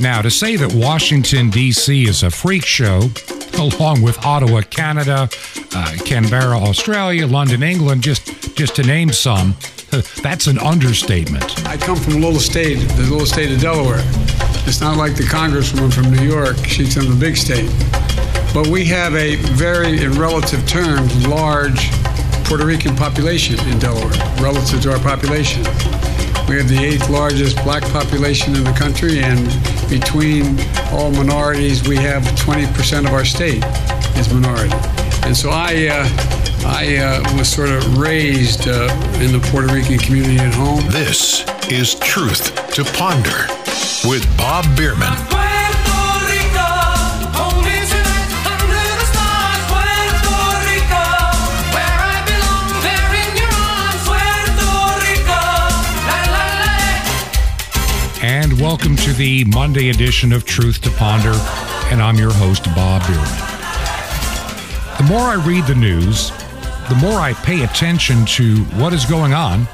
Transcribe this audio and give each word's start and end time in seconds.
Now, 0.00 0.22
to 0.22 0.30
say 0.30 0.56
that 0.56 0.72
Washington, 0.74 1.50
D.C. 1.50 2.04
is 2.04 2.24
a 2.24 2.30
freak 2.30 2.66
show, 2.66 3.10
along 3.58 4.02
with 4.02 4.18
Ottawa, 4.24 4.62
Canada, 4.62 5.28
uh, 5.74 5.96
Canberra, 6.04 6.58
Australia, 6.58 7.26
London, 7.26 7.62
England, 7.62 8.02
just, 8.02 8.56
just 8.56 8.74
to 8.76 8.82
name 8.82 9.12
some, 9.12 9.54
that's 10.22 10.48
an 10.48 10.58
understatement. 10.58 11.66
I 11.68 11.76
come 11.76 11.96
from 11.96 12.14
a 12.14 12.18
little 12.18 12.40
state, 12.40 12.76
the 12.96 13.02
little 13.02 13.26
state 13.26 13.52
of 13.52 13.60
Delaware. 13.60 14.00
It's 14.66 14.80
not 14.80 14.96
like 14.96 15.14
the 15.14 15.24
congresswoman 15.24 15.92
from 15.92 16.10
New 16.10 16.24
York. 16.24 16.56
She's 16.66 16.94
from 16.94 17.08
the 17.08 17.16
big 17.16 17.36
state. 17.36 17.70
But 18.52 18.66
we 18.66 18.84
have 18.86 19.14
a 19.14 19.36
very, 19.54 20.02
in 20.02 20.12
relative 20.12 20.66
terms, 20.66 21.26
large 21.26 21.90
Puerto 22.44 22.66
Rican 22.66 22.96
population 22.96 23.58
in 23.68 23.78
Delaware 23.78 24.10
relative 24.42 24.82
to 24.82 24.92
our 24.92 24.98
population. 24.98 25.62
We 26.48 26.56
have 26.56 26.68
the 26.68 26.78
eighth 26.82 27.08
largest 27.08 27.62
black 27.64 27.82
population 27.84 28.54
in 28.54 28.64
the 28.64 28.72
country, 28.72 29.20
and 29.22 29.38
between 29.88 30.58
all 30.92 31.10
minorities, 31.10 31.86
we 31.86 31.96
have 31.96 32.22
20% 32.22 33.06
of 33.06 33.12
our 33.12 33.24
state 33.24 33.64
is 34.16 34.32
minority. 34.32 34.74
And 35.24 35.36
so 35.36 35.50
I, 35.50 35.88
uh, 35.88 36.08
I 36.66 36.96
uh, 36.96 37.36
was 37.36 37.48
sort 37.48 37.70
of 37.70 37.98
raised 37.98 38.68
uh, 38.68 38.92
in 39.20 39.32
the 39.32 39.46
Puerto 39.50 39.72
Rican 39.72 39.98
community 39.98 40.38
at 40.38 40.54
home. 40.54 40.84
This 40.90 41.44
is 41.70 41.94
Truth 41.96 42.74
to 42.74 42.84
Ponder 42.84 43.46
with 44.08 44.24
Bob 44.36 44.64
Bierman. 44.76 45.43
Welcome 58.60 58.94
to 58.98 59.12
the 59.12 59.44
Monday 59.46 59.90
edition 59.90 60.32
of 60.32 60.44
Truth 60.44 60.80
to 60.82 60.90
Ponder. 60.90 61.32
And 61.90 62.00
I'm 62.00 62.14
your 62.14 62.32
host, 62.32 62.64
Bob 62.66 63.02
Bierman. 63.02 63.24
The 64.96 65.04
more 65.08 65.22
I 65.22 65.42
read 65.44 65.66
the 65.66 65.74
news, 65.74 66.30
the 66.88 66.96
more 67.00 67.18
I 67.18 67.32
pay 67.32 67.64
attention 67.64 68.24
to 68.26 68.58
what 68.76 68.92
is 68.92 69.06
going 69.06 69.34
on, 69.34 69.66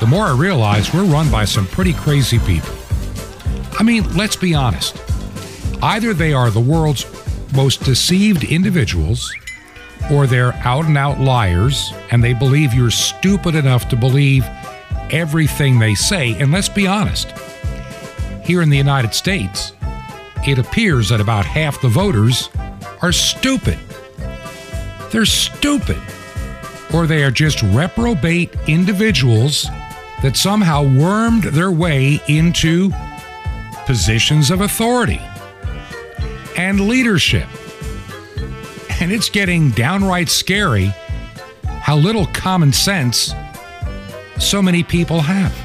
the 0.00 0.06
more 0.06 0.24
I 0.24 0.34
realize 0.34 0.94
we're 0.94 1.04
run 1.04 1.30
by 1.30 1.44
some 1.44 1.66
pretty 1.66 1.92
crazy 1.92 2.38
people. 2.38 2.74
I 3.78 3.82
mean, 3.82 4.16
let's 4.16 4.36
be 4.36 4.54
honest. 4.54 4.96
Either 5.82 6.14
they 6.14 6.32
are 6.32 6.50
the 6.50 6.60
world's 6.60 7.04
most 7.52 7.84
deceived 7.84 8.44
individuals, 8.44 9.30
or 10.10 10.26
they're 10.26 10.54
out 10.64 10.86
and 10.86 10.96
out 10.96 11.20
liars, 11.20 11.92
and 12.10 12.24
they 12.24 12.32
believe 12.32 12.72
you're 12.72 12.90
stupid 12.90 13.54
enough 13.54 13.90
to 13.90 13.96
believe 13.96 14.46
everything 15.10 15.78
they 15.78 15.94
say. 15.94 16.32
And 16.40 16.50
let's 16.50 16.70
be 16.70 16.86
honest 16.86 17.34
here 18.44 18.62
in 18.62 18.70
the 18.70 18.76
United 18.76 19.14
States, 19.14 19.72
it 20.46 20.58
appears 20.58 21.08
that 21.08 21.20
about 21.20 21.46
half 21.46 21.80
the 21.80 21.88
voters 21.88 22.50
are 23.02 23.12
stupid. 23.12 23.78
They're 25.10 25.26
stupid. 25.26 26.00
Or 26.92 27.06
they 27.06 27.24
are 27.24 27.30
just 27.30 27.62
reprobate 27.62 28.54
individuals 28.66 29.66
that 30.22 30.36
somehow 30.36 30.82
wormed 30.82 31.44
their 31.44 31.70
way 31.70 32.20
into 32.28 32.90
positions 33.86 34.50
of 34.50 34.60
authority 34.60 35.20
and 36.56 36.88
leadership. 36.88 37.48
And 39.00 39.12
it's 39.12 39.28
getting 39.28 39.70
downright 39.70 40.28
scary 40.28 40.94
how 41.64 41.96
little 41.96 42.26
common 42.26 42.72
sense 42.72 43.34
so 44.38 44.62
many 44.62 44.82
people 44.82 45.20
have. 45.20 45.63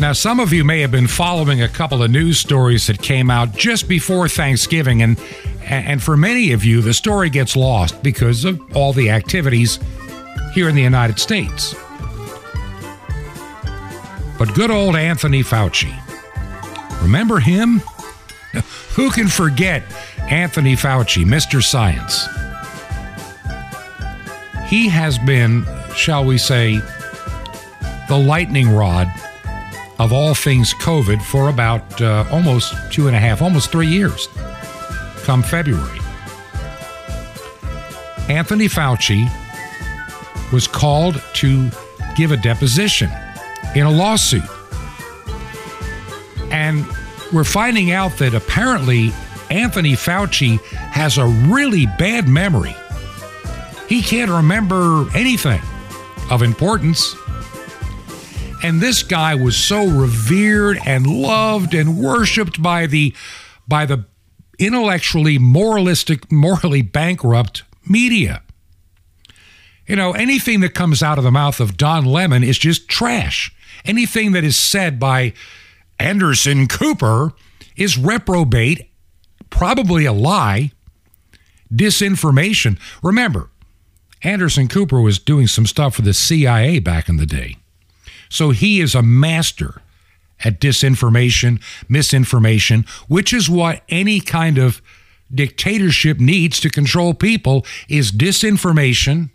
Now, 0.00 0.14
some 0.14 0.40
of 0.40 0.50
you 0.50 0.64
may 0.64 0.80
have 0.80 0.90
been 0.90 1.06
following 1.06 1.60
a 1.60 1.68
couple 1.68 2.02
of 2.02 2.10
news 2.10 2.38
stories 2.38 2.86
that 2.86 3.02
came 3.02 3.30
out 3.30 3.54
just 3.54 3.86
before 3.86 4.30
Thanksgiving, 4.30 5.02
and 5.02 5.20
and 5.62 6.02
for 6.02 6.16
many 6.16 6.52
of 6.52 6.64
you, 6.64 6.80
the 6.80 6.94
story 6.94 7.28
gets 7.28 7.54
lost 7.54 8.02
because 8.02 8.46
of 8.46 8.58
all 8.74 8.94
the 8.94 9.10
activities 9.10 9.78
here 10.54 10.70
in 10.70 10.74
the 10.74 10.80
United 10.80 11.18
States. 11.18 11.74
But 14.38 14.54
good 14.54 14.70
old 14.70 14.96
Anthony 14.96 15.42
Fauci. 15.42 15.92
Remember 17.02 17.38
him? 17.38 17.82
Who 18.94 19.10
can 19.10 19.28
forget 19.28 19.82
Anthony 20.30 20.76
Fauci, 20.76 21.26
Mr. 21.26 21.62
Science? 21.62 22.26
He 24.66 24.88
has 24.88 25.18
been, 25.18 25.66
shall 25.94 26.24
we 26.24 26.38
say, 26.38 26.78
the 28.08 28.16
lightning 28.16 28.70
rod 28.70 29.12
of 30.00 30.14
all 30.14 30.34
things 30.34 30.72
COVID 30.72 31.22
for 31.22 31.50
about 31.50 32.00
uh, 32.00 32.24
almost 32.32 32.74
two 32.90 33.06
and 33.06 33.14
a 33.14 33.18
half, 33.18 33.42
almost 33.42 33.70
three 33.70 33.86
years, 33.86 34.28
come 35.24 35.42
February. 35.42 36.00
Anthony 38.30 38.66
Fauci 38.66 39.30
was 40.52 40.66
called 40.66 41.22
to 41.34 41.68
give 42.16 42.32
a 42.32 42.38
deposition 42.38 43.10
in 43.74 43.84
a 43.84 43.90
lawsuit. 43.90 44.42
And 46.50 46.86
we're 47.30 47.44
finding 47.44 47.92
out 47.92 48.16
that 48.18 48.32
apparently 48.32 49.12
Anthony 49.50 49.92
Fauci 49.92 50.60
has 50.72 51.18
a 51.18 51.26
really 51.26 51.84
bad 51.98 52.26
memory. 52.26 52.74
He 53.86 54.00
can't 54.00 54.30
remember 54.30 55.06
anything 55.14 55.60
of 56.30 56.42
importance. 56.42 57.14
And 58.62 58.80
this 58.80 59.02
guy 59.02 59.34
was 59.34 59.56
so 59.56 59.86
revered 59.86 60.78
and 60.84 61.06
loved 61.06 61.74
and 61.74 61.98
worshiped 61.98 62.62
by 62.62 62.86
the 62.86 63.14
by 63.66 63.86
the 63.86 64.04
intellectually 64.58 65.38
moralistic, 65.38 66.30
morally 66.30 66.82
bankrupt 66.82 67.62
media. 67.88 68.42
You 69.86 69.96
know, 69.96 70.12
anything 70.12 70.60
that 70.60 70.74
comes 70.74 71.02
out 71.02 71.18
of 71.18 71.24
the 71.24 71.30
mouth 71.30 71.58
of 71.58 71.76
Don 71.76 72.04
Lemon 72.04 72.44
is 72.44 72.58
just 72.58 72.86
trash. 72.88 73.52
Anything 73.84 74.32
that 74.32 74.44
is 74.44 74.56
said 74.56 75.00
by 75.00 75.32
Anderson 75.98 76.68
Cooper 76.68 77.32
is 77.76 77.96
reprobate, 77.96 78.90
probably 79.48 80.04
a 80.04 80.12
lie, 80.12 80.72
disinformation. 81.72 82.78
Remember, 83.02 83.50
Anderson 84.22 84.68
Cooper 84.68 85.00
was 85.00 85.18
doing 85.18 85.46
some 85.46 85.66
stuff 85.66 85.94
for 85.94 86.02
the 86.02 86.14
CIA 86.14 86.78
back 86.78 87.08
in 87.08 87.16
the 87.16 87.26
day. 87.26 87.56
So 88.30 88.50
he 88.50 88.80
is 88.80 88.94
a 88.94 89.02
master 89.02 89.82
at 90.42 90.60
disinformation, 90.60 91.60
misinformation, 91.88 92.86
which 93.08 93.34
is 93.34 93.50
what 93.50 93.82
any 93.90 94.20
kind 94.20 94.56
of 94.56 94.80
dictatorship 95.32 96.18
needs 96.18 96.58
to 96.60 96.70
control 96.70 97.12
people 97.12 97.66
is 97.88 98.10
disinformation, 98.10 99.30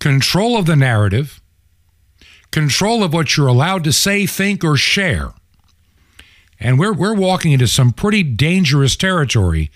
control 0.00 0.56
of 0.56 0.66
the 0.66 0.74
narrative, 0.74 1.40
control 2.50 3.04
of 3.04 3.12
what 3.12 3.36
you're 3.36 3.46
allowed 3.46 3.84
to 3.84 3.92
say, 3.92 4.26
think, 4.26 4.64
or 4.64 4.76
share. 4.76 5.32
And 6.58 6.78
we're, 6.78 6.92
we're 6.92 7.14
walking 7.14 7.52
into 7.52 7.68
some 7.68 7.92
pretty 7.92 8.22
dangerous 8.22 8.96
territory 8.96 9.70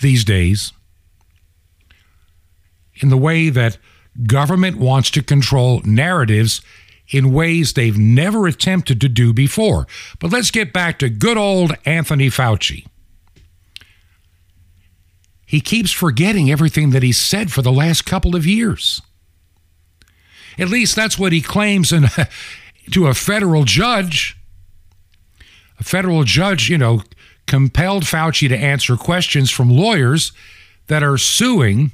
these 0.00 0.24
days 0.24 0.72
in 2.96 3.08
the 3.08 3.16
way 3.16 3.48
that 3.48 3.78
government 4.26 4.76
wants 4.76 5.10
to 5.10 5.22
control 5.22 5.80
narratives 5.84 6.60
in 7.10 7.32
ways 7.32 7.72
they've 7.72 7.98
never 7.98 8.46
attempted 8.46 9.00
to 9.00 9.08
do 9.08 9.32
before. 9.32 9.86
But 10.18 10.30
let's 10.30 10.50
get 10.50 10.72
back 10.72 10.98
to 11.00 11.08
good 11.08 11.36
old 11.36 11.72
Anthony 11.84 12.28
Fauci. 12.28 12.86
He 15.44 15.60
keeps 15.60 15.90
forgetting 15.90 16.50
everything 16.50 16.90
that 16.90 17.02
he's 17.02 17.20
said 17.20 17.50
for 17.50 17.60
the 17.60 17.72
last 17.72 18.06
couple 18.06 18.36
of 18.36 18.46
years. 18.46 19.02
At 20.58 20.68
least 20.68 20.94
that's 20.94 21.18
what 21.18 21.32
he 21.32 21.40
claims 21.40 21.92
in, 21.92 22.04
to 22.92 23.06
a 23.08 23.14
federal 23.14 23.64
judge. 23.64 24.36
A 25.80 25.82
federal 25.82 26.22
judge, 26.22 26.68
you 26.68 26.78
know, 26.78 27.02
compelled 27.46 28.04
Fauci 28.04 28.48
to 28.48 28.56
answer 28.56 28.96
questions 28.96 29.50
from 29.50 29.70
lawyers 29.70 30.30
that 30.86 31.02
are 31.02 31.18
suing 31.18 31.90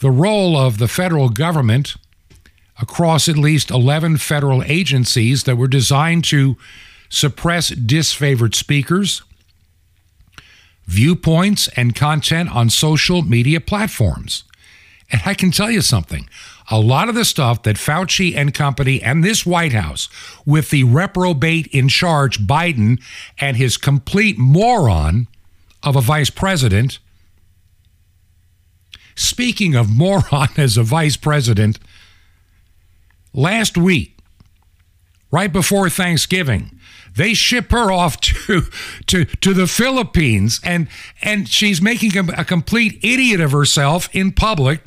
the 0.00 0.10
role 0.10 0.58
of 0.58 0.76
the 0.76 0.88
federal 0.88 1.30
government 1.30 1.94
across 2.80 3.28
at 3.28 3.36
least 3.36 3.70
11 3.70 4.16
federal 4.16 4.62
agencies 4.64 5.44
that 5.44 5.56
were 5.56 5.68
designed 5.68 6.24
to 6.24 6.56
suppress 7.08 7.70
disfavored 7.70 8.54
speakers, 8.54 9.22
viewpoints, 10.86 11.68
and 11.76 11.94
content 11.94 12.50
on 12.54 12.68
social 12.68 13.22
media 13.22 13.60
platforms. 13.60 14.44
And 15.10 15.22
I 15.24 15.34
can 15.34 15.50
tell 15.50 15.70
you 15.70 15.80
something 15.80 16.28
a 16.70 16.80
lot 16.80 17.08
of 17.08 17.14
the 17.14 17.24
stuff 17.24 17.62
that 17.62 17.76
Fauci 17.76 18.34
and 18.34 18.54
company 18.54 19.02
and 19.02 19.22
this 19.22 19.44
White 19.44 19.72
House, 19.72 20.08
with 20.46 20.70
the 20.70 20.84
reprobate 20.84 21.66
in 21.68 21.88
charge, 21.88 22.46
Biden, 22.46 23.00
and 23.38 23.56
his 23.56 23.76
complete 23.76 24.38
moron 24.38 25.28
of 25.82 25.94
a 25.94 26.00
vice 26.00 26.30
president. 26.30 26.98
Speaking 29.14 29.74
of 29.74 29.90
moron 29.90 30.48
as 30.56 30.76
a 30.76 30.82
vice 30.82 31.16
president, 31.16 31.78
Last 33.34 33.76
week, 33.76 34.16
right 35.30 35.52
before 35.52 35.90
Thanksgiving. 35.90 36.78
They 37.16 37.34
ship 37.34 37.70
her 37.72 37.92
off 37.92 38.20
to 38.20 38.62
to 39.06 39.24
to 39.24 39.52
the 39.52 39.66
Philippines, 39.66 40.60
and 40.64 40.88
and 41.20 41.48
she's 41.48 41.82
making 41.82 42.16
a, 42.16 42.40
a 42.40 42.44
complete 42.44 42.98
idiot 43.04 43.40
of 43.40 43.52
herself 43.52 44.08
in 44.12 44.32
public. 44.32 44.80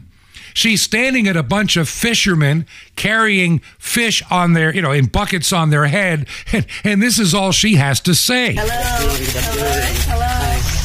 She's 0.53 0.81
standing 0.81 1.27
at 1.27 1.38
a 1.38 1.44
bunch 1.44 1.77
of 1.77 1.88
fishermen 1.88 2.65
carrying 2.95 3.59
fish 3.77 4.23
on 4.31 4.53
their, 4.53 4.73
you 4.73 4.81
know, 4.81 4.91
in 4.91 5.05
buckets 5.05 5.53
on 5.53 5.69
their 5.69 5.85
head, 5.85 6.27
and, 6.51 6.65
and 6.83 6.99
this 7.01 7.19
is 7.19 7.35
all 7.35 7.51
she 7.51 7.75
has 7.75 7.99
to 8.01 8.15
say. 8.15 8.55
Hello. 8.55 8.73
Hello. 8.73 9.71
Hello. 10.07 10.77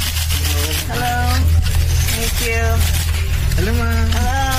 Hello. 0.93 1.39
Thank 2.13 2.41
you. 2.45 2.65
Hello, 3.57 3.73
ma'am. 3.73 4.11
Hello. 4.13 4.53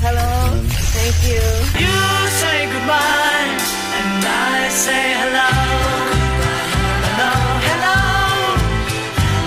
Hello. 0.00 0.97
Thank 1.10 1.24
you. 1.24 1.40
You 1.80 2.28
say 2.28 2.66
goodbye, 2.66 3.56
and 3.96 4.24
I 4.26 4.68
say 4.68 5.14
hello. 5.16 5.48
Hello, 7.08 7.32
hello. 7.64 7.96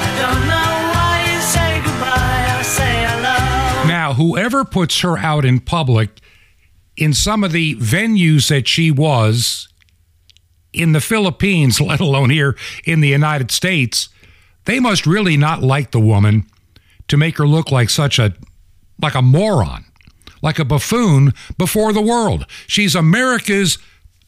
I 0.01 0.09
don't 0.17 0.47
know 0.49 0.71
why 0.91 1.21
you 1.31 1.39
say 1.41 1.81
goodbye, 1.85 2.57
I 2.57 2.61
say 2.63 3.05
hello. 3.13 3.87
Now, 3.87 4.13
whoever 4.13 4.65
puts 4.65 5.01
her 5.01 5.19
out 5.19 5.45
in 5.45 5.59
public 5.59 6.19
in 6.97 7.13
some 7.13 7.43
of 7.43 7.51
the 7.51 7.75
venues 7.75 8.49
that 8.49 8.67
she 8.67 8.89
was 8.89 9.67
in 10.73 10.93
the 10.93 11.01
Philippines, 11.01 11.79
let 11.81 11.99
alone 11.99 12.31
here 12.31 12.57
in 12.85 13.01
the 13.01 13.09
United 13.09 13.51
States, 13.51 14.09
they 14.65 14.79
must 14.79 15.05
really 15.05 15.37
not 15.37 15.61
like 15.61 15.91
the 15.91 15.99
woman 15.99 16.47
to 17.07 17.17
make 17.17 17.37
her 17.37 17.45
look 17.45 17.69
like 17.69 17.91
such 17.91 18.17
a 18.17 18.33
like 18.99 19.13
a 19.13 19.21
moron, 19.21 19.85
like 20.41 20.59
a 20.59 20.65
buffoon 20.65 21.33
before 21.57 21.93
the 21.93 22.01
world. 22.01 22.45
She's 22.67 22.95
America's 22.95 23.77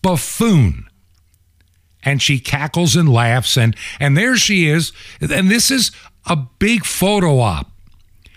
buffoon. 0.02 0.86
And 2.04 2.22
she 2.22 2.40
cackles 2.40 2.96
and 2.96 3.08
laughs 3.08 3.58
and 3.58 3.76
and 4.00 4.18
there 4.18 4.36
she 4.36 4.68
is 4.68 4.92
and 5.22 5.50
this 5.50 5.72
is 5.72 5.92
a 6.26 6.36
big 6.36 6.86
photo 6.86 7.40
op. 7.40 7.72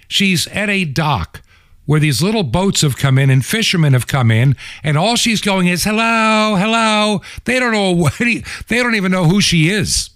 She's 0.08 0.46
at 0.48 0.70
a 0.70 0.84
dock 0.84 1.42
where 1.86 2.00
these 2.00 2.22
little 2.22 2.42
boats 2.42 2.82
have 2.82 2.96
come 2.96 3.16
in 3.16 3.30
and 3.30 3.44
fishermen 3.44 3.92
have 3.92 4.06
come 4.08 4.30
in, 4.30 4.56
and 4.82 4.98
all 4.98 5.16
she's 5.16 5.40
going 5.40 5.68
is 5.68 5.84
hello, 5.84 6.56
hello. 6.56 7.22
They 7.44 7.58
don't 7.58 7.72
know 7.72 7.90
what 7.96 8.14
he, 8.14 8.44
they 8.68 8.78
don't 8.78 8.96
even 8.96 9.12
know 9.12 9.24
who 9.24 9.40
she 9.40 9.68
is. 9.70 10.10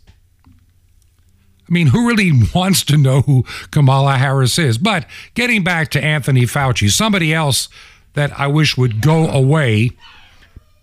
I 1.71 1.73
mean, 1.73 1.89
who 1.89 2.09
really 2.09 2.33
wants 2.55 2.83
to 2.85 2.97
know 2.97 3.23
who 3.23 3.45
Kamala 3.71 4.17
Harris 4.17 4.59
is? 4.59 4.77
But 4.77 5.07
getting 5.35 5.63
back 5.63 5.91
to 5.93 6.05
Anthony 6.05 6.43
Fauci, 6.43 6.91
somebody 6.91 7.33
else 7.33 7.69
that 8.15 8.39
I 8.39 8.49
wish 8.49 8.77
would 8.77 9.01
go 9.01 9.29
away, 9.29 9.93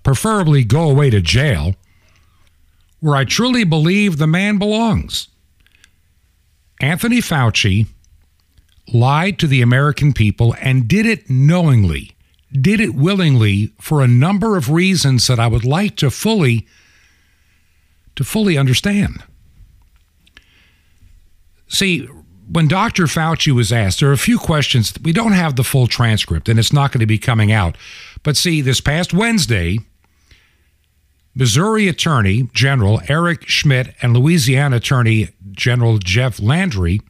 preferably 0.04 0.64
go 0.64 0.90
away 0.90 1.10
to 1.10 1.20
jail, 1.20 1.76
where 3.02 3.16
I 3.16 3.26
truly 3.26 3.64
believe 3.64 4.18
the 4.18 4.28
man 4.28 4.58
belongs. 4.58 5.28
Anthony 6.80 7.18
Fauci 7.18 7.88
lied 8.94 9.38
to 9.40 9.48
the 9.48 9.62
American 9.62 10.14
people 10.14 10.56
and 10.62 10.88
did 10.88 11.06
it 11.06 11.30
knowingly, 11.30 12.16
did 12.52 12.80
it 12.80 12.96
willingly 12.96 13.74
for 13.82 14.02
a 14.02 14.08
number 14.08 14.56
of 14.56 14.72
reasons 14.72 15.28
that 15.28 15.40
I 15.40 15.48
would 15.48 15.66
like 15.66 15.98
to 15.98 16.10
fully 16.10 16.66
to 18.16 18.24
fully 18.24 18.58
understand. 18.58 19.24
See, 21.68 22.06
when 22.50 22.68
Dr. 22.68 23.04
Fauci 23.04 23.52
was 23.52 23.72
asked, 23.72 24.00
there 24.00 24.10
are 24.10 24.14
a 24.14 24.18
few 24.18 24.38
questions. 24.40 24.94
We 25.04 25.12
don't 25.12 25.34
have 25.34 25.56
the 25.56 25.64
full 25.64 25.88
transcript 25.88 26.48
and 26.48 26.58
it's 26.58 26.74
not 26.74 26.92
going 26.92 27.02
to 27.02 27.06
be 27.06 27.18
coming 27.18 27.52
out. 27.52 27.78
But 28.24 28.38
see, 28.38 28.62
this 28.62 28.82
past 28.82 29.14
Wednesday, 29.14 29.80
Missouri 31.36 31.88
Attorney 31.88 32.50
General 32.54 33.02
Eric 33.08 33.48
Schmitt 33.48 33.94
and 34.02 34.14
Louisiana 34.14 34.78
Attorney 34.78 35.30
General 35.52 35.98
Jeff 35.98 36.40
Landry 36.40 37.02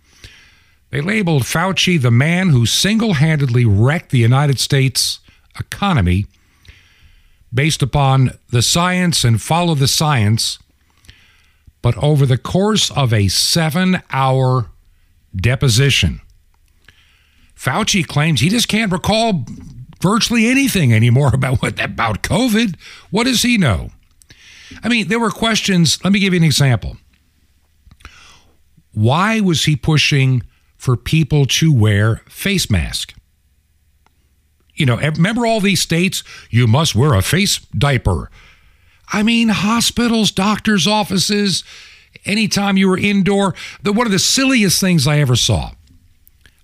they 0.89 1.01
labeled 1.01 1.43
Fauci 1.43 2.01
the 2.01 2.11
man 2.11 2.49
who 2.49 2.65
single 2.65 3.15
handedly 3.15 3.65
wrecked 3.65 4.11
the 4.11 4.19
United 4.19 4.59
States 4.59 5.19
economy 5.59 6.27
based 7.53 7.81
upon 7.81 8.31
the 8.49 8.61
science 8.61 9.23
and 9.23 9.41
follow 9.41 9.75
the 9.75 9.87
science. 9.87 10.59
But 11.81 11.97
over 11.97 12.25
the 12.25 12.37
course 12.37 12.91
of 12.91 13.13
a 13.13 13.27
seven 13.27 14.01
hour 14.11 14.69
deposition, 15.35 16.21
Fauci 17.55 18.05
claims 18.05 18.41
he 18.41 18.49
just 18.49 18.67
can't 18.67 18.91
recall 18.91 19.45
virtually 20.01 20.47
anything 20.47 20.93
anymore 20.93 21.31
about 21.33 21.61
what 21.61 21.81
about 21.81 22.23
COVID. 22.23 22.75
What 23.09 23.25
does 23.25 23.41
he 23.41 23.57
know? 23.57 23.89
I 24.83 24.89
mean, 24.89 25.07
there 25.07 25.19
were 25.19 25.31
questions. 25.31 26.03
Let 26.03 26.11
me 26.11 26.19
give 26.19 26.33
you 26.33 26.39
an 26.39 26.43
example. 26.43 26.97
Why 28.93 29.39
was 29.39 29.65
he 29.65 29.75
pushing 29.75 30.41
for 30.77 30.95
people 30.95 31.45
to 31.45 31.73
wear 31.73 32.21
face 32.29 32.69
mask. 32.69 33.13
You 34.75 34.85
know, 34.85 34.97
remember 34.97 35.45
all 35.45 35.59
these 35.59 35.81
states, 35.81 36.23
you 36.51 36.67
must 36.67 36.95
wear 36.95 37.13
a 37.15 37.21
face 37.23 37.57
diaper. 37.77 38.29
I 39.11 39.23
mean, 39.23 39.49
hospitals, 39.49 40.31
doctors' 40.31 40.87
offices, 40.87 41.63
anytime 42.25 42.77
you 42.77 42.89
were 42.89 42.97
indoor, 42.97 43.55
the, 43.81 43.93
one 43.93 44.05
of 44.05 44.11
the 44.11 44.19
silliest 44.19 44.81
things 44.81 45.07
I 45.07 45.19
ever 45.19 45.35
saw. 45.35 45.71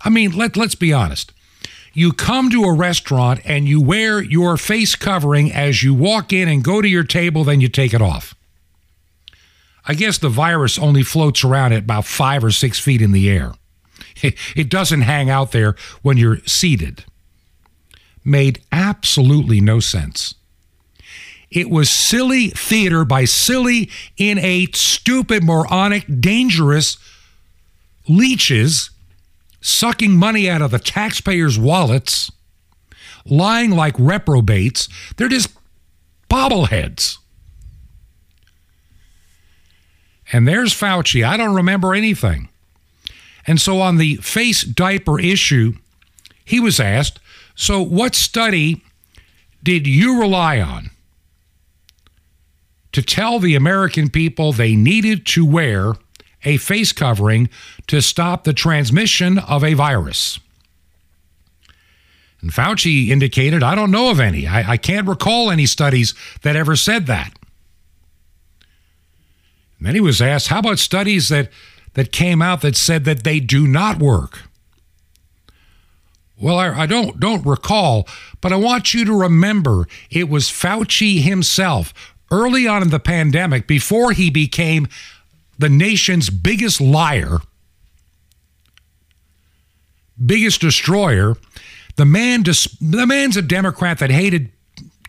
I 0.02 0.10
mean, 0.10 0.32
let, 0.32 0.58
let's 0.58 0.76
be 0.76 0.92
honest. 0.92 1.32
You 1.94 2.12
come 2.12 2.50
to 2.50 2.64
a 2.64 2.74
restaurant 2.74 3.42
and 3.46 3.68
you 3.68 3.80
wear 3.80 4.22
your 4.22 4.58
face 4.58 4.96
covering 4.96 5.52
as 5.52 5.84
you 5.84 5.94
walk 5.94 6.34
in 6.34 6.48
and 6.48 6.64
go 6.64 6.82
to 6.82 6.88
your 6.88 7.04
table, 7.04 7.44
then 7.44 7.62
you 7.62 7.70
take 7.70 7.94
it 7.94 8.02
off. 8.02 8.36
I 9.86 9.94
guess 9.94 10.18
the 10.18 10.30
virus 10.30 10.80
only 10.80 11.04
floats 11.04 11.44
around 11.44 11.74
at 11.74 11.84
about 11.84 12.06
five 12.06 12.44
or 12.44 12.52
six 12.52 12.80
feet 12.80 13.02
in 13.02 13.12
the 13.12 13.30
air. 13.30 13.54
It 14.22 14.70
doesn't 14.70 15.02
hang 15.02 15.30
out 15.30 15.52
there 15.52 15.76
when 16.02 16.18
you're 16.18 16.40
seated. 16.46 17.04
Made 18.24 18.62
absolutely 18.72 19.60
no 19.60 19.80
sense. 19.80 20.36
It 21.54 21.70
was 21.70 21.90
silly 21.92 22.50
theater 22.50 23.06
by 23.06 23.26
silly, 23.26 23.90
innate, 24.18 24.76
stupid, 24.76 25.44
moronic, 25.44 26.06
dangerous 26.20 26.98
leeches 28.08 28.90
sucking 29.62 30.18
money 30.18 30.50
out 30.50 30.64
of 30.64 30.72
the 30.72 30.80
taxpayers' 30.80 31.60
wallets, 31.60 32.32
lying 33.24 33.70
like 33.70 33.94
reprobates. 34.00 34.90
They're 35.16 35.30
just 35.30 35.50
bobbleheads. 36.28 37.20
And 40.32 40.48
there's 40.48 40.74
Fauci. 40.74 41.24
I 41.24 41.38
don't 41.38 41.54
remember 41.54 41.94
anything. 41.94 42.50
And 43.46 43.62
so 43.62 43.80
on 43.80 43.98
the 43.98 44.16
face 44.16 44.64
diaper 44.64 45.20
issue, 45.20 45.74
he 46.44 46.60
was 46.60 46.80
asked, 46.80 47.20
So 47.54 47.80
what 47.80 48.16
study 48.16 48.84
did 49.62 49.86
you 49.86 50.20
rely 50.20 50.60
on 50.60 50.90
to 52.94 53.02
tell 53.02 53.40
the 53.40 53.56
American 53.56 54.10
people 54.10 54.54
they 54.54 54.76
needed 54.76 55.26
to 55.28 55.46
wear 55.46 55.94
a 56.44 56.58
face 56.58 56.92
covering 56.92 57.50
to 57.88 58.02
stop 58.02 58.44
the 58.44 58.54
transmission 58.54 59.38
of 59.38 59.64
a 59.64 59.74
virus? 59.74 60.40
And 62.42 62.52
Fauci 62.52 63.10
indicated, 63.10 63.64
I 63.64 63.76
don't 63.76 63.92
know 63.92 64.10
of 64.10 64.20
any. 64.20 64.48
I, 64.48 64.72
I 64.72 64.78
can't 64.78 65.08
recall 65.08 65.52
any 65.52 65.66
studies 65.66 66.14
that 66.42 66.56
ever 66.56 66.76
said 66.76 67.06
that. 67.08 67.34
And 69.78 69.88
then 69.88 69.96
he 69.96 70.02
was 70.02 70.22
asked, 70.22 70.48
How 70.48 70.60
about 70.60 70.80
studies 70.80 71.30
that 71.30 71.50
that 71.94 72.12
came 72.12 72.42
out 72.42 72.62
that 72.62 72.76
said 72.76 73.06
that 73.06 73.24
they 73.24 73.40
do 73.40 73.68
not 73.68 74.00
work. 74.00 74.44
Well, 76.40 76.58
I, 76.58 76.82
I, 76.82 76.86
don't 76.86 77.20
don't 77.20 77.46
recall, 77.46 78.08
but 78.42 78.52
I 78.52 78.58
want 78.58 78.94
you 78.94 79.06
to 79.06 79.14
remember 79.14 79.88
it 80.10 80.28
was 80.28 80.50
Fauci 80.50 81.22
himself 81.22 81.94
early 82.34 82.68
on 82.68 82.82
in 82.82 82.90
the 82.90 83.00
pandemic, 83.00 83.68
before 83.68 84.12
he 84.12 84.30
became 84.30 84.88
the 85.60 85.70
nation's 85.70 86.30
biggest 86.30 86.82
liar, 86.82 87.38
biggest 90.24 90.60
destroyer. 90.62 91.36
The 91.96 92.06
man, 92.06 92.42
the 92.42 93.06
man's 93.08 93.38
a 93.38 93.42
Democrat 93.44 94.00
that 94.00 94.10
hated 94.10 94.52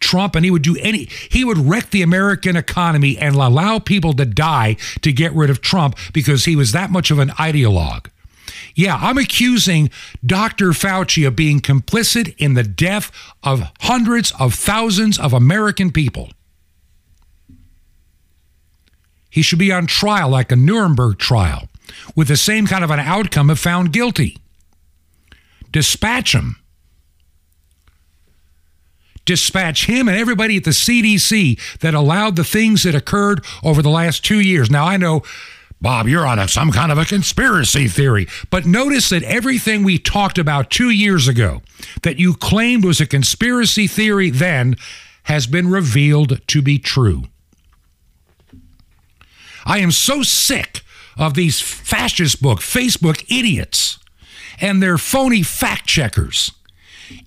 Trump 0.00 0.36
and 0.36 0.44
he 0.44 0.50
would 0.50 0.62
do 0.62 0.76
any, 0.80 1.08
he 1.30 1.44
would 1.44 1.56
wreck 1.56 1.90
the 1.90 2.02
American 2.02 2.56
economy 2.56 3.16
and 3.16 3.34
allow 3.34 3.78
people 3.78 4.12
to 4.12 4.26
die 4.26 4.76
to 5.00 5.10
get 5.10 5.32
rid 5.32 5.48
of 5.48 5.62
Trump 5.62 5.96
because 6.12 6.44
he 6.44 6.56
was 6.56 6.72
that 6.72 6.90
much 6.90 7.10
of 7.10 7.18
an 7.18 7.30
ideologue. 7.30 8.08
Yeah, 8.74 8.96
I'm 9.00 9.16
accusing 9.16 9.88
Dr. 10.24 10.70
Fauci 10.70 11.26
of 11.26 11.36
being 11.36 11.60
complicit 11.60 12.34
in 12.36 12.52
the 12.52 12.64
death 12.64 13.10
of 13.42 13.70
hundreds 13.80 14.30
of 14.38 14.52
thousands 14.52 15.18
of 15.18 15.32
American 15.32 15.90
people. 15.90 16.30
He 19.34 19.42
should 19.42 19.58
be 19.58 19.72
on 19.72 19.88
trial 19.88 20.28
like 20.28 20.52
a 20.52 20.56
Nuremberg 20.56 21.18
trial 21.18 21.68
with 22.14 22.28
the 22.28 22.36
same 22.36 22.68
kind 22.68 22.84
of 22.84 22.90
an 22.92 23.00
outcome 23.00 23.50
if 23.50 23.58
found 23.58 23.92
guilty. 23.92 24.38
Dispatch 25.72 26.36
him 26.36 26.56
dispatch 29.24 29.86
him 29.86 30.06
and 30.06 30.18
everybody 30.18 30.58
at 30.58 30.64
the 30.64 30.70
CDC 30.70 31.78
that 31.80 31.94
allowed 31.94 32.36
the 32.36 32.44
things 32.44 32.82
that 32.82 32.94
occurred 32.94 33.44
over 33.62 33.80
the 33.80 33.88
last 33.88 34.24
two 34.24 34.38
years. 34.38 34.70
Now, 34.70 34.84
I 34.84 34.98
know, 34.98 35.22
Bob, 35.80 36.08
you're 36.08 36.26
on 36.26 36.38
a, 36.38 36.46
some 36.46 36.70
kind 36.70 36.92
of 36.92 36.98
a 36.98 37.04
conspiracy 37.04 37.88
theory, 37.88 38.26
but 38.50 38.66
notice 38.66 39.08
that 39.08 39.22
everything 39.22 39.82
we 39.82 39.98
talked 39.98 40.38
about 40.38 40.70
two 40.70 40.90
years 40.90 41.26
ago 41.26 41.62
that 42.02 42.18
you 42.18 42.34
claimed 42.34 42.84
was 42.84 43.00
a 43.00 43.06
conspiracy 43.06 43.86
theory 43.86 44.28
then 44.28 44.76
has 45.24 45.46
been 45.46 45.70
revealed 45.70 46.46
to 46.46 46.60
be 46.60 46.78
true. 46.78 47.24
I 49.64 49.78
am 49.78 49.90
so 49.90 50.22
sick 50.22 50.82
of 51.16 51.34
these 51.34 51.60
fascist 51.60 52.42
book, 52.42 52.58
Facebook 52.60 53.24
idiots 53.28 53.98
and 54.60 54.82
their 54.82 54.98
phony 54.98 55.42
fact 55.42 55.86
checkers. 55.86 56.52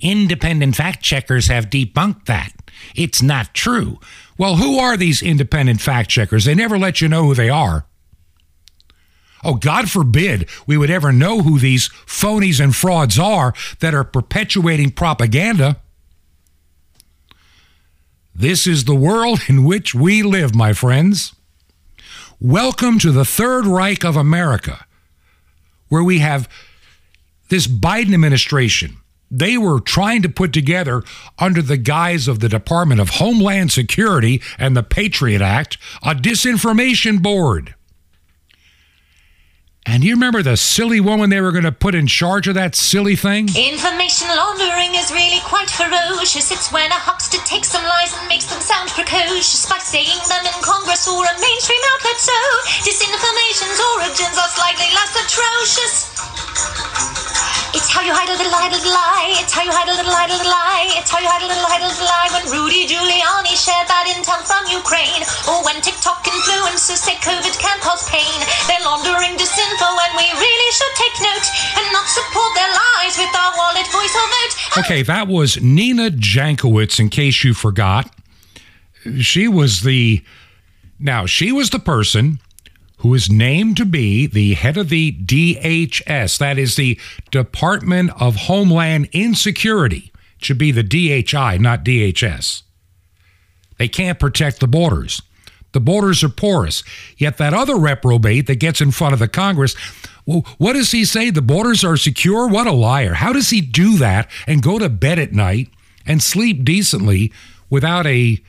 Independent 0.01 0.75
fact 0.75 1.03
checkers 1.03 1.48
have 1.48 1.70
debunked 1.70 2.25
that. 2.25 2.51
It's 2.96 3.22
not 3.22 3.53
true. 3.53 4.00
Well, 4.38 4.58
who 4.58 4.79
are 4.79 4.98
these 4.98 5.22
independent 5.22 5.82
fact 5.82 6.10
checkers? 6.10 6.46
They 6.46 6.56
never 6.56 6.77
let 6.77 7.01
you 7.01 7.08
know 7.08 7.24
who 7.24 7.34
they 7.34 7.50
are. 7.50 7.86
Oh, 9.44 9.56
God 9.56 9.89
forbid 9.89 10.50
we 10.65 10.77
would 10.77 10.89
ever 10.89 11.12
know 11.12 11.41
who 11.41 11.60
these 11.60 11.89
phonies 11.89 12.63
and 12.63 12.75
frauds 12.75 13.20
are 13.20 13.53
that 13.79 13.94
are 13.94 14.03
perpetuating 14.03 14.91
propaganda. 14.91 15.77
This 18.34 18.67
is 18.67 18.86
the 18.86 18.96
world 18.96 19.41
in 19.48 19.63
which 19.63 19.96
we 19.96 20.22
live, 20.22 20.56
my 20.56 20.74
friends. 20.74 21.34
Welcome 22.39 23.00
to 23.00 23.12
the 23.12 23.25
Third 23.25 23.65
Reich 23.65 24.06
of 24.06 24.15
America, 24.15 24.86
where 25.88 26.03
we 26.03 26.20
have 26.20 26.48
this 27.50 27.65
Biden 27.65 28.13
administration. 28.13 28.98
They 29.32 29.58
were 29.58 29.79
trying 29.79 30.22
to 30.22 30.29
put 30.29 30.53
together, 30.53 31.01
under 31.39 31.63
the 31.63 31.77
guise 31.77 32.27
of 32.27 32.39
the 32.39 32.48
Department 32.48 33.01
of 33.01 33.10
Homeland 33.10 33.72
Security 33.72 34.39
and 34.60 34.77
the 34.77 34.84
Patriot 34.84 35.41
Act, 35.41 35.79
a 36.03 36.13
disinformation 36.13 37.24
board. 37.24 37.74
And 39.88 40.03
you 40.03 40.20
remember 40.20 40.44
the 40.44 40.60
silly 40.60 41.00
woman 41.00 41.32
they 41.32 41.39
were 41.39 41.56
going 41.56 41.63
to 41.63 41.72
put 41.72 41.96
in 41.96 42.08
charge 42.12 42.51
of 42.51 42.56
that 42.60 42.75
silly 42.75 43.15
thing? 43.15 43.48
Information 43.56 44.27
laundering 44.36 45.00
is 45.00 45.15
really 45.15 45.39
quite 45.48 45.72
ferocious. 45.72 46.51
It's 46.51 46.75
when 46.75 46.91
a 46.91 47.00
huckster 47.00 47.39
takes 47.48 47.72
some 47.72 47.88
lies 47.88 48.12
and 48.20 48.27
makes 48.27 48.51
them 48.51 48.60
sound 48.60 48.91
precocious 48.91 49.63
by 49.63 49.79
saying 49.79 50.20
them 50.27 50.44
in 50.44 50.60
Congress 50.60 51.08
or 51.08 51.24
a 51.24 51.36
mainstream 51.39 51.79
outlet. 51.96 52.20
So, 52.20 52.36
disinformation's 52.84 53.79
origins 53.96 54.36
are 54.36 54.51
slightly 54.60 54.91
less 54.91 55.15
atrocious. 55.24 56.17
How 57.98 58.06
you 58.06 58.13
hide 58.13 58.30
a 58.30 58.38
little, 58.38 58.54
hide 58.54 58.70
a 58.70 58.77
little 58.77 58.94
lie. 58.94 59.42
It's 59.42 59.50
how 59.50 59.66
you 59.66 59.74
hide 59.74 59.89
a 59.89 59.98
little, 59.98 60.13
hide 60.13 60.30
a 60.30 60.38
little 60.38 60.54
lie. 60.54 60.86
It's 61.01 61.10
how 61.10 61.18
you 61.18 61.25
hide 61.25 61.42
a 61.42 61.50
little, 61.50 61.66
hide 61.66 61.82
a 61.82 61.89
little 61.89 62.06
lie. 62.06 62.30
When 62.30 62.46
Rudy 62.54 62.86
Giuliani 62.86 63.58
shared 63.58 63.89
that 63.89 64.06
intel 64.06 64.38
from 64.46 64.70
Ukraine, 64.70 65.25
or 65.50 65.66
when 65.66 65.82
TikTok 65.82 66.22
influencers 66.30 67.01
say 67.01 67.18
COVID 67.25 67.58
can 67.58 67.82
cause 67.82 68.06
pain, 68.13 68.38
they're 68.70 68.86
laundering 68.86 69.34
disinformation 69.34 69.58
info 69.77 69.89
and 70.06 70.13
we 70.16 70.27
really 70.39 70.72
should 70.72 70.96
take 70.96 71.18
note 71.22 71.48
and 71.77 71.94
not 71.94 72.08
support 72.08 72.54
their 72.56 72.70
lies 72.70 73.18
with 73.18 73.34
our 73.36 73.51
wallet, 73.58 73.88
voice, 73.92 74.16
or 74.16 74.27
vote. 74.30 74.86
Okay, 74.86 75.01
that 75.04 75.27
was 75.27 75.62
Nina 75.62 76.10
Jankowicz, 76.10 77.00
in 77.00 77.10
case 77.10 77.44
you 77.44 77.54
forgot. 77.54 78.13
She 79.20 79.48
was 79.48 79.82
the. 79.82 80.24
Now, 81.00 81.25
she 81.25 81.51
was 81.51 81.70
the 81.70 81.80
person 81.80 82.39
who 83.08 83.14
is 83.14 83.30
named 83.30 83.78
to 83.78 83.86
be 83.86 84.28
the 84.28 84.54
head 84.56 84.76
of 84.76 84.90
the 84.90 85.14
DHS. 85.14 86.38
That 86.40 86.58
is 86.58 86.76
the 86.76 87.00
Department 87.32 88.12
of 88.20 88.36
Homeland 88.36 89.08
Insecurity. 89.14 90.12
It 90.38 90.44
should 90.44 90.58
be 90.58 90.74
the 90.74 90.84
DHI, 90.84 91.58
not 91.58 91.86
DHS. 91.86 92.64
They 93.78 93.88
can't 93.88 94.20
protect 94.20 94.60
the 94.60 94.68
borders. 94.68 95.22
The 95.72 95.80
borders 95.80 96.22
are 96.22 96.30
porous. 96.30 96.84
Yet 97.16 97.38
that 97.38 97.54
other 97.54 97.78
reprobate 97.78 98.48
that 98.48 98.60
gets 98.60 98.82
in 98.82 98.92
front 98.92 99.14
of 99.14 99.20
the 99.20 99.30
Congress, 99.30 99.74
well, 100.26 100.46
what 100.58 100.74
does 100.74 100.92
he 100.92 101.06
say? 101.06 101.30
The 101.30 101.42
borders 101.42 101.86
are 101.86 101.96
secure? 101.96 102.46
What 102.50 102.68
a 102.68 102.74
liar. 102.74 103.14
How 103.14 103.32
does 103.32 103.52
he 103.52 103.62
do 103.62 103.98
that 104.00 104.30
and 104.48 104.62
go 104.62 104.80
to 104.80 104.90
bed 104.90 105.18
at 105.18 105.32
night 105.32 105.70
and 106.06 106.22
sleep 106.22 106.66
decently 106.66 107.32
without 107.70 108.06
a, 108.06 108.44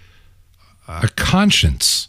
a 0.88 1.08
conscience? 1.14 2.08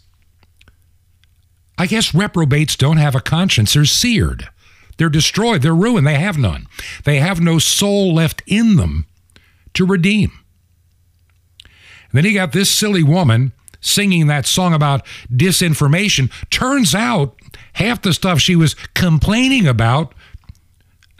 I 1.79 1.87
guess 1.87 2.13
reprobates 2.13 2.75
don't 2.75 2.97
have 2.97 3.15
a 3.15 3.21
conscience. 3.21 3.73
They're 3.73 3.85
seared. 3.85 4.49
They're 4.97 5.07
destroyed. 5.07 5.61
They're 5.61 5.73
ruined. 5.73 6.05
They 6.05 6.19
have 6.19 6.37
none. 6.37 6.67
They 7.05 7.19
have 7.19 7.39
no 7.39 7.57
soul 7.57 8.13
left 8.13 8.43
in 8.45 8.75
them 8.75 9.07
to 9.73 9.85
redeem. 9.85 10.31
And 11.63 12.17
then 12.17 12.25
he 12.25 12.33
got 12.33 12.51
this 12.51 12.69
silly 12.69 13.01
woman 13.01 13.53
singing 13.79 14.27
that 14.27 14.45
song 14.45 14.73
about 14.73 15.05
disinformation. 15.31 16.29
Turns 16.49 16.93
out 16.93 17.39
half 17.73 18.01
the 18.01 18.13
stuff 18.13 18.41
she 18.41 18.57
was 18.57 18.73
complaining 18.93 19.65
about 19.65 20.13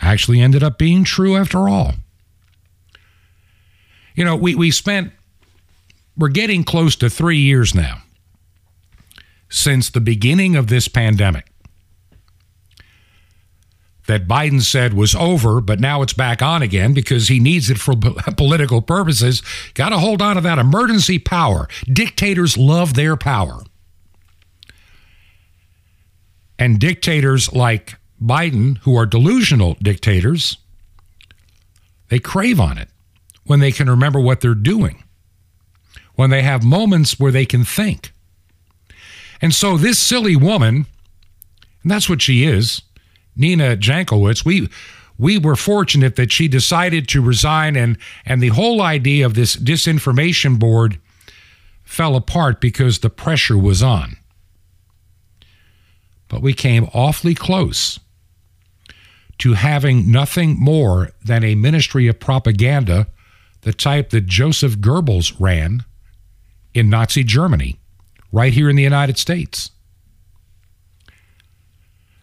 actually 0.02 0.42
ended 0.42 0.62
up 0.62 0.78
being 0.78 1.06
true 1.06 1.38
after 1.38 1.70
all. 1.70 1.94
You 4.14 4.26
know, 4.26 4.36
we, 4.36 4.56
we 4.56 4.72
spent, 4.72 5.14
we're 6.18 6.28
getting 6.28 6.66
close 6.66 6.98
to 6.98 7.10
three 7.10 7.38
years 7.38 7.74
now 7.74 8.02
since 9.50 9.90
the 9.90 10.02
beginning 10.02 10.56
of 10.56 10.68
this 10.68 10.88
pandemic 10.88 11.50
that 14.10 14.28
Biden 14.28 14.62
said 14.62 14.96
was 14.96 15.14
over, 15.14 15.62
but 15.62 15.80
now 15.80 16.02
it's 16.02 16.14
back 16.14 16.42
on 16.42 16.64
again 16.64 16.96
because 16.96 17.28
he 17.28 17.40
needs 17.40 17.70
it 17.70 17.78
for 17.78 17.94
political 18.38 18.82
purposes. 18.82 19.44
Got 19.76 19.90
to 19.90 20.00
hold 20.00 20.20
on 20.20 20.36
to 20.36 20.42
that 20.42 20.58
emergency 20.58 21.20
power. 21.20 21.68
Dictators 21.86 22.58
love 22.58 22.96
their 22.96 23.16
power. 23.16 23.62
And 26.58 26.80
dictators 26.80 27.54
like 27.54 27.98
Biden, 28.20 28.80
who 28.80 28.98
are 28.98 29.06
delusional 29.06 29.76
dictators, 29.76 30.58
they 32.10 32.18
crave 32.18 32.60
on 32.60 32.80
it 32.80 32.90
when 33.44 33.60
they 33.60 33.72
can 33.72 33.88
remember 33.88 34.20
what 34.20 34.42
they're 34.42 34.56
doing, 34.56 35.04
when 36.16 36.32
they 36.32 36.42
have 36.42 36.64
moments 36.64 37.20
where 37.20 37.32
they 37.32 37.46
can 37.46 37.64
think. 37.64 38.12
And 39.42 39.54
so 39.54 39.78
this 39.78 40.00
silly 40.00 40.36
woman, 40.36 40.86
and 41.84 41.92
that's 41.92 42.10
what 42.10 42.22
she 42.22 42.44
is, 42.44 42.82
Nina 43.36 43.78
Jankowicz, 43.78 44.44
we 44.44 44.70
we 45.18 45.38
were 45.38 45.56
fortunate 45.56 46.16
that 46.16 46.32
she 46.32 46.48
decided 46.48 47.08
to 47.10 47.22
resign 47.22 47.76
and 47.76 47.98
and 48.26 48.42
the 48.42 48.50
whole 48.50 48.82
idea 48.82 49.26
of 49.26 49.34
this 49.34 49.56
disinformation 49.56 50.58
board 50.58 51.00
fell 51.84 52.16
apart 52.16 52.62
because 52.62 53.00
the 53.00 53.10
pressure 53.10 53.58
was 53.58 53.82
on. 53.82 54.16
But 56.28 56.42
we 56.42 56.54
came 56.54 56.88
awfully 56.94 57.34
close 57.34 58.00
to 59.40 59.54
having 59.54 60.12
nothing 60.12 60.60
more 60.60 61.12
than 61.24 61.44
a 61.44 61.56
ministry 61.56 62.08
of 62.08 62.20
propaganda 62.20 63.08
the 63.62 63.74
type 63.74 64.12
that 64.12 64.26
Joseph 64.26 64.78
Goebbels 64.78 65.36
ran 65.40 65.84
in 66.74 66.90
Nazi 66.90 67.24
Germany, 67.24 67.80
right 68.32 68.54
here 68.54 68.70
in 68.70 68.76
the 68.76 68.84
United 68.84 69.18
States. 69.18 69.72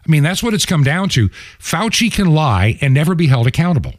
I 0.06 0.10
mean, 0.10 0.22
that's 0.22 0.42
what 0.42 0.54
it's 0.54 0.66
come 0.66 0.84
down 0.84 1.08
to. 1.10 1.28
Fauci 1.58 2.12
can 2.12 2.32
lie 2.32 2.78
and 2.80 2.94
never 2.94 3.14
be 3.14 3.26
held 3.26 3.46
accountable. 3.46 3.94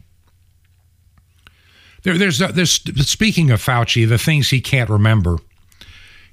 There, 2.02 2.16
there's, 2.16 2.40
uh, 2.40 2.52
there's, 2.52 2.80
speaking 3.08 3.50
of 3.50 3.62
Fauci, 3.62 4.08
the 4.08 4.18
things 4.18 4.48
he 4.48 4.60
can't 4.60 4.88
remember. 4.88 5.36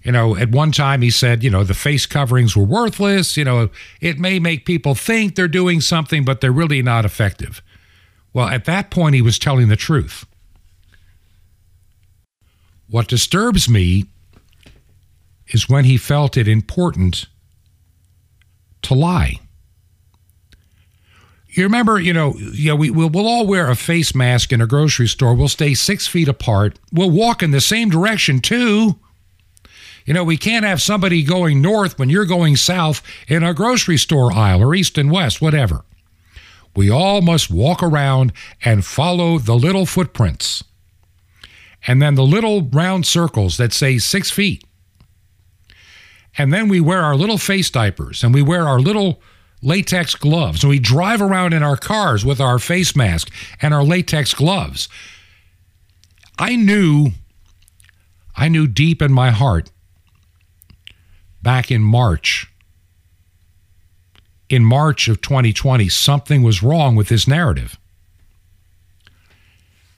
You 0.03 0.11
know, 0.11 0.35
at 0.37 0.51
one 0.51 0.71
time 0.71 1.01
he 1.01 1.09
said, 1.09 1.43
you 1.43 1.49
know, 1.49 1.63
the 1.63 1.73
face 1.73 2.05
coverings 2.05 2.55
were 2.55 2.63
worthless. 2.63 3.35
You 3.35 3.43
know, 3.43 3.69
it 3.99 4.19
may 4.19 4.39
make 4.39 4.65
people 4.65 4.93
think 4.93 5.35
they're 5.35 5.47
doing 5.47 5.81
something, 5.81 6.23
but 6.23 6.41
they're 6.41 6.51
really 6.51 6.81
not 6.83 7.05
effective. 7.05 7.61
Well, 8.31 8.47
at 8.47 8.65
that 8.65 8.91
point, 8.91 9.15
he 9.15 9.21
was 9.21 9.39
telling 9.39 9.67
the 9.67 9.75
truth. 9.75 10.25
What 12.87 13.07
disturbs 13.07 13.67
me 13.67 14.05
is 15.49 15.69
when 15.69 15.85
he 15.85 15.97
felt 15.97 16.37
it 16.37 16.47
important 16.47 17.27
to 18.83 18.93
lie. 18.93 19.39
You 21.47 21.63
remember, 21.63 21.99
you 21.99 22.11
know, 22.11 22.35
you 22.35 22.69
know, 22.69 22.75
we, 22.75 22.89
we'll, 22.89 23.09
we'll 23.09 23.27
all 23.27 23.47
wear 23.47 23.69
a 23.69 23.75
face 23.75 24.13
mask 24.13 24.51
in 24.51 24.59
a 24.59 24.67
grocery 24.67 25.07
store. 25.07 25.33
We'll 25.33 25.47
stay 25.47 25.73
six 25.73 26.05
feet 26.05 26.27
apart. 26.27 26.77
We'll 26.91 27.09
walk 27.11 27.41
in 27.41 27.51
the 27.51 27.61
same 27.61 27.89
direction, 27.89 28.41
too. 28.41 28.99
You 30.05 30.13
know, 30.13 30.23
we 30.25 30.35
can't 30.35 30.65
have 30.65 30.81
somebody 30.81 31.23
going 31.23 31.61
north 31.61 31.97
when 31.97 32.09
you're 32.09 32.25
going 32.25 32.57
south 32.57 33.01
in 33.29 33.41
a 33.41 33.53
grocery 33.53 33.97
store 33.97 34.33
aisle 34.33 34.61
or 34.63 34.75
east 34.75 34.97
and 34.97 35.09
west, 35.09 35.41
whatever. 35.41 35.85
We 36.75 36.89
all 36.89 37.21
must 37.21 37.49
walk 37.49 37.81
around 37.81 38.33
and 38.63 38.85
follow 38.85 39.39
the 39.39 39.55
little 39.55 39.85
footprints. 39.85 40.61
And 41.87 42.01
then 42.01 42.15
the 42.15 42.23
little 42.23 42.63
round 42.63 43.05
circles 43.05 43.55
that 43.55 43.71
say 43.71 43.97
six 43.97 44.29
feet. 44.29 44.64
And 46.37 46.51
then 46.51 46.67
we 46.67 46.79
wear 46.79 47.01
our 47.01 47.15
little 47.15 47.37
face 47.37 47.69
diapers 47.69 48.23
and 48.23 48.33
we 48.33 48.41
wear 48.41 48.67
our 48.67 48.79
little 48.79 49.21
latex 49.61 50.15
gloves. 50.15 50.63
And 50.63 50.69
we 50.69 50.79
drive 50.79 51.21
around 51.21 51.53
in 51.53 51.63
our 51.63 51.77
cars 51.77 52.25
with 52.25 52.39
our 52.39 52.59
face 52.59 52.95
mask 52.95 53.31
and 53.61 53.73
our 53.73 53.83
latex 53.83 54.33
gloves. 54.33 54.89
I 56.37 56.55
knew 56.55 57.11
I 58.35 58.49
knew 58.49 58.67
deep 58.67 59.01
in 59.01 59.13
my 59.13 59.31
heart 59.31 59.71
back 61.41 61.71
in 61.71 61.81
March, 61.81 62.51
in 64.49 64.65
March 64.65 65.07
of 65.07 65.21
2020, 65.21 65.87
something 65.89 66.43
was 66.43 66.61
wrong 66.61 66.95
with 66.95 67.07
this 67.07 67.27
narrative. 67.27 67.79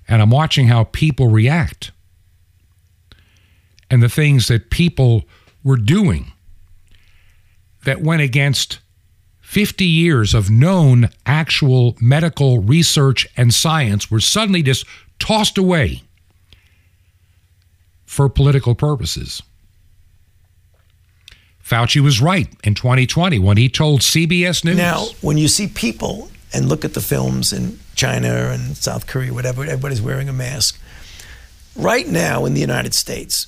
And 0.07 0.21
I'm 0.21 0.29
watching 0.29 0.67
how 0.67 0.85
people 0.85 1.29
react 1.29 1.91
and 3.89 4.03
the 4.03 4.09
things 4.09 4.47
that 4.49 4.69
people 4.69 5.23
were 5.67 5.77
doing 5.77 6.31
that 7.83 8.01
went 8.01 8.21
against 8.21 8.79
50 9.41 9.85
years 9.85 10.33
of 10.33 10.49
known 10.49 11.09
actual 11.25 11.95
medical 12.01 12.59
research 12.59 13.27
and 13.35 13.53
science 13.53 14.09
were 14.09 14.21
suddenly 14.21 14.63
just 14.63 14.85
tossed 15.19 15.57
away 15.57 16.03
for 18.05 18.29
political 18.29 18.75
purposes. 18.75 19.43
Fauci 21.61 21.99
was 21.99 22.21
right 22.21 22.47
in 22.63 22.73
2020 22.73 23.37
when 23.39 23.57
he 23.57 23.67
told 23.67 23.99
CBS 23.99 24.63
News. 24.63 24.77
Now, 24.77 25.07
when 25.21 25.37
you 25.37 25.49
see 25.49 25.67
people 25.67 26.29
and 26.53 26.69
look 26.69 26.85
at 26.85 26.93
the 26.93 27.01
films 27.01 27.51
in 27.51 27.77
China 27.93 28.51
and 28.51 28.77
South 28.77 29.05
Korea, 29.05 29.33
whatever, 29.33 29.63
everybody's 29.63 30.01
wearing 30.01 30.29
a 30.29 30.33
mask. 30.33 30.79
Right 31.75 32.07
now 32.07 32.45
in 32.45 32.53
the 32.53 32.61
United 32.61 32.93
States, 32.93 33.47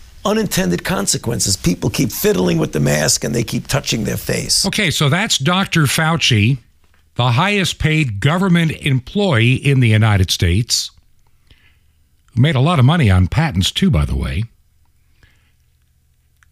unintended 0.25 0.83
consequences. 0.83 1.55
People 1.57 1.89
keep 1.89 2.11
fiddling 2.11 2.57
with 2.57 2.73
the 2.73 2.79
mask 2.79 3.23
and 3.23 3.33
they 3.33 3.43
keep 3.43 3.67
touching 3.67 4.03
their 4.03 4.17
face. 4.17 4.65
Okay, 4.65 4.91
so 4.91 5.09
that's 5.09 5.37
Dr. 5.37 5.83
Fauci, 5.83 6.59
the 7.15 7.31
highest 7.31 7.79
paid 7.79 8.19
government 8.19 8.71
employee 8.71 9.55
in 9.55 9.79
the 9.79 9.89
United 9.89 10.31
States, 10.31 10.91
who 12.33 12.41
made 12.41 12.55
a 12.55 12.61
lot 12.61 12.79
of 12.79 12.85
money 12.85 13.09
on 13.09 13.27
patents 13.27 13.71
too, 13.71 13.89
by 13.89 14.05
the 14.05 14.15
way, 14.15 14.43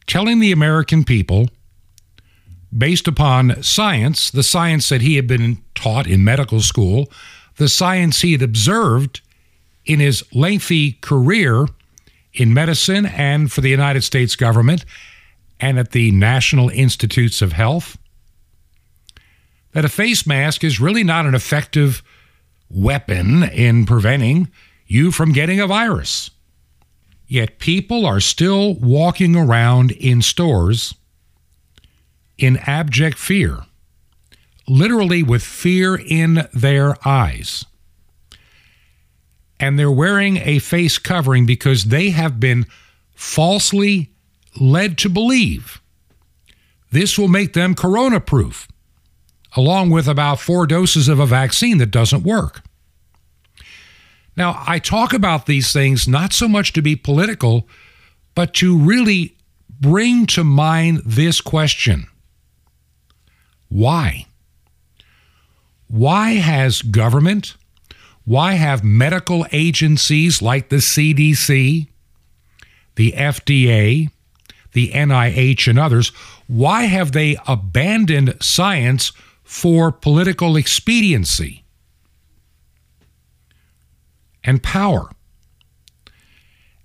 telling 0.07 0.39
the 0.39 0.51
American 0.51 1.03
people, 1.03 1.49
based 2.75 3.07
upon 3.07 3.61
science, 3.63 4.29
the 4.31 4.43
science 4.43 4.89
that 4.89 5.01
he 5.01 5.15
had 5.15 5.27
been 5.27 5.59
taught 5.75 6.07
in 6.07 6.23
medical 6.23 6.59
school, 6.59 7.11
the 7.57 7.69
science 7.69 8.21
he 8.21 8.31
had 8.33 8.41
observed 8.41 9.21
in 9.85 9.99
his 9.99 10.23
lengthy 10.33 10.93
career 10.93 11.67
in 12.39 12.53
medicine 12.53 13.05
and 13.05 13.51
for 13.51 13.61
the 13.61 13.69
United 13.69 14.01
States 14.01 14.35
government 14.35 14.85
and 15.59 15.77
at 15.77 15.91
the 15.91 16.11
National 16.11 16.69
Institutes 16.69 17.41
of 17.41 17.51
Health 17.51 17.97
that 19.73 19.85
a 19.85 19.89
face 19.89 20.25
mask 20.25 20.63
is 20.63 20.79
really 20.79 21.03
not 21.03 21.25
an 21.25 21.35
effective 21.35 22.01
weapon 22.69 23.43
in 23.43 23.85
preventing 23.85 24.47
you 24.87 25.11
from 25.11 25.33
getting 25.33 25.59
a 25.59 25.67
virus. 25.67 26.31
Yet 27.27 27.59
people 27.59 28.05
are 28.05 28.19
still 28.19 28.73
walking 28.75 29.35
around 29.35 29.91
in 29.91 30.21
stores 30.21 30.95
in 32.37 32.57
abject 32.57 33.17
fear, 33.17 33.65
literally 34.67 35.21
with 35.21 35.43
fear 35.43 35.95
in 35.95 36.47
their 36.53 36.95
eyes. 37.05 37.65
And 39.59 39.77
they're 39.77 39.91
wearing 39.91 40.37
a 40.37 40.59
face 40.59 40.97
covering 40.97 41.45
because 41.45 41.85
they 41.85 42.11
have 42.11 42.39
been 42.39 42.65
falsely 43.13 44.11
led 44.59 44.97
to 44.99 45.09
believe 45.09 45.81
this 46.91 47.17
will 47.17 47.27
make 47.27 47.53
them 47.53 47.75
corona 47.75 48.19
proof, 48.19 48.67
along 49.55 49.89
with 49.89 50.07
about 50.07 50.39
four 50.39 50.65
doses 50.65 51.07
of 51.07 51.19
a 51.19 51.25
vaccine 51.25 51.77
that 51.77 51.91
doesn't 51.91 52.23
work. 52.23 52.63
Now, 54.35 54.63
I 54.65 54.79
talk 54.79 55.13
about 55.13 55.45
these 55.45 55.73
things 55.73 56.07
not 56.07 56.33
so 56.33 56.47
much 56.47 56.73
to 56.73 56.81
be 56.81 56.95
political, 56.95 57.67
but 58.35 58.53
to 58.55 58.77
really 58.77 59.35
bring 59.79 60.25
to 60.27 60.43
mind 60.43 61.01
this 61.05 61.41
question 61.41 62.07
Why? 63.67 64.25
Why 65.87 66.33
has 66.35 66.81
government, 66.81 67.55
why 68.29 68.53
have 68.53 68.83
medical 68.83 69.43
agencies 69.51 70.39
like 70.39 70.69
the 70.69 70.75
CDC, 70.75 71.87
the 72.95 73.11
FDA, 73.13 74.11
the 74.73 74.91
NIH, 74.91 75.67
and 75.67 75.79
others, 75.79 76.09
why 76.45 76.83
have 76.83 77.11
they 77.13 77.37
abandoned 77.47 78.37
science 78.39 79.13
for 79.43 79.91
political 79.91 80.57
expediency 80.57 81.63
and 84.43 84.61
power? 84.61 85.09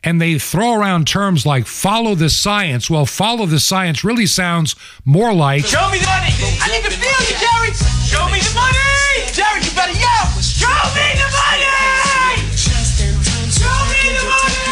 And 0.03 0.23
they 0.23 0.39
throw 0.39 0.81
around 0.81 1.07
terms 1.07 1.45
like 1.45 1.67
follow 1.67 2.15
the 2.15 2.31
science. 2.31 2.89
Well, 2.89 3.05
follow 3.05 3.45
the 3.45 3.61
science 3.61 4.03
really 4.03 4.25
sounds 4.25 4.77
more 5.05 5.35
like 5.35 5.67
Show 5.67 5.91
me 5.91 5.99
the 5.99 6.07
money. 6.07 6.33
I 6.63 6.69
need 6.73 6.85
to 6.85 6.91
feel 6.91 7.29
you, 7.29 7.37
Jerry. 7.37 7.75
Show 8.07 8.31
me 8.33 8.41
the 8.41 8.55
money. 8.55 8.94
Jerry, 9.33 9.63
you 9.63 9.71
better 9.75 9.93
yell. 9.93 10.27
Show 10.43 10.69
me 10.95 11.07
the 11.15 11.29
money. 11.31 11.63
Show 12.57 13.71
me 13.89 14.15
the 14.15 14.27
money. 14.27 14.65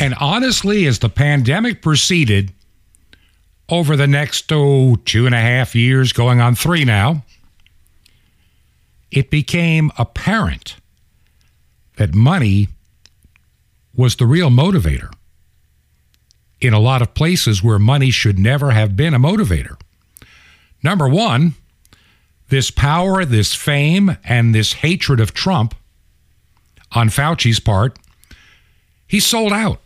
And 0.00 0.14
honestly, 0.20 0.86
as 0.86 1.00
the 1.00 1.08
pandemic 1.08 1.82
proceeded 1.82 2.52
over 3.68 3.96
the 3.96 4.06
next, 4.06 4.50
oh, 4.52 4.96
two 5.04 5.26
and 5.26 5.34
a 5.34 5.40
half 5.40 5.74
years, 5.74 6.12
going 6.12 6.40
on 6.40 6.54
three 6.54 6.84
now, 6.84 7.24
it 9.10 9.28
became 9.30 9.90
apparent 9.98 10.76
that 11.96 12.14
money 12.14 12.68
was 13.94 14.16
the 14.16 14.26
real 14.26 14.50
motivator 14.50 15.10
in 16.60 16.74
a 16.74 16.80
lot 16.80 17.02
of 17.02 17.14
places 17.14 17.62
where 17.62 17.78
money 17.78 18.10
should 18.10 18.38
never 18.38 18.72
have 18.72 18.96
been 18.96 19.14
a 19.14 19.18
motivator. 19.18 19.76
Number 20.82 21.08
one, 21.08 21.54
this 22.48 22.70
power, 22.70 23.24
this 23.24 23.54
fame, 23.54 24.16
and 24.24 24.54
this 24.54 24.74
hatred 24.74 25.20
of 25.20 25.34
Trump 25.34 25.74
on 26.92 27.08
Fauci's 27.10 27.60
part, 27.60 27.98
he 29.06 29.20
sold 29.20 29.52
out. 29.52 29.80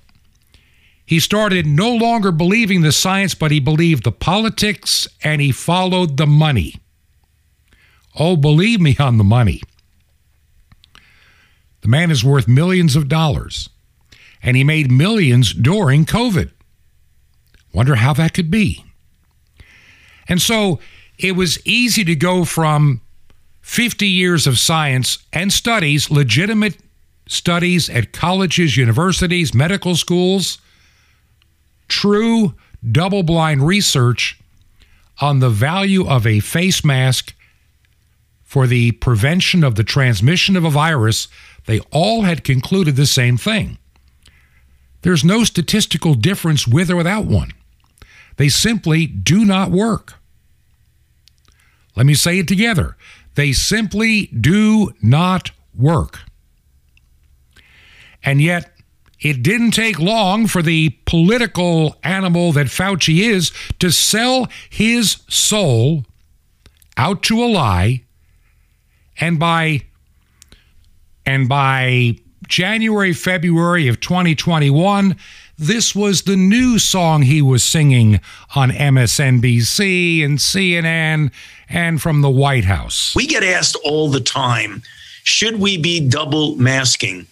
He 1.04 1.20
started 1.20 1.66
no 1.66 1.94
longer 1.94 2.32
believing 2.32 2.80
the 2.80 2.92
science, 2.92 3.34
but 3.34 3.50
he 3.50 3.60
believed 3.60 4.04
the 4.04 4.12
politics 4.12 5.08
and 5.22 5.40
he 5.40 5.52
followed 5.52 6.16
the 6.16 6.26
money. 6.26 6.76
Oh, 8.18 8.36
believe 8.36 8.80
me 8.80 8.96
on 8.98 9.18
the 9.18 9.24
money. 9.24 9.60
The 11.80 11.88
man 11.88 12.10
is 12.10 12.22
worth 12.24 12.46
millions 12.46 12.94
of 12.94 13.08
dollars, 13.08 13.68
and 14.42 14.56
he 14.56 14.62
made 14.62 14.90
millions 14.90 15.52
during 15.52 16.06
COVID. 16.06 16.50
Wonder 17.72 17.96
how 17.96 18.12
that 18.14 18.34
could 18.34 18.50
be. 18.50 18.84
And 20.28 20.40
so 20.40 20.78
it 21.18 21.32
was 21.32 21.64
easy 21.66 22.04
to 22.04 22.14
go 22.14 22.44
from 22.44 23.00
50 23.62 24.06
years 24.06 24.46
of 24.46 24.58
science 24.58 25.18
and 25.32 25.52
studies, 25.52 26.10
legitimate 26.10 26.76
studies 27.26 27.88
at 27.88 28.12
colleges, 28.12 28.76
universities, 28.76 29.54
medical 29.54 29.94
schools, 29.94 30.58
true 31.88 32.54
double 32.90 33.22
blind 33.22 33.66
research 33.66 34.38
on 35.20 35.38
the 35.38 35.50
value 35.50 36.06
of 36.06 36.26
a 36.26 36.40
face 36.40 36.84
mask 36.84 37.34
for 38.42 38.66
the 38.66 38.92
prevention 38.92 39.64
of 39.64 39.76
the 39.76 39.84
transmission 39.84 40.56
of 40.56 40.64
a 40.64 40.70
virus, 40.70 41.28
they 41.66 41.80
all 41.90 42.22
had 42.22 42.44
concluded 42.44 42.96
the 42.96 43.06
same 43.06 43.38
thing. 43.38 43.78
There's 45.02 45.24
no 45.24 45.44
statistical 45.44 46.14
difference 46.14 46.66
with 46.66 46.90
or 46.90 46.96
without 46.96 47.24
one. 47.24 47.52
They 48.42 48.48
simply 48.48 49.06
do 49.06 49.44
not 49.44 49.70
work. 49.70 50.14
Let 51.94 52.06
me 52.06 52.14
say 52.14 52.40
it 52.40 52.48
together. 52.48 52.96
They 53.36 53.52
simply 53.52 54.26
do 54.26 54.90
not 55.00 55.52
work. 55.78 56.18
And 58.24 58.42
yet, 58.42 58.72
it 59.20 59.44
didn't 59.44 59.70
take 59.70 60.00
long 60.00 60.48
for 60.48 60.60
the 60.60 60.88
political 61.04 61.94
animal 62.02 62.50
that 62.50 62.66
Fauci 62.66 63.20
is 63.20 63.52
to 63.78 63.92
sell 63.92 64.48
his 64.68 65.18
soul 65.28 66.04
out 66.96 67.22
to 67.22 67.44
a 67.44 67.46
lie 67.46 68.02
and 69.20 69.38
by 69.38 69.82
And 71.24 71.48
by 71.48 72.16
January, 72.48 73.12
February 73.12 73.86
of 73.86 74.00
2021, 74.00 75.16
this 75.62 75.94
was 75.94 76.22
the 76.22 76.36
new 76.36 76.78
song 76.78 77.22
he 77.22 77.40
was 77.40 77.62
singing 77.62 78.20
on 78.56 78.70
MSNBC 78.70 80.24
and 80.24 80.38
CNN 80.38 81.30
and 81.68 82.02
from 82.02 82.20
the 82.20 82.30
White 82.30 82.64
House. 82.64 83.14
We 83.14 83.26
get 83.26 83.44
asked 83.44 83.76
all 83.84 84.08
the 84.08 84.20
time 84.20 84.82
should 85.24 85.60
we 85.60 85.78
be 85.78 86.00
double 86.00 86.56
masking? 86.56 87.28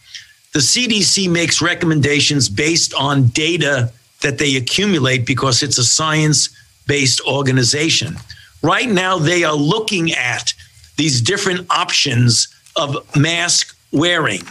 The 0.53 0.61
CDC 0.61 1.29
makes 1.29 1.61
recommendations 1.61 2.49
based 2.49 2.95
on 2.95 3.27
data 3.29 3.93
that 4.21 4.38
they 4.38 4.55
accumulate 4.55 5.27
because 5.27 5.64
it's 5.64 5.79
a 5.79 5.85
science 5.85 6.51
based 6.87 7.21
organization. 7.27 8.16
Right 8.62 8.88
now, 8.88 9.19
they 9.19 9.43
are 9.43 9.57
looking 9.57 10.12
at 10.12 10.55
these 10.97 11.21
different 11.21 11.66
options 11.71 12.47
of 12.77 12.97
mask 13.16 13.77
wearing. 13.90 14.43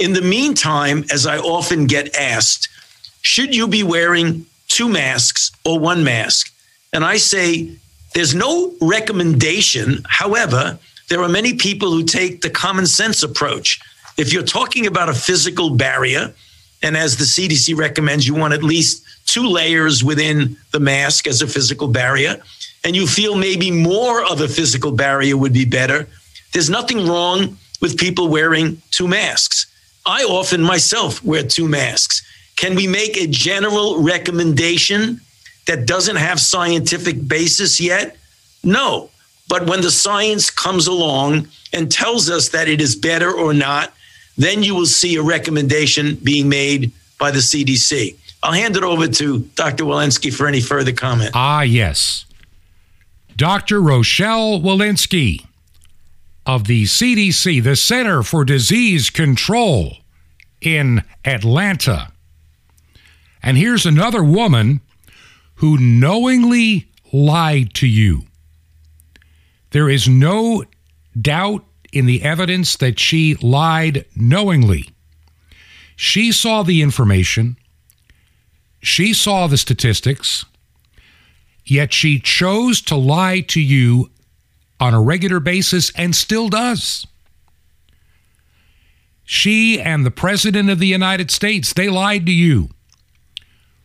In 0.00 0.12
the 0.12 0.22
meantime, 0.22 1.04
as 1.12 1.24
I 1.24 1.38
often 1.38 1.86
get 1.86 2.16
asked, 2.16 2.68
should 3.22 3.54
you 3.54 3.68
be 3.68 3.82
wearing 3.82 4.46
two 4.68 4.88
masks 4.88 5.52
or 5.64 5.78
one 5.78 6.04
mask? 6.04 6.52
And 6.92 7.04
I 7.04 7.16
say, 7.16 7.70
there's 8.14 8.34
no 8.34 8.74
recommendation. 8.80 10.02
However, 10.06 10.78
there 11.08 11.22
are 11.22 11.28
many 11.28 11.54
people 11.54 11.90
who 11.90 12.04
take 12.04 12.42
the 12.42 12.50
common 12.50 12.86
sense 12.86 13.22
approach. 13.22 13.80
If 14.18 14.32
you're 14.32 14.42
talking 14.42 14.86
about 14.86 15.08
a 15.08 15.14
physical 15.14 15.70
barrier, 15.70 16.34
and 16.82 16.96
as 16.96 17.16
the 17.16 17.24
CDC 17.24 17.76
recommends, 17.76 18.26
you 18.26 18.34
want 18.34 18.54
at 18.54 18.62
least 18.62 19.04
two 19.24 19.46
layers 19.46 20.04
within 20.04 20.56
the 20.72 20.80
mask 20.80 21.26
as 21.26 21.40
a 21.40 21.46
physical 21.46 21.88
barrier, 21.88 22.42
and 22.84 22.96
you 22.96 23.06
feel 23.06 23.36
maybe 23.36 23.70
more 23.70 24.24
of 24.24 24.40
a 24.40 24.48
physical 24.48 24.92
barrier 24.92 25.36
would 25.36 25.52
be 25.52 25.64
better, 25.64 26.08
there's 26.52 26.68
nothing 26.68 27.06
wrong 27.06 27.56
with 27.80 27.96
people 27.96 28.28
wearing 28.28 28.82
two 28.90 29.08
masks. 29.08 29.66
I 30.04 30.24
often 30.24 30.62
myself 30.62 31.22
wear 31.24 31.44
two 31.44 31.68
masks. 31.68 32.22
Can 32.56 32.74
we 32.74 32.86
make 32.86 33.16
a 33.16 33.26
general 33.26 34.02
recommendation 34.02 35.20
that 35.66 35.86
doesn't 35.86 36.16
have 36.16 36.40
scientific 36.40 37.26
basis 37.26 37.80
yet? 37.80 38.16
No. 38.62 39.10
But 39.48 39.66
when 39.66 39.80
the 39.80 39.90
science 39.90 40.50
comes 40.50 40.86
along 40.86 41.48
and 41.72 41.90
tells 41.90 42.30
us 42.30 42.50
that 42.50 42.68
it 42.68 42.80
is 42.80 42.96
better 42.96 43.32
or 43.32 43.52
not, 43.52 43.92
then 44.36 44.62
you 44.62 44.74
will 44.74 44.86
see 44.86 45.16
a 45.16 45.22
recommendation 45.22 46.16
being 46.16 46.48
made 46.48 46.92
by 47.18 47.30
the 47.30 47.38
CDC. 47.38 48.16
I'll 48.42 48.52
hand 48.52 48.76
it 48.76 48.82
over 48.82 49.06
to 49.06 49.40
Dr. 49.54 49.84
Walensky 49.84 50.32
for 50.32 50.48
any 50.48 50.60
further 50.60 50.92
comment. 50.92 51.30
Ah, 51.34 51.62
yes. 51.62 52.24
Dr. 53.36 53.80
Rochelle 53.80 54.60
Walensky 54.60 55.46
of 56.44 56.66
the 56.66 56.84
CDC, 56.84 57.62
the 57.62 57.76
Center 57.76 58.22
for 58.22 58.44
Disease 58.44 59.10
Control 59.10 59.98
in 60.60 61.02
Atlanta. 61.24 62.11
And 63.42 63.56
here's 63.56 63.86
another 63.86 64.22
woman 64.22 64.80
who 65.56 65.76
knowingly 65.78 66.88
lied 67.12 67.74
to 67.74 67.86
you. 67.86 68.22
There 69.70 69.88
is 69.88 70.08
no 70.08 70.64
doubt 71.20 71.64
in 71.92 72.06
the 72.06 72.22
evidence 72.22 72.76
that 72.76 72.98
she 72.98 73.34
lied 73.36 74.06
knowingly. 74.14 74.90
She 75.96 76.32
saw 76.32 76.62
the 76.62 76.82
information, 76.82 77.56
she 78.80 79.12
saw 79.12 79.46
the 79.46 79.56
statistics, 79.56 80.44
yet 81.64 81.92
she 81.92 82.18
chose 82.18 82.80
to 82.82 82.96
lie 82.96 83.40
to 83.40 83.60
you 83.60 84.10
on 84.80 84.94
a 84.94 85.02
regular 85.02 85.38
basis 85.38 85.92
and 85.94 86.16
still 86.16 86.48
does. 86.48 87.06
She 89.24 89.80
and 89.80 90.04
the 90.04 90.10
President 90.10 90.68
of 90.70 90.78
the 90.80 90.86
United 90.86 91.30
States, 91.30 91.72
they 91.72 91.88
lied 91.88 92.26
to 92.26 92.32
you. 92.32 92.70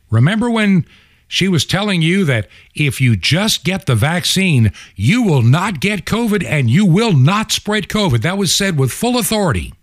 Remember 0.10 0.50
when 0.50 0.86
she 1.28 1.48
was 1.48 1.66
telling 1.66 2.02
you 2.02 2.24
that 2.26 2.48
if 2.74 3.02
you 3.02 3.16
just 3.16 3.64
get 3.64 3.86
the 3.86 3.96
vaccine, 3.96 4.72
you 4.96 5.24
will 5.24 5.42
not 5.42 5.80
get 5.80 6.06
COVID 6.06 6.44
and 6.46 6.70
you 6.70 6.86
will 6.86 7.14
not 7.14 7.52
spread 7.52 7.90
COVID. 7.90 8.22
That 8.22 8.38
was 8.38 8.56
said 8.56 8.80
with 8.80 8.92
full 8.92 9.18
authority. 9.18 9.74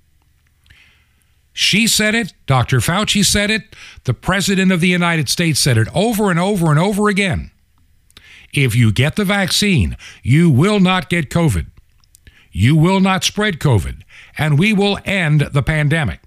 She 1.52 1.86
said 1.86 2.14
it, 2.16 2.32
Dr. 2.46 2.78
Fauci 2.78 3.24
said 3.24 3.50
it, 3.50 3.76
the 4.04 4.14
President 4.14 4.72
of 4.72 4.80
the 4.80 4.88
United 4.88 5.28
States 5.28 5.60
said 5.60 5.78
it 5.78 5.86
over 5.94 6.30
and 6.30 6.40
over 6.40 6.70
and 6.70 6.80
over 6.80 7.08
again. 7.08 7.52
If 8.52 8.74
you 8.74 8.90
get 8.90 9.14
the 9.16 9.24
vaccine, 9.24 9.96
you 10.22 10.50
will 10.50 10.80
not 10.80 11.08
get 11.08 11.30
COVID. 11.30 11.66
You 12.50 12.74
will 12.76 13.00
not 13.00 13.22
spread 13.22 13.58
COVID, 13.58 14.02
and 14.38 14.58
we 14.58 14.72
will 14.72 14.98
end 15.04 15.42
the 15.52 15.62
pandemic. 15.62 16.20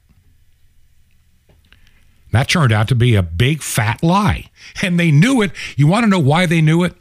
That 2.31 2.49
turned 2.49 2.71
out 2.71 2.87
to 2.89 2.95
be 2.95 3.15
a 3.15 3.23
big 3.23 3.61
fat 3.61 4.03
lie. 4.03 4.49
And 4.81 4.99
they 4.99 5.11
knew 5.11 5.41
it. 5.41 5.51
You 5.75 5.87
want 5.87 6.03
to 6.03 6.09
know 6.09 6.19
why 6.19 6.45
they 6.45 6.61
knew 6.61 6.83
it? 6.83 6.95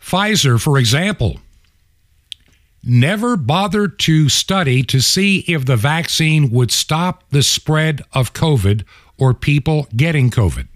Pfizer, 0.00 0.60
for 0.60 0.78
example, 0.78 1.38
never 2.82 3.36
bothered 3.36 3.98
to 4.00 4.28
study 4.28 4.82
to 4.84 5.00
see 5.00 5.40
if 5.46 5.66
the 5.66 5.76
vaccine 5.76 6.50
would 6.50 6.70
stop 6.70 7.24
the 7.30 7.42
spread 7.42 8.02
of 8.12 8.32
COVID 8.32 8.84
or 9.18 9.34
people 9.34 9.86
getting 9.94 10.30
COVID. 10.30 10.68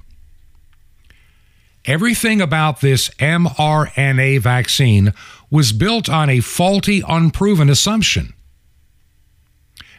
Everything 1.85 2.41
about 2.41 2.81
this 2.81 3.09
mRNA 3.19 4.41
vaccine 4.41 5.13
was 5.51 5.73
built 5.73 6.09
on 6.09 6.31
a 6.31 6.41
faulty, 6.41 7.03
unproven 7.09 7.69
assumption. 7.69 8.35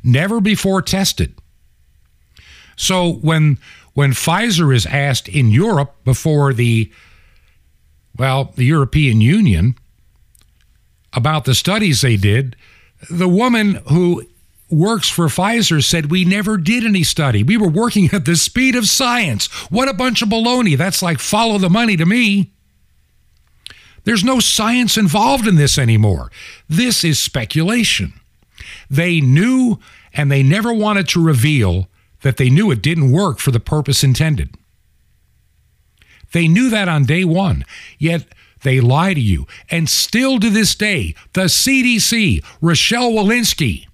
Never 0.04 0.40
before 0.40 0.82
tested. 0.82 1.36
So 2.76 3.14
when 3.14 3.58
when 3.94 4.12
Pfizer 4.12 4.76
is 4.76 4.86
asked 4.86 5.28
in 5.28 5.52
Europe 5.52 5.96
before 6.04 6.54
the 6.54 6.92
well, 8.18 8.52
the 8.56 8.66
European 8.66 9.22
Union 9.22 9.76
about 11.14 11.46
the 11.46 11.56
studies 11.56 12.02
they 12.02 12.16
did, 12.16 12.56
the 13.10 13.30
woman 13.30 13.76
who 13.90 14.24
works 14.70 15.10
for 15.10 15.28
Pfizer 15.28 15.84
said 15.84 16.10
we 16.10 16.26
never 16.26 16.58
did 16.58 16.84
any 16.84 17.04
study. 17.04 17.44
We 17.44 17.58
were 17.58 17.70
working 17.70 18.10
at 18.14 18.26
the 18.26 18.36
speed 18.36 18.76
of 18.76 18.88
science. 18.88 19.48
What 19.70 19.90
a 19.90 19.94
bunch 19.94 20.22
of 20.22 20.30
baloney. 20.30 20.78
That's 20.78 21.02
like 21.02 21.20
follow 21.20 21.58
the 21.58 21.70
money 21.70 21.96
to 21.98 22.06
me. 22.06 22.52
There's 24.04 24.24
no 24.24 24.40
science 24.40 24.98
involved 24.98 25.48
in 25.48 25.56
this 25.56 25.78
anymore. 25.78 26.32
This 26.68 27.04
is 27.04 27.20
speculation. 27.20 28.14
They 28.90 29.22
knew 29.22 29.80
and 30.14 30.32
they 30.32 30.44
never 30.44 30.74
wanted 30.74 31.08
to 31.10 31.24
reveal 31.24 31.88
that 32.24 32.38
they 32.38 32.50
knew 32.50 32.72
it 32.72 32.82
didn't 32.82 33.12
work 33.12 33.38
for 33.38 33.52
the 33.52 33.60
purpose 33.60 34.04
intended. 34.04 34.50
They 36.32 36.48
knew 36.48 36.70
that 36.70 36.90
on 36.90 37.04
day 37.04 37.24
one, 37.24 37.64
yet 38.00 38.26
they 38.64 38.82
lie 38.82 39.14
to 39.14 39.22
you. 39.22 39.46
And 39.70 39.88
still 39.88 40.40
to 40.40 40.50
this 40.50 40.74
day, 40.74 41.16
the 41.34 41.44
CDC, 41.44 42.44
Rochelle 42.60 43.12
Walensky, 43.12 43.86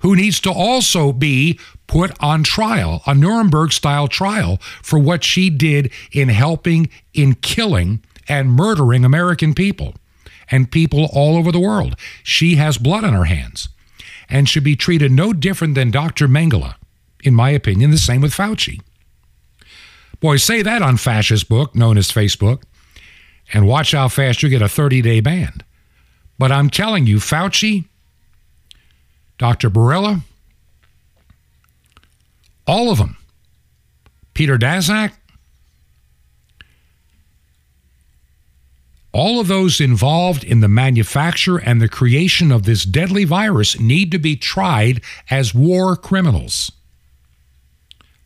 who 0.00 0.14
needs 0.14 0.40
to 0.40 0.52
also 0.52 1.12
be 1.12 1.58
put 1.86 2.12
on 2.20 2.42
trial, 2.42 3.02
a 3.06 3.14
Nuremberg 3.14 3.72
style 3.72 4.08
trial, 4.08 4.58
for 4.82 4.98
what 4.98 5.24
she 5.24 5.48
did 5.48 5.90
in 6.12 6.28
helping 6.28 6.90
in 7.14 7.34
killing 7.34 8.04
and 8.28 8.52
murdering 8.52 9.04
American 9.04 9.54
people 9.54 9.94
and 10.50 10.70
people 10.70 11.08
all 11.12 11.36
over 11.36 11.50
the 11.50 11.60
world. 11.60 11.96
She 12.22 12.56
has 12.56 12.78
blood 12.78 13.04
on 13.04 13.14
her 13.14 13.24
hands 13.24 13.68
and 14.28 14.48
should 14.48 14.64
be 14.64 14.76
treated 14.76 15.10
no 15.10 15.32
different 15.32 15.74
than 15.74 15.90
Dr. 15.90 16.28
Mengele 16.28 16.74
in 17.22 17.34
my 17.34 17.50
opinion, 17.50 17.90
the 17.90 17.98
same 17.98 18.20
with 18.20 18.34
Fauci. 18.34 18.80
Boy, 20.20 20.36
say 20.36 20.62
that 20.62 20.82
on 20.82 20.96
fascist 20.96 21.48
book 21.48 21.74
known 21.74 21.96
as 21.96 22.10
Facebook, 22.10 22.62
and 23.52 23.66
watch 23.66 23.92
how 23.92 24.08
fast 24.08 24.42
you 24.42 24.48
get 24.48 24.62
a 24.62 24.68
30 24.68 25.02
day 25.02 25.20
ban. 25.20 25.62
But 26.38 26.52
I'm 26.52 26.70
telling 26.70 27.06
you, 27.06 27.16
Fauci, 27.16 27.84
Dr. 29.38 29.70
Barella, 29.70 30.22
all 32.66 32.90
of 32.90 32.98
them, 32.98 33.16
Peter 34.34 34.58
Daszak, 34.58 35.12
all 39.12 39.40
of 39.40 39.48
those 39.48 39.80
involved 39.80 40.44
in 40.44 40.60
the 40.60 40.68
manufacture 40.68 41.56
and 41.56 41.80
the 41.80 41.88
creation 41.88 42.52
of 42.52 42.64
this 42.64 42.84
deadly 42.84 43.24
virus 43.24 43.80
need 43.80 44.12
to 44.12 44.18
be 44.18 44.36
tried 44.36 45.00
as 45.30 45.54
war 45.54 45.96
criminals. 45.96 46.70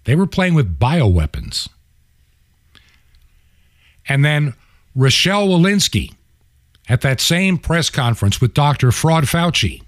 They 0.05 0.15
were 0.15 0.27
playing 0.27 0.55
with 0.55 0.79
bioweapons. 0.79 1.69
And 4.09 4.25
then 4.25 4.55
Rochelle 4.95 5.49
Walensky 5.49 6.15
at 6.89 7.03
that 7.03 7.21
same 7.21 7.57
press 7.59 7.89
conference 7.89 8.41
with 8.41 8.55
Dr. 8.55 8.91
Fraud 8.93 9.25
Fauci 9.25 9.83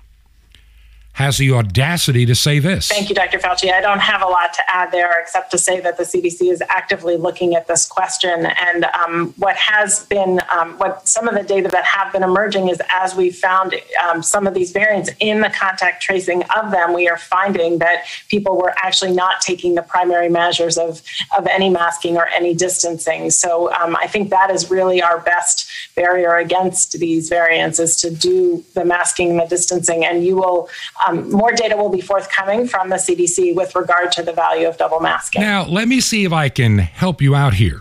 has 1.14 1.38
the 1.38 1.52
audacity 1.52 2.26
to 2.26 2.34
say 2.34 2.58
this. 2.58 2.88
Thank 2.88 3.08
you, 3.08 3.14
Dr. 3.14 3.38
Fauci. 3.38 3.72
I 3.72 3.80
don't 3.80 4.00
have 4.00 4.20
a 4.20 4.26
lot 4.26 4.52
to 4.54 4.62
add 4.68 4.90
there 4.90 5.20
except 5.20 5.52
to 5.52 5.58
say 5.58 5.80
that 5.80 5.96
the 5.96 6.02
CDC 6.02 6.50
is 6.50 6.62
actively 6.68 7.16
looking 7.16 7.54
at 7.54 7.68
this 7.68 7.86
question. 7.86 8.46
And 8.46 8.84
um, 8.86 9.32
what 9.36 9.54
has 9.56 10.04
been, 10.06 10.40
um, 10.52 10.76
what 10.78 11.06
some 11.08 11.28
of 11.28 11.34
the 11.34 11.44
data 11.44 11.68
that 11.68 11.84
have 11.84 12.12
been 12.12 12.24
emerging 12.24 12.68
is 12.68 12.82
as 12.90 13.14
we 13.14 13.30
found 13.30 13.76
um, 14.04 14.24
some 14.24 14.48
of 14.48 14.54
these 14.54 14.72
variants 14.72 15.10
in 15.20 15.40
the 15.40 15.50
contact 15.50 16.02
tracing 16.02 16.42
of 16.56 16.72
them, 16.72 16.92
we 16.92 17.08
are 17.08 17.18
finding 17.18 17.78
that 17.78 18.06
people 18.28 18.56
were 18.56 18.74
actually 18.78 19.12
not 19.12 19.40
taking 19.40 19.76
the 19.76 19.82
primary 19.82 20.28
measures 20.28 20.76
of, 20.76 21.00
of 21.38 21.46
any 21.46 21.70
masking 21.70 22.16
or 22.16 22.26
any 22.28 22.54
distancing. 22.54 23.30
So 23.30 23.72
um, 23.74 23.94
I 23.96 24.08
think 24.08 24.30
that 24.30 24.50
is 24.50 24.68
really 24.68 25.00
our 25.00 25.20
best 25.20 25.70
barrier 25.94 26.34
against 26.34 26.98
these 26.98 27.28
variants 27.28 27.78
is 27.78 27.94
to 27.96 28.10
do 28.10 28.64
the 28.74 28.84
masking 28.84 29.30
and 29.30 29.40
the 29.40 29.46
distancing. 29.46 30.04
And 30.04 30.24
you 30.24 30.36
will, 30.36 30.68
um, 31.06 31.30
more 31.30 31.52
data 31.52 31.76
will 31.76 31.88
be 31.88 32.00
forthcoming 32.00 32.66
from 32.66 32.88
the 32.88 32.96
CDC 32.96 33.54
with 33.54 33.74
regard 33.74 34.12
to 34.12 34.22
the 34.22 34.32
value 34.32 34.68
of 34.68 34.76
double 34.76 35.00
masking. 35.00 35.42
Now, 35.42 35.64
let 35.64 35.88
me 35.88 36.00
see 36.00 36.24
if 36.24 36.32
I 36.32 36.48
can 36.48 36.78
help 36.78 37.20
you 37.20 37.34
out 37.34 37.54
here. 37.54 37.80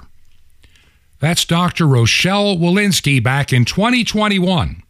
That's 1.19 1.45
Dr. 1.45 1.87
Rochelle 1.87 2.57
Walensky 2.57 3.23
back 3.23 3.53
in 3.53 3.63
2021, 3.63 4.83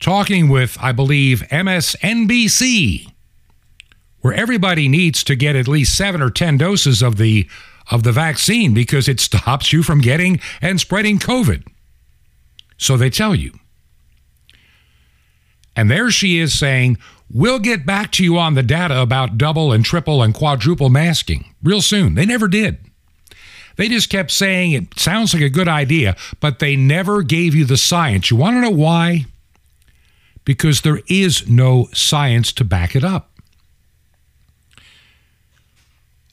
talking 0.00 0.48
with, 0.48 0.76
I 0.80 0.90
believe, 0.90 1.42
MSNBC, 1.50 3.12
where 4.20 4.34
everybody 4.34 4.88
needs 4.88 5.22
to 5.24 5.36
get 5.36 5.54
at 5.54 5.68
least 5.68 5.96
seven 5.96 6.20
or 6.20 6.30
10 6.30 6.58
doses 6.58 7.02
of 7.02 7.16
the 7.16 7.48
of 7.90 8.02
the 8.04 8.12
vaccine 8.12 8.72
because 8.72 9.08
it 9.08 9.18
stops 9.18 9.72
you 9.72 9.82
from 9.82 10.00
getting 10.00 10.38
and 10.60 10.80
spreading 10.80 11.18
COVID. 11.18 11.66
So 12.76 12.96
they 12.96 13.10
tell 13.10 13.34
you. 13.34 13.58
And 15.76 15.90
there 15.90 16.10
she 16.10 16.38
is 16.38 16.58
saying, 16.58 16.98
We'll 17.32 17.60
get 17.60 17.86
back 17.86 18.10
to 18.12 18.24
you 18.24 18.38
on 18.38 18.54
the 18.54 18.62
data 18.62 19.00
about 19.00 19.38
double 19.38 19.72
and 19.72 19.84
triple 19.84 20.20
and 20.22 20.34
quadruple 20.34 20.88
masking 20.88 21.54
real 21.62 21.80
soon. 21.80 22.14
They 22.14 22.26
never 22.26 22.48
did. 22.48 22.78
They 23.76 23.88
just 23.88 24.10
kept 24.10 24.32
saying 24.32 24.72
it 24.72 24.98
sounds 24.98 25.32
like 25.32 25.42
a 25.42 25.48
good 25.48 25.68
idea, 25.68 26.16
but 26.40 26.58
they 26.58 26.74
never 26.74 27.22
gave 27.22 27.54
you 27.54 27.64
the 27.64 27.76
science. 27.76 28.30
You 28.30 28.36
want 28.36 28.56
to 28.56 28.60
know 28.60 28.70
why? 28.70 29.26
Because 30.44 30.80
there 30.80 31.00
is 31.06 31.48
no 31.48 31.88
science 31.92 32.52
to 32.54 32.64
back 32.64 32.96
it 32.96 33.04
up. 33.04 33.30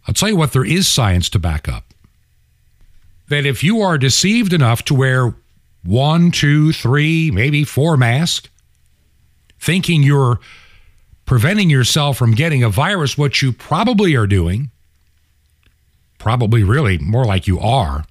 I'll 0.08 0.14
tell 0.14 0.30
you 0.30 0.36
what, 0.36 0.54
there 0.54 0.66
is 0.66 0.88
science 0.88 1.30
to 1.30 1.40
back 1.40 1.70
up. 1.70 1.94
That 3.28 3.46
if 3.46 3.64
you 3.64 3.82
are 3.82 3.98
deceived 3.98 4.52
enough 4.52 4.84
to 4.86 4.96
wear 4.96 5.36
one, 5.84 6.32
two, 6.32 6.72
three, 6.74 7.30
maybe 7.30 7.64
four 7.64 7.98
masks, 7.98 8.50
thinking 9.60 10.04
you're 10.04 10.40
preventing 11.26 11.70
yourself 11.70 12.18
from 12.18 12.32
getting 12.32 12.64
a 12.64 12.70
virus, 12.70 13.18
what 13.18 13.42
you 13.42 13.52
probably 13.52 14.16
are 14.16 14.28
doing, 14.28 14.72
probably 16.18 16.64
really 16.64 16.98
more 16.98 17.26
like 17.26 17.48
you 17.48 17.60
are, 17.60 18.06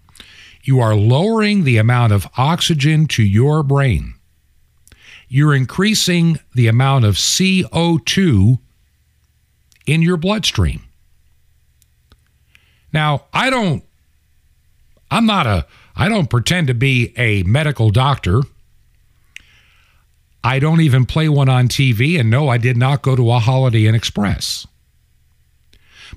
you 0.62 0.80
are 0.80 0.94
lowering 0.94 1.64
the 1.64 1.78
amount 1.78 2.12
of 2.12 2.26
oxygen 2.37 3.06
to 3.06 3.22
your 3.22 3.62
brain. 3.62 4.14
You're 5.28 5.54
increasing 5.54 6.38
the 6.54 6.68
amount 6.68 7.04
of 7.04 7.14
CO2 7.14 8.59
in 9.87 10.02
your 10.02 10.16
bloodstream. 10.16 10.82
Now, 12.92 13.24
I 13.32 13.50
don't, 13.50 13.85
I'm 15.11 15.26
not 15.26 15.46
a, 15.46 15.66
I 15.96 16.09
don't 16.09 16.28
pretend 16.28 16.66
to 16.68 16.74
be 16.74 17.12
a 17.16 17.42
medical 17.44 17.90
doctor. 17.90 18.42
I 20.46 20.61
don't 20.61 20.80
even 20.80 21.06
play 21.06 21.28
one 21.28 21.48
on 21.48 21.66
TV, 21.66 22.20
and 22.20 22.30
no, 22.30 22.48
I 22.48 22.56
did 22.56 22.76
not 22.76 23.02
go 23.02 23.16
to 23.16 23.32
a 23.32 23.40
Holiday 23.40 23.88
Inn 23.88 23.96
Express. 23.96 24.64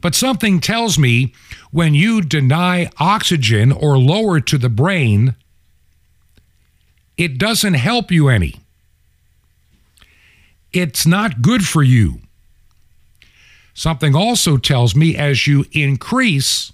But 0.02 0.14
something 0.14 0.60
tells 0.60 1.00
me 1.00 1.34
when 1.72 1.96
you 1.96 2.22
deny 2.22 2.92
oxygen 3.00 3.72
or 3.72 3.98
lower 3.98 4.40
to 4.40 4.60
the 4.60 4.70
brain, 4.70 5.34
it 7.18 7.40
doesn't 7.40 7.74
help 7.74 8.12
you 8.12 8.28
any. 8.28 8.58
It's 10.72 11.08
not 11.08 11.42
good 11.42 11.66
for 11.66 11.82
you. 11.82 12.20
Something 13.74 14.16
also 14.16 14.58
tells 14.58 14.96
me 14.96 15.18
as 15.18 15.48
you 15.48 15.66
increase 15.72 16.72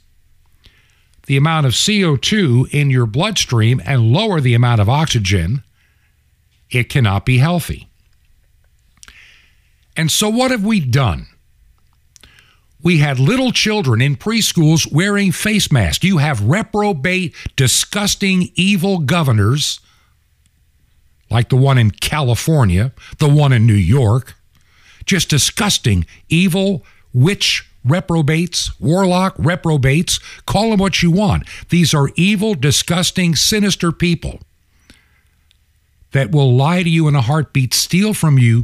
the 1.28 1.38
amount 1.38 1.68
of 1.68 1.72
CO2 1.72 2.74
in 2.74 2.90
your 2.90 3.06
bloodstream 3.06 3.82
and 3.86 4.12
lower 4.12 4.42
the 4.42 4.56
amount 4.56 4.82
of 4.82 4.90
oxygen, 4.90 5.64
it 6.70 6.90
cannot 6.90 7.26
be 7.26 7.38
healthy. 7.38 7.88
And 9.98 10.12
so, 10.12 10.30
what 10.30 10.52
have 10.52 10.66
we 10.66 10.80
done? 10.80 11.28
We 12.84 13.00
had 13.00 13.18
little 13.18 13.52
children 13.52 14.02
in 14.02 14.16
preschools 14.16 14.92
wearing 14.92 15.32
face 15.32 15.72
masks. 15.72 16.04
You 16.04 16.20
have 16.20 16.44
reprobate, 16.44 17.34
disgusting, 17.56 18.52
evil 18.56 19.00
governors 19.00 19.80
like 21.30 21.50
the 21.50 21.56
one 21.56 21.78
in 21.78 21.90
California, 21.92 22.94
the 23.18 23.28
one 23.28 23.52
in 23.52 23.66
New 23.66 23.74
York, 23.74 24.36
just 25.06 25.30
disgusting, 25.30 26.06
evil, 26.30 26.86
witch 27.14 27.68
reprobates, 27.84 28.80
warlock 28.80 29.34
reprobates, 29.38 30.20
call 30.46 30.70
them 30.70 30.80
what 30.80 31.02
you 31.02 31.10
want. 31.12 31.48
These 31.70 31.94
are 31.94 32.10
evil, 32.16 32.54
disgusting, 32.54 33.36
sinister 33.36 33.92
people 33.92 34.40
that 36.16 36.32
will 36.32 36.56
lie 36.56 36.82
to 36.82 36.90
you 36.90 37.10
in 37.10 37.16
a 37.16 37.22
heartbeat, 37.22 37.74
steal 37.74 38.14
from 38.14 38.40
you, 38.40 38.64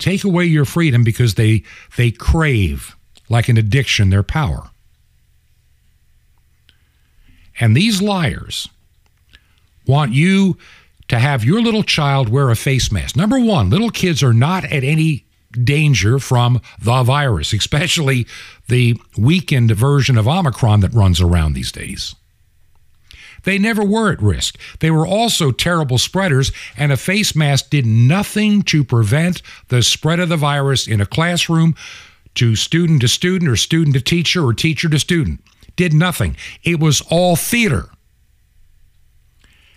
take 0.00 0.24
away 0.24 0.44
your 0.44 0.64
freedom 0.64 1.04
because 1.04 1.34
they 1.34 1.62
they 1.96 2.10
crave 2.10 2.96
like 3.28 3.48
an 3.48 3.56
addiction 3.56 4.10
their 4.10 4.24
power. 4.24 4.68
And 7.60 7.76
these 7.76 8.02
liars 8.02 8.68
want 9.86 10.12
you 10.12 10.58
to 11.06 11.20
have 11.20 11.44
your 11.44 11.62
little 11.62 11.84
child 11.84 12.28
wear 12.28 12.50
a 12.50 12.56
face 12.56 12.90
mask. 12.90 13.14
Number 13.14 13.38
1, 13.38 13.70
little 13.70 13.90
kids 13.90 14.20
are 14.20 14.34
not 14.34 14.64
at 14.64 14.82
any 14.82 15.24
danger 15.52 16.18
from 16.18 16.60
the 16.82 17.04
virus, 17.04 17.52
especially 17.52 18.26
the 18.66 19.00
weakened 19.16 19.70
version 19.70 20.18
of 20.18 20.26
Omicron 20.26 20.80
that 20.80 20.92
runs 20.92 21.20
around 21.20 21.52
these 21.52 21.70
days. 21.70 22.16
They 23.48 23.56
never 23.56 23.82
were 23.82 24.12
at 24.12 24.20
risk. 24.20 24.58
They 24.80 24.90
were 24.90 25.06
also 25.06 25.52
terrible 25.52 25.96
spreaders, 25.96 26.52
and 26.76 26.92
a 26.92 26.98
face 26.98 27.34
mask 27.34 27.70
did 27.70 27.86
nothing 27.86 28.60
to 28.64 28.84
prevent 28.84 29.40
the 29.68 29.82
spread 29.82 30.20
of 30.20 30.28
the 30.28 30.36
virus 30.36 30.86
in 30.86 31.00
a 31.00 31.06
classroom 31.06 31.74
to 32.34 32.56
student 32.56 33.00
to 33.00 33.08
student 33.08 33.50
or 33.50 33.56
student 33.56 33.94
to 33.94 34.02
teacher 34.02 34.44
or 34.44 34.52
teacher 34.52 34.90
to 34.90 34.98
student. 34.98 35.40
Did 35.76 35.94
nothing. 35.94 36.36
It 36.62 36.78
was 36.78 37.00
all 37.10 37.36
theater. 37.36 37.88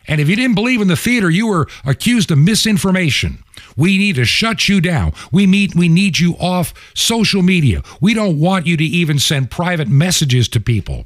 And 0.05 0.19
if 0.19 0.27
you 0.27 0.35
didn't 0.35 0.55
believe 0.55 0.81
in 0.81 0.89
the 0.89 0.97
theater, 0.97 1.29
you 1.29 1.47
were 1.47 1.69
accused 1.85 2.29
of 2.29 2.39
misinformation. 2.39 3.41
We 3.77 3.97
need 3.97 4.17
to 4.17 4.25
shut 4.25 4.67
you 4.67 4.81
down. 4.81 5.13
We 5.31 5.47
meet 5.47 5.75
we 5.75 5.87
need 5.87 6.19
you 6.19 6.35
off 6.41 6.73
social 6.93 7.41
media. 7.41 7.83
We 8.01 8.13
don't 8.15 8.37
want 8.37 8.67
you 8.67 8.75
to 8.75 8.83
even 8.83 9.17
send 9.17 9.49
private 9.49 9.87
messages 9.87 10.49
to 10.49 10.59
people. 10.59 11.05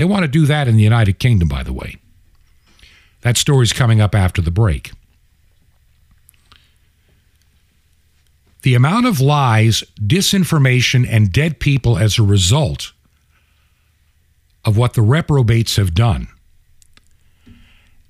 They 0.00 0.06
want 0.06 0.22
to 0.22 0.28
do 0.28 0.46
that 0.46 0.66
in 0.66 0.76
the 0.76 0.82
United 0.82 1.18
Kingdom, 1.18 1.46
by 1.46 1.62
the 1.62 1.74
way. 1.74 1.99
That 3.22 3.36
story's 3.36 3.72
coming 3.72 4.00
up 4.00 4.14
after 4.14 4.40
the 4.40 4.50
break. 4.50 4.92
The 8.62 8.74
amount 8.74 9.06
of 9.06 9.20
lies, 9.20 9.82
disinformation, 10.00 11.06
and 11.08 11.32
dead 11.32 11.60
people 11.60 11.98
as 11.98 12.18
a 12.18 12.22
result 12.22 12.92
of 14.64 14.76
what 14.76 14.92
the 14.92 15.02
reprobates 15.02 15.76
have 15.76 15.94
done. 15.94 16.28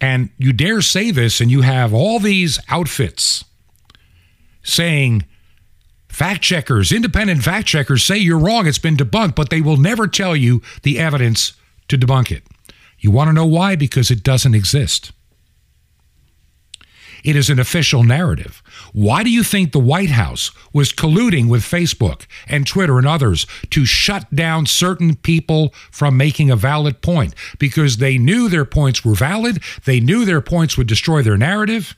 And 0.00 0.30
you 0.38 0.52
dare 0.52 0.80
say 0.80 1.10
this, 1.10 1.40
and 1.40 1.50
you 1.50 1.60
have 1.60 1.92
all 1.92 2.18
these 2.18 2.58
outfits 2.68 3.44
saying, 4.62 5.24
fact 6.08 6.42
checkers, 6.42 6.90
independent 6.90 7.42
fact 7.42 7.66
checkers 7.66 8.02
say 8.02 8.16
you're 8.16 8.38
wrong, 8.38 8.66
it's 8.66 8.78
been 8.78 8.96
debunked, 8.96 9.34
but 9.34 9.50
they 9.50 9.60
will 9.60 9.76
never 9.76 10.08
tell 10.08 10.34
you 10.34 10.62
the 10.82 10.98
evidence 10.98 11.52
to 11.88 11.98
debunk 11.98 12.32
it. 12.32 12.42
You 13.00 13.10
want 13.10 13.28
to 13.28 13.32
know 13.32 13.46
why? 13.46 13.76
Because 13.76 14.10
it 14.10 14.22
doesn't 14.22 14.54
exist. 14.54 15.12
It 17.22 17.36
is 17.36 17.50
an 17.50 17.58
official 17.58 18.02
narrative. 18.02 18.62
Why 18.92 19.22
do 19.22 19.30
you 19.30 19.42
think 19.42 19.72
the 19.72 19.78
White 19.78 20.10
House 20.10 20.50
was 20.72 20.92
colluding 20.92 21.48
with 21.48 21.62
Facebook 21.62 22.26
and 22.46 22.66
Twitter 22.66 22.98
and 22.98 23.06
others 23.06 23.46
to 23.70 23.84
shut 23.84 24.34
down 24.34 24.66
certain 24.66 25.16
people 25.16 25.74
from 25.90 26.16
making 26.16 26.50
a 26.50 26.56
valid 26.56 27.02
point? 27.02 27.34
Because 27.58 27.98
they 27.98 28.16
knew 28.16 28.48
their 28.48 28.64
points 28.64 29.04
were 29.04 29.14
valid, 29.14 29.62
they 29.84 30.00
knew 30.00 30.24
their 30.24 30.40
points 30.40 30.78
would 30.78 30.86
destroy 30.86 31.22
their 31.22 31.36
narrative 31.36 31.94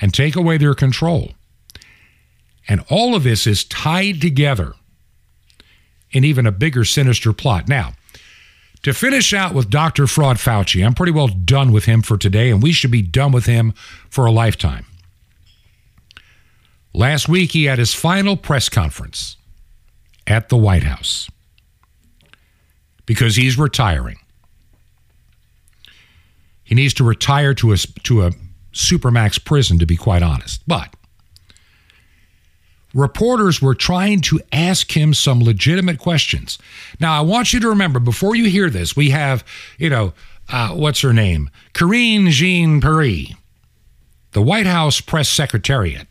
and 0.00 0.12
take 0.12 0.36
away 0.36 0.58
their 0.58 0.74
control. 0.74 1.32
And 2.68 2.84
all 2.90 3.14
of 3.14 3.22
this 3.22 3.46
is 3.46 3.64
tied 3.64 4.20
together 4.20 4.74
in 6.10 6.24
even 6.24 6.46
a 6.46 6.52
bigger, 6.52 6.84
sinister 6.84 7.32
plot. 7.32 7.68
Now, 7.68 7.94
to 8.86 8.94
finish 8.94 9.34
out 9.34 9.52
with 9.52 9.68
Dr. 9.68 10.06
Fraud 10.06 10.36
Fauci, 10.36 10.86
I'm 10.86 10.94
pretty 10.94 11.10
well 11.10 11.26
done 11.26 11.72
with 11.72 11.86
him 11.86 12.02
for 12.02 12.16
today, 12.16 12.52
and 12.52 12.62
we 12.62 12.70
should 12.70 12.92
be 12.92 13.02
done 13.02 13.32
with 13.32 13.44
him 13.44 13.72
for 14.08 14.26
a 14.26 14.30
lifetime. 14.30 14.86
Last 16.94 17.28
week, 17.28 17.50
he 17.50 17.64
had 17.64 17.80
his 17.80 17.94
final 17.94 18.36
press 18.36 18.68
conference 18.68 19.38
at 20.28 20.50
the 20.50 20.56
White 20.56 20.84
House 20.84 21.28
because 23.06 23.34
he's 23.34 23.58
retiring. 23.58 24.18
He 26.62 26.76
needs 26.76 26.94
to 26.94 27.02
retire 27.02 27.54
to 27.54 27.72
a, 27.72 27.78
to 28.04 28.22
a 28.22 28.30
supermax 28.72 29.44
prison, 29.44 29.80
to 29.80 29.86
be 29.86 29.96
quite 29.96 30.22
honest. 30.22 30.62
But 30.64 30.94
reporters 32.96 33.60
were 33.60 33.74
trying 33.74 34.20
to 34.22 34.40
ask 34.50 34.96
him 34.96 35.12
some 35.12 35.40
legitimate 35.40 35.98
questions. 35.98 36.58
Now, 36.98 37.16
I 37.16 37.20
want 37.20 37.52
you 37.52 37.60
to 37.60 37.68
remember 37.68 38.00
before 38.00 38.34
you 38.34 38.46
hear 38.48 38.70
this, 38.70 38.96
we 38.96 39.10
have, 39.10 39.44
you 39.78 39.90
know, 39.90 40.14
uh, 40.48 40.70
what's 40.70 41.02
her 41.02 41.12
name? 41.12 41.50
Karine 41.74 42.30
Jean 42.30 42.80
Pierre, 42.80 43.36
the 44.32 44.42
White 44.42 44.66
House 44.66 45.00
press 45.00 45.28
secretariat. 45.28 46.08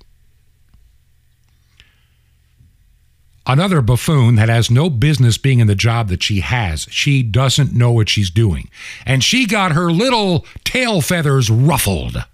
Another 3.47 3.81
buffoon 3.81 4.35
that 4.35 4.49
has 4.49 4.71
no 4.71 4.89
business 4.89 5.37
being 5.37 5.59
in 5.59 5.67
the 5.67 5.75
job 5.75 6.09
that 6.09 6.23
she 6.23 6.39
has. 6.39 6.87
She 6.89 7.21
doesn't 7.23 7.73
know 7.73 7.91
what 7.91 8.09
she's 8.09 8.31
doing. 8.31 8.69
And 9.05 9.23
she 9.23 9.45
got 9.45 9.73
her 9.73 9.91
little 9.91 10.45
tail 10.63 11.01
feathers 11.01 11.49
ruffled 11.49 12.25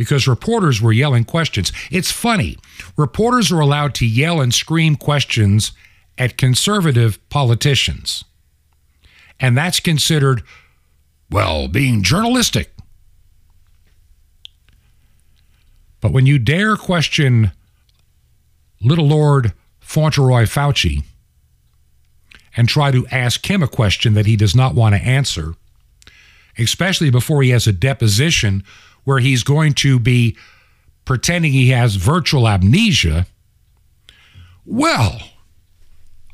because 0.00 0.26
reporters 0.26 0.80
were 0.80 0.94
yelling 0.94 1.24
questions. 1.24 1.74
It's 1.90 2.10
funny. 2.10 2.56
Reporters 2.96 3.52
are 3.52 3.60
allowed 3.60 3.94
to 3.96 4.06
yell 4.06 4.40
and 4.40 4.54
scream 4.54 4.96
questions 4.96 5.72
at 6.16 6.38
conservative 6.38 7.18
politicians. 7.28 8.24
And 9.38 9.58
that's 9.58 9.78
considered, 9.78 10.42
well, 11.30 11.68
being 11.68 12.02
journalistic. 12.02 12.72
But 16.00 16.12
when 16.12 16.24
you 16.24 16.38
dare 16.38 16.76
question 16.76 17.52
Little 18.80 19.06
Lord 19.06 19.52
Fauntleroy 19.80 20.44
Fauci 20.44 21.04
and 22.56 22.70
try 22.70 22.90
to 22.90 23.06
ask 23.08 23.50
him 23.50 23.62
a 23.62 23.68
question 23.68 24.14
that 24.14 24.24
he 24.24 24.36
does 24.36 24.56
not 24.56 24.74
want 24.74 24.94
to 24.94 25.02
answer, 25.02 25.56
especially 26.56 27.10
before 27.10 27.42
he 27.42 27.50
has 27.50 27.66
a 27.66 27.72
deposition 27.74 28.64
where 29.10 29.18
he's 29.18 29.42
going 29.42 29.72
to 29.72 29.98
be 29.98 30.36
pretending 31.04 31.50
he 31.50 31.70
has 31.70 31.96
virtual 31.96 32.46
amnesia. 32.46 33.26
Well, 34.64 35.20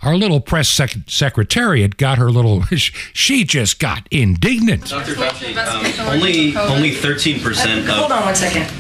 our 0.03 0.15
little 0.15 0.41
press 0.41 0.69
sec- 0.69 1.09
secretariat 1.09 1.97
got 1.97 2.19
her 2.19 2.31
little. 2.31 2.65
She 3.15 3.45
just 3.45 3.79
got 3.79 4.07
indignant. 4.11 4.91
Dr. 4.91 5.15
Fauci, 5.15 5.57
um, 5.57 6.11
only 6.15 6.55
only 6.55 6.91
13 6.91 7.41
percent 7.41 7.89
Hold 7.89 8.13
on 8.13 8.27
one 8.27 8.35
second. 8.35 8.71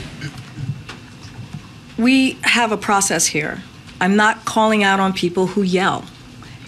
We 1.96 2.32
have 2.42 2.70
a 2.72 2.76
process 2.76 3.24
here. 3.26 3.62
I'm 3.98 4.14
not 4.14 4.44
calling 4.44 4.85
out 4.85 5.00
on 5.00 5.14
people 5.14 5.46
who 5.46 5.62
yell. 5.62 6.04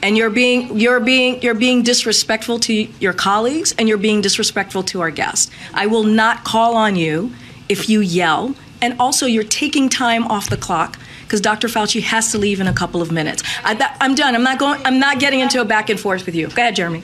And 0.02 0.16
you're 0.16 0.30
being 0.30 0.78
you're 0.78 1.00
being 1.00 1.42
you're 1.42 1.54
being 1.54 1.82
disrespectful 1.82 2.58
to 2.60 2.72
your 2.72 3.12
colleagues 3.12 3.74
and 3.78 3.88
you're 3.88 3.98
being 3.98 4.20
disrespectful 4.20 4.82
to 4.84 5.00
our 5.00 5.10
guests. 5.10 5.50
I 5.74 5.86
will 5.86 6.04
not 6.04 6.44
call 6.44 6.76
on 6.76 6.96
you 6.96 7.32
if 7.68 7.88
you 7.88 8.00
yell 8.00 8.54
and 8.80 8.94
also 9.00 9.26
you're 9.26 9.44
taking 9.44 9.88
time 9.88 10.26
off 10.26 10.48
the 10.48 10.56
clock 10.56 10.98
because 11.28 11.42
Dr. 11.42 11.68
Fauci 11.68 12.00
has 12.00 12.32
to 12.32 12.38
leave 12.38 12.58
in 12.58 12.66
a 12.66 12.72
couple 12.72 13.02
of 13.02 13.12
minutes. 13.12 13.42
I, 13.62 13.76
am 14.00 14.14
done. 14.14 14.34
I'm 14.34 14.42
not 14.42 14.58
going. 14.58 14.80
I'm 14.86 14.98
not 14.98 15.20
getting 15.20 15.40
into 15.40 15.60
a 15.60 15.64
back 15.64 15.90
and 15.90 16.00
forth 16.00 16.24
with 16.24 16.34
you. 16.34 16.48
Go 16.48 16.62
ahead, 16.62 16.74
Jeremy. 16.74 17.02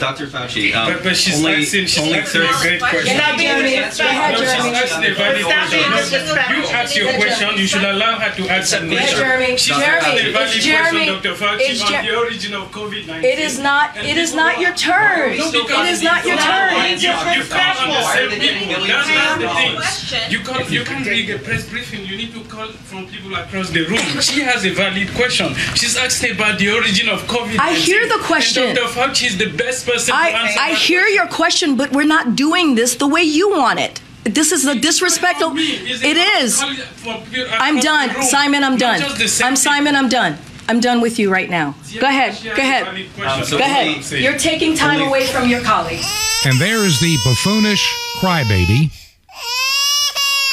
Dr. 0.00 0.26
Fauci, 0.26 0.74
um, 0.74 0.92
But, 0.92 1.04
but 1.04 1.16
she's 1.16 1.38
only 1.38 1.62
asking, 1.62 1.86
she's 1.86 2.02
only 2.02 2.18
asking 2.18 2.42
a 2.42 2.50
30 2.50 2.62
great 2.66 2.80
question. 2.80 3.06
You're 3.06 3.22
not 3.22 3.38
being 3.38 3.54
No, 3.54 3.62
disrespectful. 3.62 4.42
she's 4.42 4.82
asking 4.82 5.04
a 5.06 5.14
valid 5.14 5.42
Stop 5.46 5.70
being 5.70 5.86
question. 5.86 6.18
disrespectful. 6.18 6.56
You 6.56 6.66
ask 6.74 6.96
your 6.96 7.12
question, 7.14 7.48
you 7.56 7.66
should 7.70 7.84
allow 7.86 8.18
her 8.18 8.34
to 8.34 8.42
answer 8.50 8.80
the 8.80 8.90
Go 8.90 8.96
ahead, 8.96 9.14
question. 9.14 9.22
Jeremy. 9.22 9.56
She's 9.56 9.76
Jeremy, 9.78 10.10
asking 10.10 10.26
a 10.26 10.32
valid 10.34 10.50
it's 10.50 10.66
Jeremy. 10.66 11.06
Dr. 11.06 11.34
Fauci, 11.38 11.58
It's 11.70 11.82
on 11.82 11.92
Jer- 11.92 12.02
the 12.02 12.16
origin 12.18 12.54
of 12.54 12.64
COVID-19. 12.74 13.22
It 13.22 13.38
is 13.38 13.58
not. 13.62 13.96
It 13.96 14.16
is 14.18 14.34
not 14.34 14.58
your 14.58 14.74
turn. 14.74 15.38
No, 15.38 15.46
It 15.46 15.86
is 15.86 16.02
not 16.02 16.26
your 16.26 16.36
turn. 16.36 16.74
You, 16.98 17.14
you 17.14 17.46
can't 17.46 17.78
on 17.78 17.88
the 17.94 18.02
same 18.10 18.30
people. 18.34 18.86
That's, 18.90 19.06
that's 19.06 19.38
the 19.38 20.16
thing. 20.18 20.30
You 20.34 20.40
can't, 20.40 20.70
you 20.70 20.82
can't 20.82 21.06
read 21.06 21.30
a 21.30 21.38
press 21.38 21.68
briefing. 21.68 22.04
You 22.04 22.16
need 22.16 22.34
to 22.34 22.42
call 22.50 22.66
from 22.90 23.06
people 23.06 23.35
across 23.44 23.70
the 23.70 23.84
room. 23.86 23.98
She 24.20 24.40
has 24.42 24.64
a 24.64 24.70
valid 24.70 25.12
question. 25.14 25.54
She's 25.74 25.96
asking 25.96 26.32
about 26.36 26.58
the 26.58 26.70
origin 26.72 27.08
of 27.08 27.20
COVID-19. 27.22 27.58
I 27.60 27.72
hear 27.74 28.06
the 28.08 28.18
question. 28.22 28.62
And 28.64 28.76
Dr. 28.76 28.88
Fauci 29.00 29.26
is 29.26 29.38
the 29.38 29.50
best 29.56 29.86
person 29.86 30.14
to 30.14 30.20
I, 30.20 30.28
answer 30.28 30.60
I 30.60 30.70
that 30.70 30.78
hear 30.78 31.06
your 31.06 31.26
question, 31.28 31.76
but 31.76 31.92
we're 31.92 32.04
not 32.06 32.36
doing 32.36 32.74
this 32.74 32.96
the 32.96 33.06
way 33.08 33.22
you 33.22 33.50
want 33.50 33.78
it. 33.80 34.00
This 34.24 34.50
is 34.50 34.64
a 34.66 34.74
disrespectful. 34.74 35.52
It 35.56 36.16
is. 36.42 36.60
I'm 37.04 37.78
done. 37.78 38.22
Simon, 38.22 38.64
I'm 38.64 38.76
done. 38.76 39.00
I'm 39.42 39.54
Simon, 39.56 39.94
I'm 39.94 40.08
done. 40.08 40.36
I'm 40.68 40.80
done 40.80 41.00
with 41.00 41.18
you 41.20 41.30
right 41.30 41.48
now. 41.48 41.76
Go 42.00 42.08
ahead. 42.08 42.36
Go 42.42 42.50
ahead. 42.60 42.88
Um, 43.24 43.44
so 43.44 43.56
Go 43.58 43.64
ahead. 43.64 43.86
only- 44.04 44.22
You're 44.24 44.36
taking 44.36 44.74
time 44.76 45.00
away 45.00 45.26
from 45.28 45.48
your 45.48 45.60
colleagues. 45.62 46.04
And 46.44 46.58
there's 46.60 46.98
the 47.00 47.16
buffoonish 47.24 47.84
crybaby, 48.18 48.90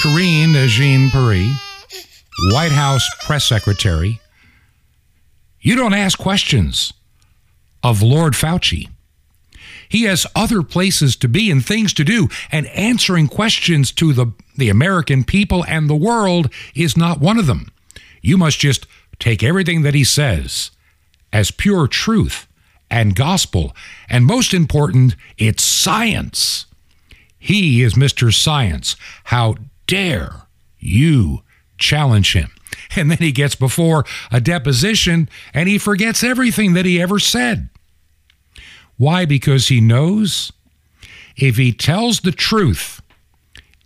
Karine 0.01 0.67
Jean 0.67 1.09
Pierre, 1.09 1.51
White 2.51 2.71
House 2.71 3.07
press 3.21 3.45
secretary. 3.45 4.19
You 5.61 5.75
don't 5.75 5.93
ask 5.93 6.17
questions 6.17 6.93
of 7.83 8.01
Lord 8.01 8.33
Fauci. 8.33 8.89
He 9.87 10.03
has 10.03 10.25
other 10.35 10.63
places 10.63 11.15
to 11.17 11.27
be 11.27 11.51
and 11.51 11.63
things 11.63 11.93
to 11.93 12.03
do, 12.03 12.27
and 12.51 12.67
answering 12.67 13.27
questions 13.27 13.91
to 13.93 14.11
the, 14.11 14.33
the 14.57 14.69
American 14.69 15.23
people 15.23 15.63
and 15.67 15.89
the 15.89 15.95
world 15.95 16.51
is 16.73 16.97
not 16.97 17.19
one 17.19 17.37
of 17.37 17.45
them. 17.45 17.71
You 18.21 18.37
must 18.37 18.59
just 18.59 18.87
take 19.19 19.43
everything 19.43 19.83
that 19.83 19.93
he 19.93 20.03
says 20.03 20.71
as 21.31 21.51
pure 21.51 21.87
truth 21.87 22.47
and 22.89 23.15
gospel. 23.15 23.75
And 24.09 24.25
most 24.25 24.53
important, 24.53 25.15
it's 25.37 25.63
science. 25.63 26.65
He 27.37 27.83
is 27.83 27.93
Mr. 27.93 28.33
Science. 28.33 28.95
How 29.25 29.55
dare 29.85 30.47
you 30.79 31.42
challenge 31.77 32.33
him? 32.33 32.51
And 32.95 33.09
then 33.09 33.17
he 33.19 33.31
gets 33.31 33.55
before 33.55 34.03
a 34.31 34.39
deposition 34.39 35.27
and 35.53 35.67
he 35.67 35.77
forgets 35.79 36.23
everything 36.23 36.73
that 36.73 36.85
he 36.85 37.01
ever 37.01 37.17
said. 37.17 37.69
Why? 38.97 39.25
Because 39.25 39.69
he 39.69 39.81
knows 39.81 40.51
if 41.35 41.57
he 41.57 41.71
tells 41.71 42.19
the 42.19 42.31
truth 42.31 43.01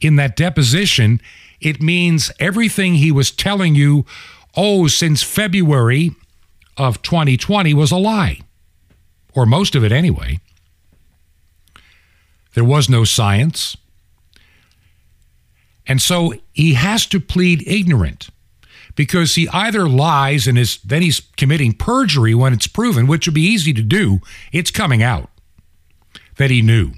in 0.02 0.16
that 0.18 0.36
deposition, 0.36 1.22
it 1.62 1.82
means 1.82 2.32
everything 2.40 2.96
he 2.96 3.12
was 3.12 3.32
telling 3.32 3.76
you, 3.76 4.06
oh, 4.56 4.88
since 4.88 5.24
February 5.24 6.12
of 6.78 7.02
2020 7.02 7.74
was 7.74 7.92
a 7.92 7.98
lie, 7.98 8.40
or 9.34 9.46
most 9.46 9.76
of 9.76 9.84
it 9.84 9.92
anyway. 9.92 10.40
There 12.54 12.64
was 12.64 12.90
no 12.90 13.04
science. 13.04 13.78
And 15.88 16.02
so 16.02 16.34
he 16.54 16.74
has 16.74 17.06
to 17.08 17.20
plead 17.20 17.66
ignorant 17.66 18.30
because 18.96 19.36
he 19.36 19.48
either 19.50 19.88
lies 19.88 20.48
and 20.48 20.58
is 20.58 20.80
then 20.84 21.02
he's 21.02 21.22
committing 21.38 21.74
perjury 21.74 22.36
when 22.36 22.52
it's 22.52 22.68
proven, 22.68 23.08
which 23.08 23.28
would 23.28 23.34
be 23.34 23.42
easy 23.42 23.72
to 23.74 23.82
do. 23.82 24.20
It's 24.52 24.72
coming 24.72 25.02
out 25.02 25.30
that 26.38 26.52
he 26.52 26.62
knew. 26.62 26.92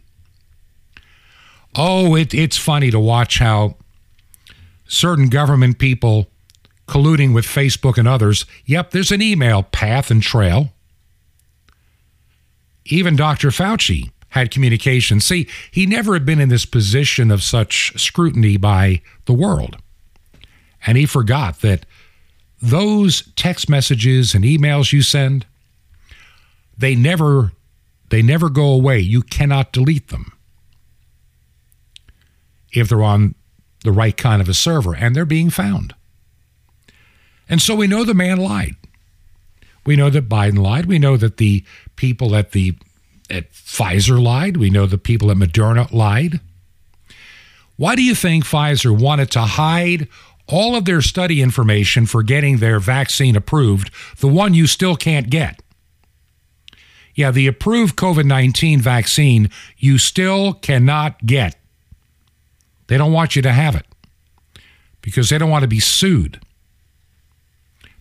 Oh, 1.75 2.15
it, 2.15 2.33
it's 2.33 2.57
funny 2.57 2.89
to 2.89 2.99
watch 2.99 3.39
how 3.39 3.75
certain 4.87 5.29
government 5.29 5.77
people 5.77 6.27
colluding 6.87 7.33
with 7.33 7.45
Facebook 7.45 7.97
and 7.97 8.07
others. 8.07 8.45
Yep, 8.65 8.91
there's 8.91 9.11
an 9.11 9.21
email 9.21 9.61
path 9.61 10.09
and 10.09 10.23
trail. 10.23 10.73
Even 12.85 13.15
Dr. 13.15 13.49
Fauci 13.49 14.09
had 14.29 14.51
communication. 14.51 15.19
See, 15.19 15.47
he 15.71 15.85
never 15.85 16.13
had 16.13 16.25
been 16.25 16.39
in 16.39 16.49
this 16.49 16.65
position 16.65 17.31
of 17.31 17.43
such 17.43 17.99
scrutiny 17.99 18.57
by 18.57 19.01
the 19.25 19.33
world. 19.33 19.77
And 20.85 20.97
he 20.97 21.05
forgot 21.05 21.61
that 21.61 21.85
those 22.61 23.31
text 23.35 23.69
messages 23.69 24.33
and 24.33 24.43
emails 24.43 24.91
you 24.91 25.01
send, 25.01 25.45
they 26.77 26.95
never 26.95 27.51
they 28.09 28.21
never 28.21 28.49
go 28.49 28.65
away. 28.65 28.99
You 28.99 29.21
cannot 29.21 29.71
delete 29.71 30.07
them. 30.07 30.33
If 32.73 32.89
they're 32.89 33.03
on 33.03 33.35
the 33.83 33.91
right 33.91 34.15
kind 34.15 34.41
of 34.41 34.49
a 34.49 34.53
server 34.53 34.95
and 34.95 35.15
they're 35.15 35.25
being 35.25 35.49
found. 35.49 35.93
And 37.47 37.61
so 37.61 37.75
we 37.75 37.87
know 37.87 38.03
the 38.03 38.13
man 38.13 38.37
lied. 38.37 38.75
We 39.85 39.95
know 39.95 40.09
that 40.09 40.29
Biden 40.29 40.59
lied. 40.59 40.85
We 40.85 40.99
know 40.99 41.17
that 41.17 41.37
the 41.37 41.63
people 41.95 42.35
at 42.35 42.51
the 42.51 42.75
at 43.29 43.51
Pfizer 43.51 44.21
lied. 44.21 44.57
We 44.57 44.69
know 44.69 44.85
the 44.85 44.97
people 44.97 45.31
at 45.31 45.37
Moderna 45.37 45.91
lied. 45.91 46.39
Why 47.75 47.95
do 47.95 48.03
you 48.03 48.15
think 48.15 48.43
Pfizer 48.43 48.97
wanted 48.97 49.31
to 49.31 49.41
hide 49.41 50.07
all 50.47 50.75
of 50.75 50.85
their 50.85 51.01
study 51.01 51.41
information 51.41 52.05
for 52.05 52.23
getting 52.23 52.57
their 52.57 52.79
vaccine 52.79 53.35
approved, 53.35 53.91
the 54.19 54.27
one 54.27 54.53
you 54.53 54.67
still 54.67 54.95
can't 54.95 55.29
get? 55.29 55.61
Yeah, 57.15 57.31
the 57.31 57.47
approved 57.47 57.95
COVID 57.95 58.25
19 58.25 58.81
vaccine 58.81 59.49
you 59.77 59.97
still 59.97 60.53
cannot 60.53 61.25
get. 61.25 61.55
They 62.87 62.97
don't 62.97 63.13
want 63.13 63.35
you 63.35 63.41
to 63.43 63.51
have 63.51 63.75
it 63.75 63.85
because 65.01 65.29
they 65.29 65.37
don't 65.37 65.49
want 65.49 65.63
to 65.63 65.67
be 65.67 65.79
sued. 65.79 66.41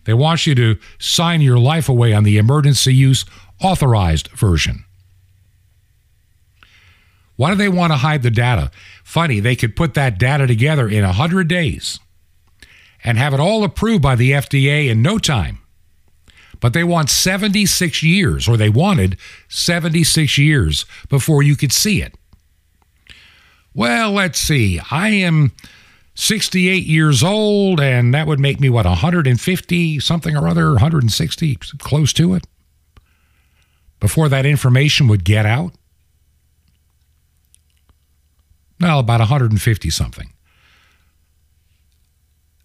They 0.05 0.13
want 0.13 0.47
you 0.47 0.55
to 0.55 0.77
sign 0.97 1.41
your 1.41 1.59
life 1.59 1.87
away 1.87 2.13
on 2.13 2.23
the 2.23 2.37
emergency 2.37 2.93
use 2.93 3.25
authorized 3.61 4.29
version. 4.29 4.83
Why 7.39 7.51
do 7.51 7.55
they 7.55 7.69
want 7.69 7.93
to 7.93 7.97
hide 7.97 8.21
the 8.21 8.31
data? 8.31 8.69
Funny, 9.01 9.39
they 9.39 9.55
could 9.55 9.77
put 9.77 9.93
that 9.93 10.19
data 10.19 10.45
together 10.45 10.89
in 10.89 11.05
100 11.05 11.47
days 11.47 11.97
and 13.01 13.17
have 13.17 13.33
it 13.33 13.39
all 13.39 13.63
approved 13.63 14.01
by 14.01 14.17
the 14.17 14.31
FDA 14.31 14.89
in 14.89 15.01
no 15.01 15.17
time. 15.17 15.59
But 16.59 16.73
they 16.73 16.83
want 16.83 17.09
76 17.09 18.03
years, 18.03 18.49
or 18.49 18.57
they 18.57 18.67
wanted 18.67 19.15
76 19.47 20.37
years 20.37 20.85
before 21.07 21.41
you 21.41 21.55
could 21.55 21.71
see 21.71 22.01
it. 22.01 22.13
Well, 23.73 24.11
let's 24.11 24.39
see. 24.39 24.81
I 24.91 25.07
am 25.07 25.53
68 26.15 26.83
years 26.83 27.23
old, 27.23 27.79
and 27.79 28.13
that 28.13 28.27
would 28.27 28.41
make 28.41 28.59
me, 28.59 28.69
what, 28.69 28.85
150 28.85 29.99
something 30.01 30.35
or 30.35 30.45
other, 30.45 30.71
160, 30.71 31.55
close 31.77 32.11
to 32.11 32.33
it, 32.33 32.45
before 34.01 34.27
that 34.27 34.45
information 34.45 35.07
would 35.07 35.23
get 35.23 35.45
out? 35.45 35.73
Well, 38.79 38.99
about 38.99 39.19
150 39.19 39.89
something. 39.89 40.33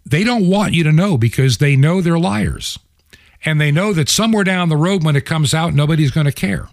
They 0.07 0.23
don't 0.23 0.49
want 0.49 0.75
you 0.75 0.85
to 0.85 0.93
know 0.93 1.17
because 1.17 1.59
they 1.59 1.77
know 1.77 2.01
they're 2.01 2.19
liars. 2.19 2.79
And 3.45 3.61
they 3.61 3.71
know 3.71 3.93
that 3.93 4.09
somewhere 4.09 4.45
down 4.45 4.69
the 4.69 4.77
road 4.77 5.05
when 5.05 5.17
it 5.17 5.27
comes 5.27 5.53
out, 5.53 5.75
nobody's 5.75 6.11
going 6.11 6.27
to 6.27 6.33
care. 6.33 6.69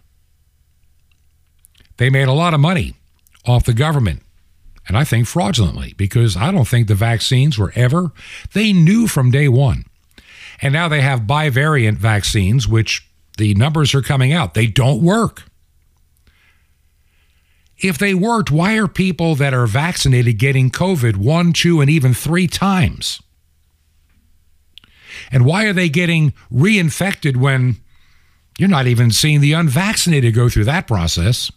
They 1.98 2.10
made 2.10 2.28
a 2.28 2.34
lot 2.34 2.54
of 2.54 2.60
money 2.60 2.96
off 3.46 3.66
the 3.66 3.74
government, 3.74 4.22
and 4.88 4.98
I 4.98 5.04
think 5.04 5.28
fraudulently, 5.28 5.94
because 5.98 6.36
I 6.38 6.52
don't 6.52 6.68
think 6.68 6.88
the 6.88 6.96
vaccines 6.96 7.58
were 7.58 7.74
ever, 7.76 8.12
they 8.54 8.74
knew 8.74 9.08
from 9.08 9.32
day 9.32 9.48
one. 9.48 9.86
And 10.62 10.74
now 10.74 10.88
they 10.88 11.02
have 11.02 11.22
bivariant 11.22 11.98
vaccines, 11.98 12.68
which 12.68 13.08
the 13.38 13.54
numbers 13.56 13.94
are 13.94 14.02
coming 14.02 14.32
out. 14.32 14.54
They 14.54 14.68
don't 14.68 15.02
work. 15.02 15.44
If 17.82 17.98
they 17.98 18.14
worked, 18.14 18.52
why 18.52 18.78
are 18.78 18.88
people 18.88 19.36
that 19.36 19.54
are 19.54 19.66
vaccinated 19.66 20.38
getting 20.38 20.70
COVID 20.70 21.18
one, 21.18 21.52
two, 21.52 21.82
and 21.82 21.90
even 21.90 22.14
three 22.14 22.48
times? 22.48 23.22
And 25.32 25.46
why 25.46 25.66
are 25.66 25.74
they 25.74 25.90
getting 25.90 26.34
reinfected 26.52 27.38
when 27.38 27.78
you're 28.58 28.70
not 28.70 28.88
even 28.88 29.12
seeing 29.12 29.42
the 29.42 29.54
unvaccinated 29.54 30.36
go 30.36 30.48
through 30.48 30.66
that 30.66 30.88
process? 30.88 31.52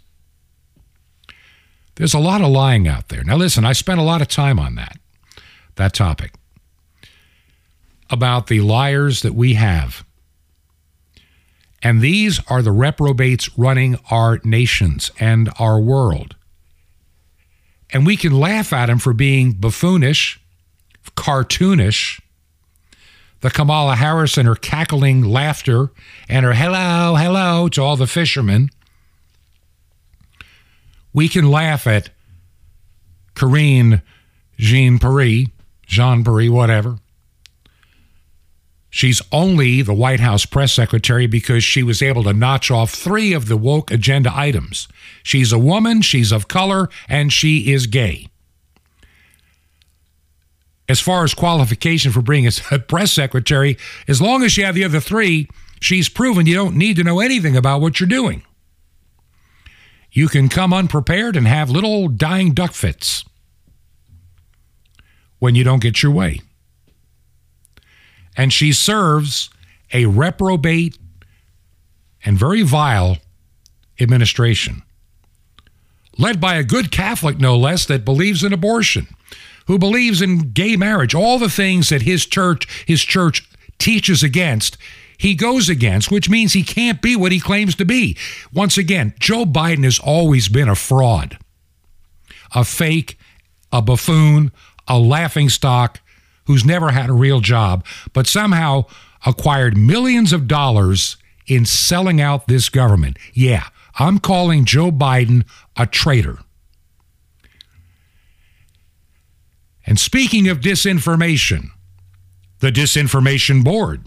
There's 1.97 2.15
a 2.15 2.19
lot 2.19 2.41
of 2.41 2.49
lying 2.49 2.89
out 2.89 3.09
there. 3.09 3.23
Now, 3.23 3.37
listen, 3.37 3.65
I 3.65 3.73
spent 3.73 4.01
a 4.01 4.05
lot 4.05 4.23
of 4.23 4.29
time 4.29 4.59
on 4.59 4.75
that, 4.77 4.99
that 5.77 5.93
topic, 5.93 6.33
about 8.11 8.47
the 8.47 8.61
liars 8.61 9.23
that 9.23 9.35
we 9.35 9.55
have. 9.55 10.05
And 11.85 12.01
these 12.01 12.41
are 12.49 12.63
the 12.63 12.73
reprobates 12.73 13.59
running 13.59 13.99
our 14.11 14.41
nations 14.43 15.11
and 15.21 15.51
our 15.59 15.79
world. 15.79 16.35
And 17.93 18.07
we 18.07 18.17
can 18.17 18.33
laugh 18.33 18.73
at 18.73 18.87
them 18.87 18.99
for 18.99 19.13
being 19.13 19.53
buffoonish, 19.53 20.41
cartoonish. 21.15 22.21
The 23.43 23.51
Kamala 23.51 23.97
Harris 23.97 24.39
and 24.39 24.49
her 24.49 24.55
cackling 24.55 25.23
laughter 25.23 25.93
and 26.27 26.47
her 26.47 26.55
hello, 26.55 27.17
hello 27.17 27.69
to 27.69 27.83
all 27.83 27.97
the 27.97 28.07
fishermen. 28.07 28.71
We 31.13 31.29
can 31.29 31.51
laugh 31.51 31.87
at 31.87 32.09
Karine 33.35 34.01
Jean 34.57 34.99
Pierre, 34.99 35.45
Jean 35.87 36.25
Pierre, 36.25 36.51
whatever. 36.51 36.99
She's 38.95 39.21
only 39.33 39.83
the 39.83 39.93
White 39.93 40.21
House 40.21 40.47
press 40.47 40.73
secretary 40.73 41.27
because 41.27 41.65
she 41.65 41.83
was 41.83 42.01
able 42.01 42.23
to 42.23 42.33
notch 42.33 42.71
off 42.71 42.93
three 42.93 43.33
of 43.33 43.49
the 43.49 43.57
woke 43.57 43.91
agenda 43.91 44.31
items. 44.33 44.87
She's 45.25 45.51
a 45.51 45.59
woman, 45.59 46.01
she's 46.01 46.31
of 46.31 46.47
color, 46.47 46.89
and 47.09 47.33
she 47.33 47.73
is 47.73 47.89
gay. 47.89 48.29
As 50.89 51.01
far 51.01 51.25
as 51.25 51.35
qualification 51.35 52.13
for 52.13 52.23
being 52.23 52.47
a 52.47 52.79
press 52.89 53.11
secretary, 53.11 53.77
as 54.07 54.23
long 54.23 54.45
as 54.45 54.57
you 54.57 54.65
have 54.65 54.77
the 54.77 54.85
other 54.85 55.01
three, 55.01 55.49
she's 55.81 56.09
proven 56.09 56.47
you 56.47 56.55
don't 56.55 56.77
need 56.77 56.95
to 56.95 57.03
know 57.03 57.19
anything 57.19 57.57
about 57.57 57.81
what 57.81 57.99
you're 57.99 58.09
doing. 58.09 58.45
You 60.13 60.29
can 60.29 60.49
come 60.49 60.73
unprepared 60.73 61.35
and 61.35 61.49
have 61.49 61.69
little 61.69 62.07
dying 62.07 62.53
duck 62.53 62.71
fits 62.71 63.25
when 65.41 65.57
you 65.57 65.65
don't 65.65 65.83
get 65.83 66.01
your 66.01 66.13
way 66.13 66.43
and 68.37 68.53
she 68.53 68.73
serves 68.73 69.51
a 69.93 70.07
reprobate 70.07 70.99
and 72.25 72.39
very 72.39 72.63
vile 72.63 73.19
administration, 74.01 74.83
led 76.19 76.41
by 76.41 76.55
a 76.55 76.65
good 76.65 76.91
Catholic, 76.91 77.39
no 77.39 77.57
less, 77.57 77.87
that 77.87 78.05
believes 78.05 78.43
in 78.43 78.53
abortion, 78.53 79.07
who 79.67 79.79
believes 79.79 80.21
in 80.21 80.53
gay 80.53 80.77
marriage, 80.77 81.15
all 81.15 81.39
the 81.39 81.49
things 81.49 81.89
that 81.89 82.03
his 82.03 82.27
church, 82.27 82.85
his 82.87 83.03
church 83.03 83.49
teaches 83.79 84.23
against. 84.23 84.77
He 85.17 85.35
goes 85.35 85.69
against, 85.69 86.11
which 86.11 86.29
means 86.29 86.53
he 86.53 86.65
can't 86.65 87.01
be 87.01 87.15
what 87.15 87.33
he 87.33 87.41
claims 87.41 87.75
to 87.77 87.85
be. 87.85 88.17
Once 88.53 88.77
again, 88.77 89.15
Joe 89.21 89.45
Biden 89.45 89.85
has 89.85 89.99
always 89.99 90.49
been 90.49 90.69
a 90.69 90.75
fraud, 90.75 91.39
a 92.55 92.65
fake, 92.65 93.19
a 93.73 93.81
buffoon, 93.81 94.51
a 94.89 94.99
laughing 94.99 95.49
stock, 95.49 96.01
who's 96.47 96.65
never 96.65 96.91
had 96.91 97.11
a 97.11 97.15
real 97.15 97.41
job, 97.41 97.85
but 98.13 98.27
somehow 98.27 98.85
acquired 99.27 99.77
millions 99.77 100.33
of 100.33 100.47
dollars 100.47 101.17
in 101.47 101.65
selling 101.65 102.21
out 102.21 102.47
this 102.47 102.69
government. 102.69 103.19
Yeah, 103.33 103.69
I'm 103.99 104.19
calling 104.19 104.65
Joe 104.65 104.91
Biden 104.91 105.47
a 105.77 105.87
traitor. 105.87 106.39
And 109.87 109.99
speaking 109.99 110.49
of 110.49 110.61
disinformation, 110.61 111.71
the 112.61 112.71
Disinformation 112.71 113.63
Board. 113.63 114.07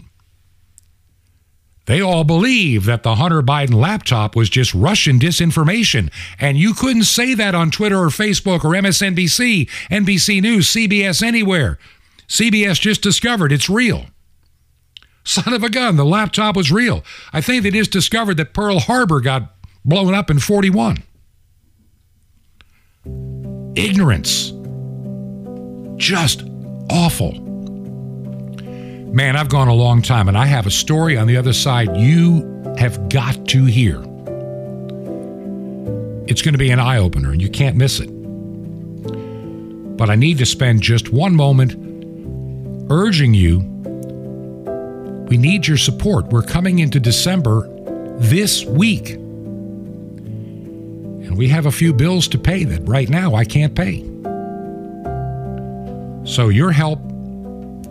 They 1.86 2.02
all 2.02 2.24
believe 2.24 2.84
that 2.84 3.02
the 3.02 3.14
Hunter 3.14 3.40
Biden 3.40 3.72
laptop 3.72 4.36
was 4.36 4.50
just 4.50 4.74
Russian 4.74 5.18
disinformation. 5.18 6.12
And 6.38 6.58
you 6.58 6.74
couldn't 6.74 7.04
say 7.04 7.32
that 7.34 7.54
on 7.54 7.70
Twitter 7.70 7.98
or 7.98 8.08
Facebook 8.08 8.64
or 8.64 8.72
MSNBC, 8.72 9.70
NBC 9.90 10.42
News, 10.42 10.68
CBS, 10.68 11.22
anywhere. 11.22 11.78
CBS 12.28 12.80
just 12.80 13.02
discovered 13.02 13.52
it's 13.52 13.70
real. 13.70 14.06
Son 15.24 15.52
of 15.52 15.62
a 15.62 15.68
gun, 15.68 15.96
the 15.96 16.04
laptop 16.04 16.56
was 16.56 16.70
real. 16.70 17.04
I 17.32 17.40
think 17.40 17.62
they 17.62 17.70
just 17.70 17.90
discovered 17.90 18.36
that 18.36 18.54
Pearl 18.54 18.78
Harbor 18.78 19.20
got 19.20 19.54
blown 19.84 20.14
up 20.14 20.30
in 20.30 20.38
41. 20.38 21.02
Ignorance. 23.74 24.52
Just 25.96 26.44
awful. 26.90 27.32
Man, 29.12 29.36
I've 29.36 29.48
gone 29.48 29.68
a 29.68 29.74
long 29.74 30.02
time 30.02 30.28
and 30.28 30.36
I 30.36 30.46
have 30.46 30.66
a 30.66 30.70
story 30.70 31.16
on 31.16 31.26
the 31.26 31.36
other 31.36 31.52
side 31.52 31.96
you 31.96 32.42
have 32.78 33.08
got 33.08 33.48
to 33.48 33.64
hear. 33.64 33.96
It's 36.26 36.42
going 36.42 36.52
to 36.52 36.58
be 36.58 36.70
an 36.70 36.78
eye 36.78 36.98
opener 36.98 37.32
and 37.32 37.40
you 37.40 37.48
can't 37.48 37.76
miss 37.76 38.00
it. 38.00 38.08
But 39.96 40.10
I 40.10 40.14
need 40.14 40.38
to 40.38 40.46
spend 40.46 40.82
just 40.82 41.08
one 41.10 41.34
moment 41.34 41.87
urging 42.90 43.34
you 43.34 43.60
we 45.28 45.36
need 45.36 45.66
your 45.66 45.76
support. 45.76 46.28
We're 46.28 46.42
coming 46.42 46.78
into 46.78 46.98
December 46.98 47.68
this 48.18 48.64
week. 48.64 49.10
And 49.10 51.36
we 51.36 51.48
have 51.48 51.66
a 51.66 51.70
few 51.70 51.92
bills 51.92 52.26
to 52.28 52.38
pay 52.38 52.64
that 52.64 52.80
right 52.88 53.10
now 53.10 53.34
I 53.34 53.44
can't 53.44 53.74
pay. 53.74 54.00
So 56.24 56.48
your 56.48 56.70
help 56.70 56.98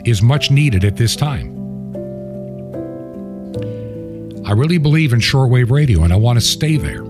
is 0.03 0.23
much 0.23 0.49
needed 0.49 0.83
at 0.83 0.97
this 0.97 1.15
time. 1.15 1.55
I 4.43 4.53
really 4.53 4.79
believe 4.79 5.13
in 5.13 5.19
shortwave 5.19 5.69
radio 5.69 6.03
and 6.03 6.11
I 6.11 6.15
want 6.15 6.39
to 6.39 6.45
stay 6.45 6.77
there. 6.77 7.05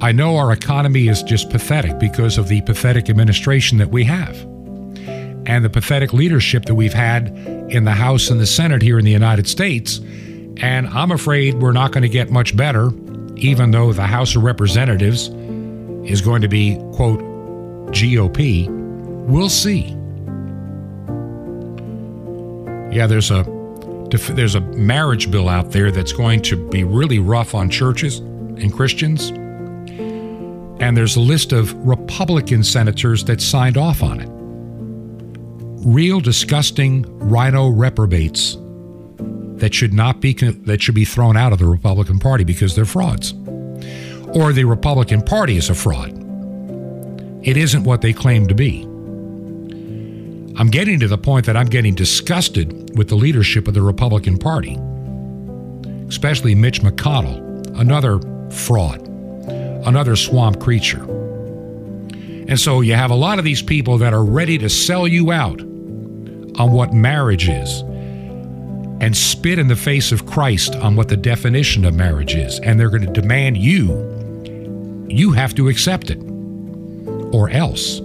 I 0.00 0.10
know 0.10 0.38
our 0.38 0.50
economy 0.50 1.06
is 1.06 1.22
just 1.22 1.50
pathetic 1.50 2.00
because 2.00 2.36
of 2.36 2.48
the 2.48 2.62
pathetic 2.62 3.08
administration 3.08 3.78
that 3.78 3.90
we 3.90 4.02
have 4.04 4.49
and 5.46 5.64
the 5.64 5.70
pathetic 5.70 6.12
leadership 6.12 6.66
that 6.66 6.74
we've 6.74 6.92
had 6.92 7.28
in 7.70 7.84
the 7.84 7.92
House 7.92 8.30
and 8.30 8.40
the 8.40 8.46
Senate 8.46 8.82
here 8.82 8.98
in 8.98 9.04
the 9.04 9.10
United 9.10 9.48
States. 9.48 9.98
And 10.58 10.86
I'm 10.88 11.10
afraid 11.10 11.60
we're 11.60 11.72
not 11.72 11.92
going 11.92 12.02
to 12.02 12.08
get 12.08 12.30
much 12.30 12.56
better, 12.56 12.90
even 13.36 13.70
though 13.70 13.92
the 13.92 14.06
House 14.06 14.36
of 14.36 14.42
Representatives 14.42 15.28
is 16.08 16.20
going 16.20 16.42
to 16.42 16.48
be, 16.48 16.76
quote, 16.92 17.20
GOP. 17.90 18.68
We'll 19.26 19.48
see. 19.48 19.96
Yeah, 22.94 23.06
there's 23.06 23.30
a 23.30 23.44
there's 24.32 24.56
a 24.56 24.60
marriage 24.60 25.30
bill 25.30 25.48
out 25.48 25.70
there 25.70 25.92
that's 25.92 26.12
going 26.12 26.42
to 26.42 26.68
be 26.70 26.82
really 26.82 27.20
rough 27.20 27.54
on 27.54 27.70
churches 27.70 28.18
and 28.18 28.72
Christians. 28.72 29.30
And 30.80 30.96
there's 30.96 31.14
a 31.14 31.20
list 31.20 31.52
of 31.52 31.72
Republican 31.86 32.64
senators 32.64 33.22
that 33.24 33.40
signed 33.40 33.76
off 33.76 34.02
on 34.02 34.18
it 34.18 34.39
real 35.84 36.20
disgusting 36.20 37.04
RINO 37.18 37.70
reprobates 37.70 38.56
that 39.60 39.74
should 39.74 39.92
not 39.92 40.20
be 40.20 40.32
that 40.32 40.82
should 40.82 40.94
be 40.94 41.04
thrown 41.04 41.36
out 41.36 41.52
of 41.52 41.58
the 41.58 41.66
Republican 41.66 42.18
Party 42.18 42.44
because 42.44 42.74
they're 42.74 42.84
frauds. 42.84 43.32
Or 44.34 44.52
the 44.52 44.64
Republican 44.64 45.22
Party 45.22 45.56
is 45.56 45.70
a 45.70 45.74
fraud. 45.74 46.10
It 47.42 47.56
isn't 47.56 47.84
what 47.84 48.00
they 48.00 48.12
claim 48.12 48.46
to 48.48 48.54
be. 48.54 48.82
I'm 50.56 50.68
getting 50.68 51.00
to 51.00 51.08
the 51.08 51.18
point 51.18 51.46
that 51.46 51.56
I'm 51.56 51.68
getting 51.68 51.94
disgusted 51.94 52.96
with 52.96 53.08
the 53.08 53.14
leadership 53.14 53.66
of 53.66 53.74
the 53.74 53.82
Republican 53.82 54.38
Party, 54.38 54.78
especially 56.08 56.54
Mitch 56.54 56.82
McConnell, 56.82 57.78
another 57.78 58.20
fraud, 58.50 59.00
another 59.86 60.16
swamp 60.16 60.60
creature. 60.60 61.02
And 62.48 62.58
so 62.58 62.82
you 62.82 62.94
have 62.94 63.10
a 63.10 63.14
lot 63.14 63.38
of 63.38 63.44
these 63.44 63.62
people 63.62 63.98
that 63.98 64.12
are 64.12 64.24
ready 64.24 64.58
to 64.58 64.68
sell 64.68 65.08
you 65.08 65.32
out 65.32 65.62
on 66.60 66.72
what 66.72 66.92
marriage 66.92 67.48
is 67.48 67.80
and 69.00 69.16
spit 69.16 69.58
in 69.58 69.66
the 69.66 69.76
face 69.76 70.12
of 70.12 70.26
Christ 70.26 70.74
on 70.76 70.94
what 70.94 71.08
the 71.08 71.16
definition 71.16 71.86
of 71.86 71.94
marriage 71.94 72.34
is. 72.34 72.60
And 72.60 72.78
they're 72.78 72.90
going 72.90 73.06
to 73.06 73.20
demand 73.20 73.56
you, 73.56 75.06
you 75.08 75.32
have 75.32 75.54
to 75.54 75.68
accept 75.68 76.10
it 76.10 76.18
or 77.34 77.48
else. 77.48 78.00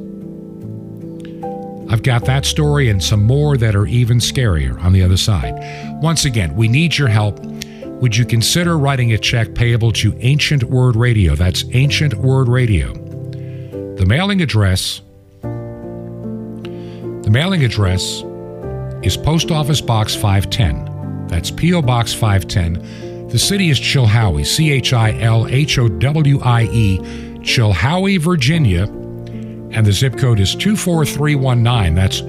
I've 1.92 2.02
got 2.02 2.24
that 2.26 2.46
story 2.46 2.90
and 2.90 3.04
some 3.04 3.24
more 3.24 3.58
that 3.58 3.76
are 3.76 3.88
even 3.88 4.20
scarier 4.20 4.82
on 4.82 4.94
the 4.94 5.04
other 5.04 5.18
side. 5.18 5.54
Once 6.02 6.24
again, 6.24 6.56
we 6.56 6.70
need 6.70 6.98
your 6.98 7.10
help. 7.10 7.40
Would 8.02 8.16
you 8.16 8.26
consider 8.26 8.78
writing 8.78 9.12
a 9.12 9.18
check 9.18 9.54
payable 9.54 9.92
to 9.94 10.16
Ancient 10.22 10.64
Word 10.64 10.96
Radio? 10.96 11.36
That's 11.36 11.66
Ancient 11.74 12.14
Word 12.14 12.48
Radio. 12.48 12.94
The 13.98 14.06
mailing 14.08 14.42
address 14.42 15.02
The 17.26 17.32
mailing 17.32 17.64
address 17.64 18.24
is 19.06 19.16
Post 19.16 19.52
Office 19.52 19.82
Box 19.82 20.16
510. 20.16 21.28
That's 21.28 21.52
P.O. 21.52 21.82
Box 21.82 22.14
510. 22.14 23.30
The 23.30 23.40
city 23.40 23.70
is 23.70 23.80
Chilhowie, 23.80 24.46
C 24.46 24.72
H 24.72 24.94
I 24.94 25.20
L 25.22 25.48
H 25.48 25.80
O 25.80 25.88
W 25.88 26.40
I 26.42 26.64
E, 26.64 27.00
Chilhowie, 27.40 28.20
Virginia 28.20 28.88
and 29.76 29.86
the 29.86 29.92
zip 29.92 30.18
code 30.18 30.40
is 30.40 30.56
24319. 30.56 31.96
That's 31.96 32.22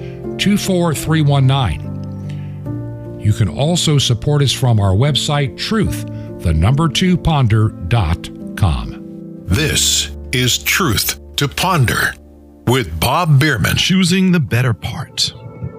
24319. 0.43 3.21
You 3.21 3.33
can 3.33 3.47
also 3.47 3.97
support 3.97 4.41
us 4.41 4.51
from 4.51 4.81
our 4.81 4.91
website, 4.91 5.57
truth, 5.57 6.05
the 6.41 6.53
number 6.53 6.89
two 6.89 7.17
ponder.com. 7.17 7.85
This 9.45 10.11
is 10.33 10.57
Truth 10.57 11.21
to 11.37 11.47
Ponder 11.47 12.13
with 12.67 12.99
Bob 12.99 13.39
Bierman. 13.39 13.77
Choosing 13.77 14.33
the 14.33 14.41
better 14.41 14.73
part. 14.73 15.31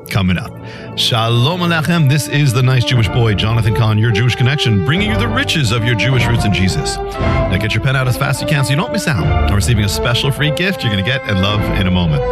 Coming 0.08 0.38
up. 0.38 0.50
Shalom 0.98 1.60
Alechem. 1.60 2.08
This 2.08 2.28
is 2.28 2.52
the 2.52 2.62
nice 2.62 2.84
Jewish 2.84 3.08
boy, 3.08 3.34
Jonathan 3.34 3.74
Cahn, 3.74 3.98
your 3.98 4.10
Jewish 4.10 4.34
connection, 4.34 4.84
bringing 4.84 5.10
you 5.10 5.18
the 5.18 5.28
riches 5.28 5.70
of 5.70 5.84
your 5.84 5.94
Jewish 5.94 6.26
roots 6.26 6.44
in 6.44 6.52
Jesus. 6.52 6.96
Now 6.96 7.56
get 7.58 7.74
your 7.74 7.82
pen 7.82 7.94
out 7.94 8.08
as 8.08 8.16
fast 8.16 8.42
as 8.42 8.42
you 8.42 8.48
can 8.48 8.64
so 8.64 8.70
you 8.70 8.76
don't 8.76 8.92
miss 8.92 9.06
out 9.06 9.24
on 9.24 9.54
receiving 9.54 9.84
a 9.84 9.88
special 9.88 10.30
free 10.30 10.50
gift 10.50 10.82
you're 10.82 10.92
going 10.92 11.04
to 11.04 11.08
get 11.08 11.22
and 11.28 11.40
love 11.40 11.60
in 11.78 11.86
a 11.86 11.90
moment. 11.90 12.22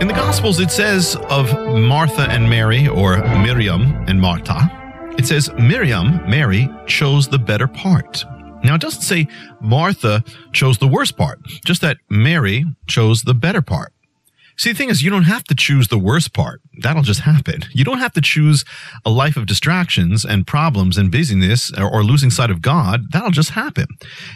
In 0.00 0.08
the 0.08 0.14
Gospels, 0.14 0.60
it 0.60 0.70
says 0.70 1.16
of 1.28 1.52
Martha 1.80 2.22
and 2.22 2.48
Mary, 2.48 2.88
or 2.88 3.18
Miriam 3.38 4.04
and 4.06 4.20
Martha, 4.20 4.70
it 5.16 5.26
says 5.26 5.50
Miriam, 5.54 6.28
Mary, 6.28 6.68
chose 6.86 7.28
the 7.28 7.38
better 7.38 7.66
part. 7.66 8.24
Now, 8.62 8.74
it 8.74 8.80
doesn't 8.80 9.02
say 9.02 9.28
Martha 9.60 10.22
chose 10.52 10.78
the 10.78 10.88
worst 10.88 11.16
part, 11.16 11.40
just 11.64 11.80
that 11.80 11.98
Mary 12.10 12.64
chose 12.86 13.22
the 13.22 13.34
better 13.34 13.62
part. 13.62 13.93
See, 14.56 14.72
the 14.72 14.78
thing 14.78 14.90
is, 14.90 15.02
you 15.02 15.10
don't 15.10 15.24
have 15.24 15.44
to 15.44 15.54
choose 15.54 15.88
the 15.88 15.98
worst 15.98 16.32
part. 16.32 16.60
That'll 16.80 17.02
just 17.02 17.20
happen. 17.20 17.62
You 17.72 17.84
don't 17.84 17.98
have 17.98 18.12
to 18.12 18.20
choose 18.20 18.64
a 19.04 19.10
life 19.10 19.36
of 19.36 19.46
distractions 19.46 20.24
and 20.24 20.46
problems 20.46 20.96
and 20.96 21.10
busyness 21.10 21.72
or, 21.76 22.04
losing 22.04 22.30
sight 22.30 22.50
of 22.50 22.60
God. 22.60 23.12
That'll 23.12 23.30
just 23.30 23.50
happen. 23.50 23.86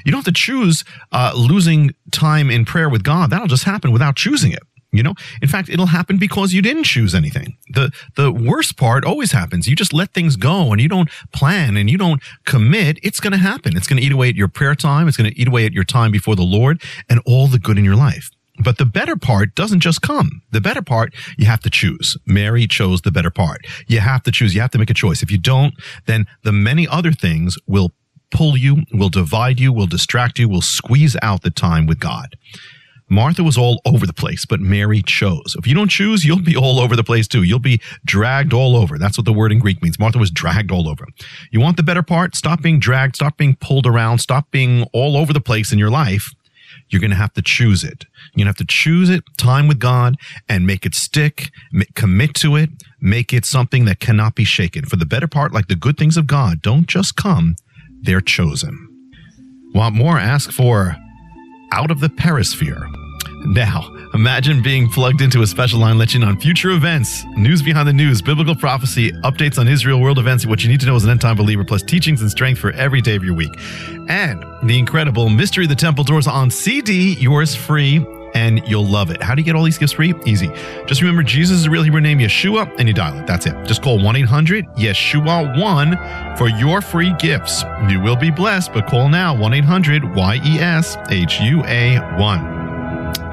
You 0.05 0.12
don't 0.12 0.21
have 0.21 0.35
to 0.35 0.41
choose 0.41 0.85
uh, 1.12 1.33
losing 1.37 1.91
time 2.11 2.51
in 2.51 2.64
prayer 2.64 2.89
with 2.89 3.05
God. 3.05 3.31
That'll 3.31 3.47
just 3.47 3.64
happen 3.64 3.93
without 3.93 4.16
choosing 4.16 4.53
it. 4.53 4.62
You 4.91 5.03
know, 5.03 5.14
in 5.43 5.49
fact, 5.49 5.69
it'll 5.69 5.87
happen 5.87 6.16
because 6.16 6.55
you 6.55 6.62
didn't 6.62 6.85
choose 6.85 7.14
anything. 7.14 7.59
The 7.69 7.93
the 8.16 8.33
worst 8.33 8.79
part 8.79 9.05
always 9.05 9.33
happens. 9.33 9.69
You 9.69 9.77
just 9.77 9.93
let 9.93 10.14
things 10.14 10.37
go 10.37 10.73
and 10.73 10.81
you 10.81 10.89
don't 10.89 11.11
plan 11.31 11.77
and 11.77 11.91
you 11.91 11.99
don't 11.99 12.23
commit. 12.47 12.99
It's 13.03 13.21
going 13.21 13.33
to 13.33 13.39
happen. 13.39 13.77
It's 13.77 13.87
going 13.87 14.01
to 14.01 14.07
eat 14.07 14.12
away 14.12 14.31
at 14.31 14.35
your 14.35 14.49
prayer 14.49 14.75
time. 14.75 15.07
It's 15.07 15.19
going 15.19 15.31
to 15.31 15.39
eat 15.39 15.47
away 15.47 15.66
at 15.66 15.73
your 15.75 15.85
time 15.85 16.11
before 16.11 16.37
the 16.37 16.43
Lord 16.43 16.83
and 17.07 17.21
all 17.27 17.49
the 17.49 17.59
good 17.59 17.77
in 17.77 17.85
your 17.85 17.97
life. 17.97 18.31
But 18.63 18.79
the 18.79 18.85
better 18.85 19.17
part 19.17 19.55
doesn't 19.55 19.81
just 19.81 20.03
come. 20.03 20.43
The 20.51 20.61
better 20.61 20.83
part, 20.83 21.15
you 21.37 21.47
have 21.47 21.61
to 21.61 21.71
choose. 21.71 22.17
Mary 22.27 22.67
chose 22.67 23.03
the 23.03 23.13
better 23.13 23.31
part. 23.31 23.65
You 23.87 24.01
have 24.01 24.23
to 24.25 24.33
choose. 24.33 24.55
You 24.55 24.61
have 24.61 24.73
to 24.73 24.79
make 24.79 24.91
a 24.91 24.95
choice. 24.95 25.23
If 25.23 25.31
you 25.31 25.39
don't, 25.39 25.75
then 26.07 26.27
the 26.43 26.53
many 26.53 26.87
other 26.89 27.13
things 27.13 27.57
will 27.67 27.93
pull 28.31 28.57
you, 28.57 28.83
will 28.93 29.09
divide 29.09 29.61
you, 29.61 29.73
will 29.73 29.87
distract 29.87 30.39
you, 30.39 30.49
will 30.49 30.61
squeeze 30.61 31.17
out 31.23 31.43
the 31.43 31.51
time 31.51 31.87
with 31.87 31.99
God. 31.99 32.37
Martha 33.11 33.43
was 33.43 33.57
all 33.57 33.81
over 33.87 34.07
the 34.07 34.13
place, 34.13 34.45
but 34.45 34.61
Mary 34.61 35.03
chose. 35.03 35.57
If 35.59 35.67
you 35.67 35.75
don't 35.75 35.91
choose, 35.91 36.27
you'll 36.27 36.43
be 36.43 36.57
all 36.57 36.79
over 36.79 36.95
the 36.95 37.05
place 37.05 37.27
too. 37.27 37.43
You'll 37.43 37.59
be 37.59 37.81
dragged 38.05 38.53
all 38.53 38.77
over. 38.77 38.99
That's 38.99 39.17
what 39.17 39.25
the 39.25 39.33
word 39.33 39.51
in 39.51 39.61
Greek 39.61 39.83
means. 39.83 39.99
Martha 39.99 40.19
was 40.19 40.31
dragged 40.31 40.71
all 40.71 40.89
over. 40.89 41.07
You 41.51 41.61
want 41.61 41.79
the 41.79 41.83
better 41.83 42.03
part? 42.03 42.37
Stop 42.37 42.61
being 42.61 42.79
dragged. 42.79 43.17
Stop 43.17 43.39
being 43.39 43.57
pulled 43.57 43.87
around. 43.87 44.19
Stop 44.19 44.51
being 44.51 44.87
all 44.93 45.17
over 45.17 45.33
the 45.33 45.41
place 45.41 45.73
in 45.73 45.79
your 45.79 45.91
life. 45.91 46.35
You're 46.91 47.01
going 47.01 47.11
to 47.11 47.16
have 47.16 47.34
to 47.34 47.43
choose 47.43 47.84
it. 47.84 48.07
You're 48.34 48.45
going 48.45 48.53
to 48.53 48.59
have 48.59 48.66
to 48.66 48.66
choose 48.66 49.11
it, 49.11 49.24
time 49.36 49.68
with 49.68 49.78
God, 49.78 50.16
and 50.49 50.66
make 50.66 50.86
it 50.86 50.95
stick, 50.95 51.51
commit 51.95 52.34
to 52.36 52.57
it, 52.57 52.70
make 53.01 53.32
it 53.32 53.45
something 53.45 53.84
that 53.84 54.01
cannot 54.01 54.34
be 54.34 54.45
shaken. 54.45 54.84
For 54.84 54.97
the 54.97 55.07
better 55.07 55.28
part, 55.28 55.53
like 55.53 55.68
the 55.68 55.76
good 55.76 55.99
things 55.99 56.16
of 56.16 56.26
God, 56.26 56.62
don't 56.62 56.86
just 56.86 57.16
come, 57.16 57.57
they're 58.03 58.20
chosen. 58.20 58.86
Want 59.74 59.95
more? 59.95 60.18
Ask 60.18 60.51
for 60.51 60.97
Out 61.72 61.91
of 61.91 62.01
the 62.01 62.09
Perisphere. 62.09 62.89
Now, 63.45 63.95
imagine 64.14 64.62
being 64.62 64.89
plugged 64.89 65.21
into 65.21 65.43
a 65.43 65.47
special 65.47 65.79
line 65.81 65.97
let 65.97 66.12
you 66.12 66.21
in 66.21 66.29
on 66.29 66.41
future 66.41 66.71
events, 66.71 67.25
news 67.37 67.62
behind 67.62 67.89
the 67.89 67.93
news, 67.93 68.21
biblical 68.21 68.55
prophecy, 68.55 69.12
updates 69.23 69.59
on 69.59 69.69
Israel 69.69 70.01
world 70.01 70.19
events, 70.19 70.45
what 70.45 70.62
you 70.62 70.69
need 70.69 70.81
to 70.81 70.87
know 70.87 70.97
as 70.97 71.05
an 71.05 71.11
end 71.11 71.21
time 71.21 71.37
believer, 71.37 71.64
plus 71.64 71.83
teachings 71.83 72.21
and 72.21 72.31
strength 72.31 72.59
for 72.59 72.73
every 72.73 73.01
day 73.01 73.16
of 73.16 73.25
your 73.25 73.35
week. 73.35 73.53
And 74.09 74.45
the 74.62 74.79
incredible 74.79 75.29
Mystery 75.29 75.64
of 75.64 75.71
the 75.71 75.77
Temple 75.77 76.05
Doors 76.05 76.27
on 76.27 76.51
CD, 76.51 77.14
yours 77.14 77.55
free 77.55 78.05
and 78.35 78.61
you'll 78.66 78.87
love 78.87 79.11
it. 79.11 79.23
How 79.23 79.35
do 79.35 79.41
you 79.41 79.45
get 79.45 79.55
all 79.55 79.64
these 79.64 79.79
gifts 79.79 79.93
free? 79.93 80.14
Easy. 80.27 80.49
Just 80.87 81.01
remember 81.01 81.23
Jesus' 81.23 81.66
real 81.66 81.83
Hebrew 81.83 82.01
name, 82.01 82.19
Yeshua, 82.19 82.73
and 82.79 82.89
you 82.89 82.95
dial 82.95 83.19
it. 83.19 83.27
That's 83.27 83.47
it. 83.47 83.55
Just 83.66 83.83
call 83.83 84.03
1 84.03 84.16
800 84.16 84.66
Yeshua 84.77 85.59
1 85.61 86.37
for 86.37 86.49
your 86.49 86.81
free 86.81 87.14
gifts. 87.19 87.64
You 87.89 88.01
will 88.01 88.16
be 88.16 88.31
blessed, 88.31 88.73
but 88.73 88.87
call 88.87 89.09
now 89.09 89.37
1 89.37 89.55
800 89.55 90.14
Y 90.14 90.41
E 90.45 90.59
S 90.59 90.97
H 91.11 91.41
U 91.41 91.64
A 91.64 91.99
1. 92.19 92.58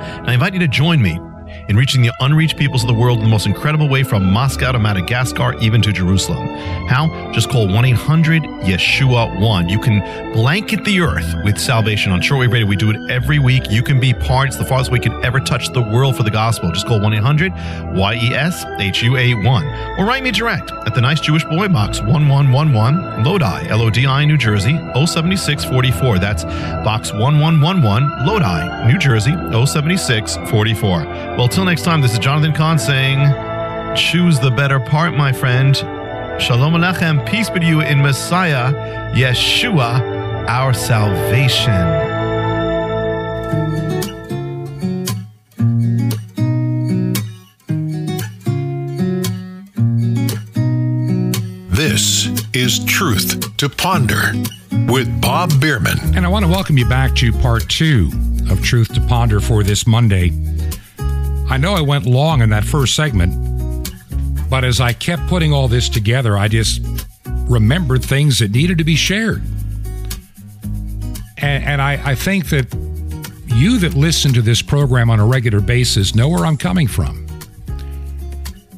And 0.06 0.30
I 0.30 0.34
invite 0.34 0.54
you 0.54 0.60
to 0.60 0.68
join 0.68 1.02
me 1.02 1.20
in 1.68 1.76
reaching 1.76 2.02
the 2.02 2.12
unreached 2.20 2.58
peoples 2.58 2.84
of 2.84 2.88
the 2.88 2.94
world 2.94 3.20
in 3.20 3.24
the 3.24 3.30
most 3.30 3.46
incredible 3.46 3.90
way 3.90 4.04
from 4.04 4.32
Moscow 4.32 4.72
to 4.72 4.80
Madagascar, 4.80 5.56
even 5.60 5.82
to 5.82 5.92
Jerusalem. 5.92 6.48
How? 6.88 7.32
Just 7.32 7.50
call 7.50 7.68
1 7.68 7.86
800 7.86 8.44
Yeshua 8.44 9.40
1. 9.40 9.70
You 9.70 9.80
can 9.80 10.34
blanket 10.34 10.84
the 10.86 11.02
earth 11.02 11.34
with 11.44 11.58
salvation 11.58 12.12
on 12.12 12.22
Shortwave 12.22 12.52
Radio. 12.52 12.68
We 12.68 12.76
do 12.76 12.92
it 12.92 13.10
every 13.10 13.40
week. 13.40 13.70
You 13.70 13.84
can 13.84 14.00
be 14.00 14.14
part. 14.14 14.48
It's 14.50 14.58
the 14.58 14.66
farthest 14.66 14.92
we 14.92 15.00
could 15.00 15.14
ever 15.24 15.40
touch 15.40 15.70
the 15.70 15.82
world 15.82 16.16
for 16.16 16.24
the 16.24 16.32
gospel. 16.32 16.72
Just 16.72 16.88
call 16.88 17.02
1 17.02 17.14
800 17.14 17.52
Y 17.96 18.14
E 18.16 18.34
S 18.34 18.66
H 18.80 19.04
U 19.04 19.18
A 19.18 19.34
1. 19.34 19.66
Or 20.00 20.06
write 20.06 20.24
me 20.24 20.32
direct 20.32 20.72
at 20.72 20.94
the 20.94 21.02
Nice 21.02 21.20
Jewish 21.20 21.44
Boy 21.46 21.68
Box 21.68 22.00
1111, 22.02 23.24
Lodi, 23.24 23.68
L 23.70 23.82
O 23.82 23.90
D 23.90 24.06
I, 24.06 24.26
New 24.26 24.38
Jersey 24.38 24.78
07644. 24.94 26.20
That's 26.20 26.44
Box 26.44 27.12
1111, 27.12 28.26
Lodi, 28.26 28.92
New 28.92 29.00
Jersey 29.00 29.32
07644. 29.32 31.06
Well, 31.38 31.48
till 31.56 31.64
next 31.64 31.84
time, 31.84 32.02
this 32.02 32.12
is 32.12 32.20
Jonathan 32.20 32.52
Cahn 32.52 32.78
saying, 32.78 33.18
choose 33.96 34.38
the 34.42 34.52
better 34.52 34.78
part, 34.78 35.16
my 35.16 35.32
friend. 35.32 35.74
Shalom 36.38 36.74
Alechem, 36.74 37.26
peace 37.26 37.50
be 37.50 37.62
to 37.62 37.66
you 37.66 37.80
in 37.80 38.02
Messiah, 38.02 38.74
Yeshua, 39.14 40.50
our 40.50 40.74
salvation. 40.74 41.72
This 51.70 52.28
is 52.54 52.84
Truth 52.84 53.56
to 53.56 53.70
Ponder 53.70 54.34
with 54.92 55.22
Bob 55.22 55.52
Bierman. 55.62 56.00
And 56.18 56.26
I 56.26 56.28
want 56.28 56.44
to 56.44 56.52
welcome 56.52 56.78
you 56.78 56.88
back 56.90 57.16
to 57.16 57.32
part 57.32 57.70
two 57.70 58.10
of 58.50 58.62
Truth 58.62 58.94
to 58.96 59.02
Ponder 59.08 59.40
for 59.40 59.64
this 59.64 59.88
Monday. 59.88 60.34
I 61.50 61.58
know 61.58 61.74
I 61.74 61.82
went 61.82 62.06
long 62.06 62.42
in 62.42 62.50
that 62.50 62.64
first 62.64 62.96
segment, 62.96 63.90
but 64.50 64.64
as 64.64 64.82
I 64.82 64.94
kept 64.94 65.28
putting 65.28 65.54
all 65.54 65.68
this 65.68 65.90
together, 65.90 66.38
I 66.38 66.48
just 66.48 66.82
remembered 67.48 68.04
things 68.04 68.40
that 68.40 68.52
needed 68.52 68.78
to 68.80 68.84
be 68.84 68.96
shared. 68.96 69.42
And, 71.38 71.64
and 71.64 71.82
I, 71.82 72.12
I 72.12 72.16
think 72.16 72.50
that 72.50 72.74
you 73.48 73.78
that 73.80 73.94
listen 73.94 74.34
to 74.34 74.42
this 74.42 74.62
program 74.62 75.10
on 75.10 75.20
a 75.20 75.26
regular 75.26 75.62
basis 75.62 76.16
know 76.16 76.28
where 76.30 76.46
I'm 76.46 76.58
coming 76.58 76.88
from. 76.88 77.26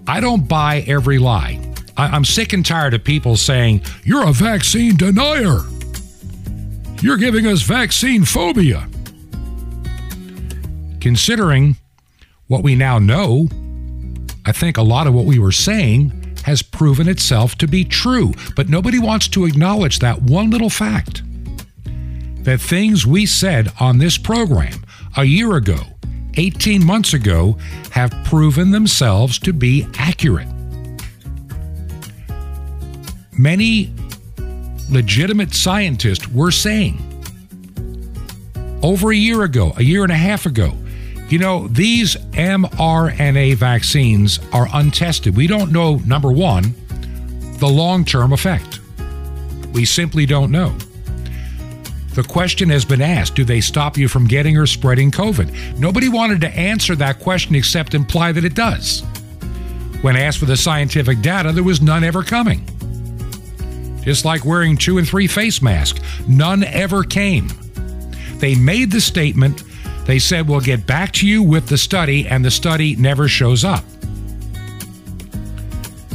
I 0.08 0.20
don't 0.20 0.48
buy 0.48 0.84
every 0.88 1.18
lie. 1.20 1.60
I- 1.96 2.08
I'm 2.08 2.26
sick 2.26 2.54
and 2.54 2.66
tired 2.66 2.94
of 2.94 3.04
people 3.04 3.38
saying, 3.38 3.82
You're 4.04 4.28
a 4.28 4.34
vaccine 4.34 4.96
denier. 4.98 5.62
You're 7.02 7.18
giving 7.18 7.48
us 7.48 7.62
vaccine 7.62 8.26
phobia. 8.26 8.88
Considering 11.00 11.76
what 12.48 12.64
we 12.64 12.76
now 12.76 13.00
know, 13.00 13.48
I 14.46 14.52
think 14.52 14.78
a 14.78 14.82
lot 14.82 15.08
of 15.08 15.14
what 15.14 15.26
we 15.26 15.40
were 15.40 15.52
saying 15.52 16.36
has 16.46 16.62
proven 16.62 17.10
itself 17.10 17.56
to 17.56 17.68
be 17.68 17.84
true, 17.84 18.34
but 18.56 18.70
nobody 18.70 19.00
wants 19.00 19.28
to 19.30 19.46
acknowledge 19.46 20.00
that 20.00 20.22
one 20.22 20.50
little 20.50 20.70
fact 20.70 21.24
that 22.44 22.62
things 22.62 23.06
we 23.06 23.26
said 23.26 23.70
on 23.80 23.98
this 23.98 24.18
program 24.18 24.86
a 25.18 25.26
year 25.26 25.56
ago, 25.58 25.80
18 26.38 26.86
months 26.86 27.14
ago, 27.14 27.58
have 27.92 28.12
proven 28.24 28.72
themselves 28.72 29.38
to 29.40 29.52
be 29.52 29.86
accurate. 29.98 30.48
Many 33.38 33.94
legitimate 34.90 35.54
scientists 35.54 36.30
were 36.30 36.52
saying 36.52 37.04
over 38.82 39.12
a 39.12 39.16
year 39.16 39.44
ago, 39.44 39.74
a 39.76 39.84
year 39.84 40.04
and 40.04 40.12
a 40.12 40.16
half 40.16 40.46
ago, 40.46 40.74
you 41.30 41.40
know, 41.40 41.68
these 41.68 42.16
mRNA 42.16 43.56
vaccines 43.56 44.40
are 44.54 44.68
untested. 44.74 45.36
We 45.36 45.48
don't 45.48 45.72
know, 45.72 45.98
number 45.98 46.32
one, 46.32 46.74
the 47.60 47.68
long 47.68 48.06
term 48.06 48.34
effect. 48.34 48.80
We 49.74 49.86
simply 49.86 50.26
don't 50.26 50.52
know. 50.52 50.76
The 52.14 52.24
question 52.24 52.70
has 52.70 52.84
been 52.84 53.02
asked 53.02 53.36
do 53.36 53.44
they 53.44 53.62
stop 53.62 53.96
you 53.98 54.08
from 54.08 54.26
getting 54.26 54.58
or 54.58 54.66
spreading 54.66 55.12
COVID? 55.12 55.78
Nobody 55.78 56.10
wanted 56.10 56.42
to 56.42 56.50
answer 56.50 56.96
that 56.96 57.20
question 57.20 57.54
except 57.54 57.94
imply 57.94 58.32
that 58.32 58.44
it 58.44 58.56
does. 58.56 59.02
When 60.02 60.16
asked 60.16 60.40
for 60.40 60.46
the 60.46 60.58
scientific 60.58 61.22
data, 61.22 61.52
there 61.52 61.64
was 61.64 61.82
none 61.82 62.04
ever 62.04 62.24
coming. 62.24 62.64
Just 64.02 64.26
like 64.26 64.46
wearing 64.46 64.78
two 64.78 64.98
and 64.98 65.08
three 65.08 65.28
face 65.28 65.62
masks, 65.62 66.00
none 66.28 66.64
ever 66.64 67.04
came. 67.04 67.50
They 68.38 68.56
made 68.56 68.92
the 68.92 69.02
statement, 69.02 69.64
they 70.08 70.20
said, 70.20 70.48
We'll 70.48 70.62
get 70.62 70.88
back 70.88 71.12
to 71.14 71.28
you 71.28 71.44
with 71.44 71.68
the 71.68 71.78
study, 71.78 72.26
and 72.28 72.44
the 72.44 72.50
study 72.50 72.96
never 72.96 73.28
shows 73.28 73.64
up. 73.66 73.84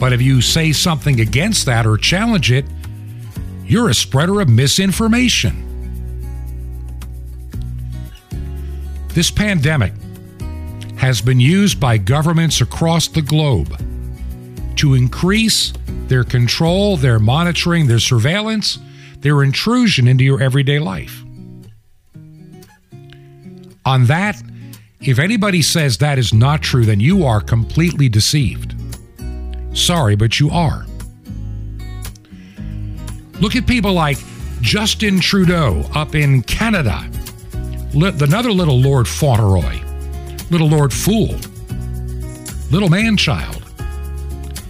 But 0.01 0.15
if 0.15 0.21
you 0.21 0.41
say 0.41 0.73
something 0.73 1.21
against 1.21 1.67
that 1.67 1.87
or 1.87 1.99
challenge 1.99 2.51
it, 2.51 2.65
you're 3.67 3.91
a 3.91 3.95
spreader 3.95 4.41
of 4.41 4.49
misinformation. 4.49 5.69
This 9.09 9.31
pandemic 9.31 9.93
has 10.97 11.21
been 11.21 11.39
used 11.39 11.79
by 11.79 11.99
governments 11.99 12.63
across 12.63 13.09
the 13.09 13.21
globe 13.21 13.79
to 14.77 14.95
increase 14.95 15.75
their 16.09 16.25
control, 16.25 16.97
their 16.97 17.19
monitoring, 17.19 17.89
their 17.89 17.99
surveillance, 17.99 18.79
their 19.19 19.43
intrusion 19.43 20.09
into 20.09 20.25
your 20.25 20.43
everyday 20.43 20.79
life. 20.79 21.23
On 23.85 24.07
that, 24.07 24.41
if 25.01 25.19
anybody 25.19 25.63
says 25.63 25.99
that 25.99 26.19
is 26.19 26.33
not 26.33 26.63
true, 26.63 26.85
then 26.85 27.01
you 27.01 27.25
are 27.25 27.41
completely 27.41 28.09
deceived. 28.09 28.75
Sorry, 29.75 30.15
but 30.15 30.39
you 30.39 30.51
are. 30.51 30.87
Look 33.41 33.57
at 33.57 33.67
people 33.67 33.93
like 33.93 34.19
Justin 34.61 35.19
Trudeau 35.19 35.85
up 35.95 36.15
in 36.15 36.43
Canada, 36.43 37.03
another 37.93 38.53
little 38.53 38.79
Lord 38.79 39.09
Fauntleroy, 39.09 39.81
little 40.51 40.69
Lord 40.69 40.93
Fool, 40.93 41.37
little 42.71 42.89
man 42.89 43.17
child, 43.17 43.65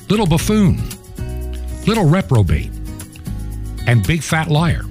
little 0.08 0.26
buffoon, 0.26 0.80
little 1.86 2.08
reprobate, 2.08 2.70
and 3.86 4.06
big 4.06 4.22
fat 4.22 4.48
liar. 4.48 4.84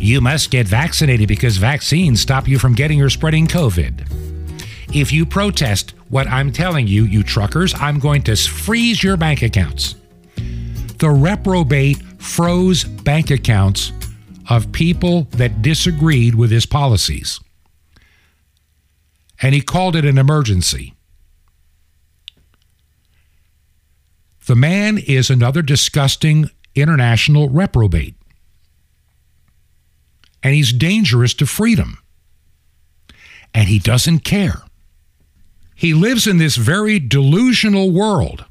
You 0.00 0.22
must 0.22 0.50
get 0.50 0.66
vaccinated 0.66 1.28
because 1.28 1.58
vaccines 1.58 2.22
stop 2.22 2.48
you 2.48 2.58
from 2.58 2.74
getting 2.74 3.02
or 3.02 3.10
spreading 3.10 3.46
COVID. 3.46 4.10
If 4.94 5.12
you 5.12 5.26
protest 5.26 5.92
what 6.08 6.26
I'm 6.26 6.50
telling 6.50 6.88
you, 6.88 7.04
you 7.04 7.22
truckers, 7.22 7.74
I'm 7.74 7.98
going 7.98 8.22
to 8.22 8.34
freeze 8.34 9.02
your 9.02 9.18
bank 9.18 9.42
accounts. 9.42 9.96
The 10.98 11.10
reprobate 11.10 11.98
froze 12.18 12.82
bank 12.82 13.30
accounts 13.30 13.92
of 14.48 14.72
people 14.72 15.24
that 15.32 15.60
disagreed 15.60 16.34
with 16.34 16.50
his 16.50 16.64
policies. 16.64 17.38
And 19.42 19.54
he 19.54 19.60
called 19.60 19.96
it 19.96 20.06
an 20.06 20.16
emergency. 20.16 20.94
The 24.46 24.56
man 24.56 24.96
is 24.96 25.28
another 25.28 25.60
disgusting 25.60 26.50
international 26.74 27.50
reprobate. 27.50 28.16
And 30.42 30.54
he's 30.54 30.72
dangerous 30.72 31.34
to 31.34 31.46
freedom. 31.46 31.98
And 33.52 33.68
he 33.68 33.78
doesn't 33.78 34.20
care. 34.20 34.62
He 35.74 35.94
lives 35.94 36.26
in 36.26 36.38
this 36.38 36.56
very 36.56 36.98
delusional 36.98 37.90
world 37.90 38.44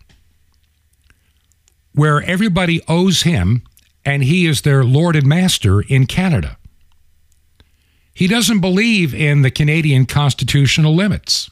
where 1.94 2.22
everybody 2.22 2.82
owes 2.88 3.24
him 3.24 3.64
and 4.06 4.24
he 4.24 4.46
is 4.46 4.62
their 4.62 4.84
lord 4.84 5.16
and 5.16 5.28
master 5.28 5.82
in 5.82 6.06
Canada. 6.06 6.58
He 8.14 8.28
doesn't 8.28 8.60
believe 8.60 9.14
in 9.14 9.44
the 9.44 9.52
Canadian 9.52 10.06
constitutional 10.06 10.96
limits. 10.96 11.50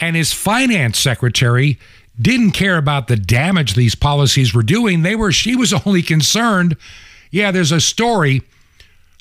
And 0.00 0.16
his 0.16 0.32
finance 0.32 0.98
secretary 0.98 1.78
didn't 2.20 2.52
care 2.52 2.76
about 2.76 3.08
the 3.08 3.16
damage 3.16 3.74
these 3.74 3.94
policies 3.94 4.54
were 4.54 4.62
doing. 4.62 5.02
They 5.02 5.16
were 5.16 5.32
she 5.32 5.56
was 5.56 5.72
only 5.72 6.02
concerned, 6.02 6.76
yeah, 7.30 7.50
there's 7.50 7.72
a 7.72 7.80
story 7.80 8.42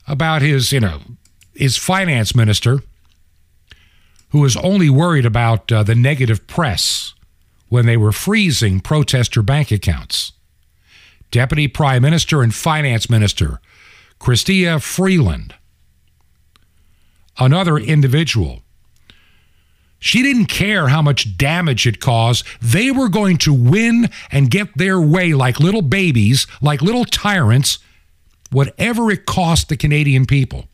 about 0.08 0.41
his, 0.41 0.72
you 0.72 0.80
know, 0.80 1.01
his 1.53 1.78
finance 1.78 2.36
minister 2.36 2.82
who 4.30 4.39
was 4.39 4.58
only 4.58 4.89
worried 4.89 5.26
about 5.26 5.72
uh, 5.72 5.84
the 5.84 5.95
negative 5.95 6.47
press 6.47 7.14
when 7.70 7.86
they 7.86 7.97
were 7.97 8.12
freezing 8.12 8.80
protester 8.80 9.41
bank 9.41 9.72
accounts. 9.72 10.34
Deputy 11.32 11.68
Prime 11.68 12.01
Minister 12.01 12.41
and 12.41 12.53
Finance 12.53 13.10
Minister 13.10 13.60
Chrystia 14.20 14.82
Freeland, 14.82 15.53
another 17.38 17.78
individual. 17.78 18.62
She 19.99 20.22
didn't 20.22 20.45
care 20.45 20.89
how 20.89 21.01
much 21.01 21.38
damage 21.38 21.88
it 21.88 21.99
caused. 21.99 22.45
They 22.62 22.91
were 22.91 23.10
going 23.10 23.38
to 23.39 23.53
win 23.53 24.10
and 24.32 24.49
get 24.49 24.78
their 24.78 25.01
way 25.01 25.34
like 25.34 25.60
little 25.60 25.82
babies, 25.82 26.45
like 26.62 26.82
little 26.82 27.05
tyrants, 27.05 27.80
whatever 28.52 29.12
it 29.12 29.26
costs 29.26 29.66
the 29.66 29.78
Canadian 29.78 30.26
people. 30.26 30.66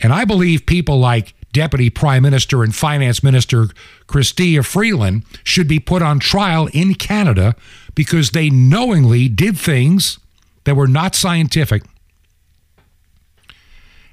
And 0.00 0.12
I 0.12 0.24
believe 0.24 0.66
people 0.66 0.98
like 0.98 1.34
Deputy 1.52 1.88
Prime 1.88 2.22
Minister 2.22 2.62
and 2.62 2.74
Finance 2.74 3.22
Minister 3.22 3.68
Chrystia 4.08 4.64
Freeland 4.66 5.24
should 5.44 5.68
be 5.68 5.78
put 5.78 6.02
on 6.02 6.18
trial 6.18 6.68
in 6.72 6.94
Canada 6.94 7.54
because 7.94 8.30
they 8.30 8.50
knowingly 8.50 9.28
did 9.28 9.56
things 9.56 10.18
that 10.64 10.74
were 10.74 10.88
not 10.88 11.14
scientific. 11.14 11.84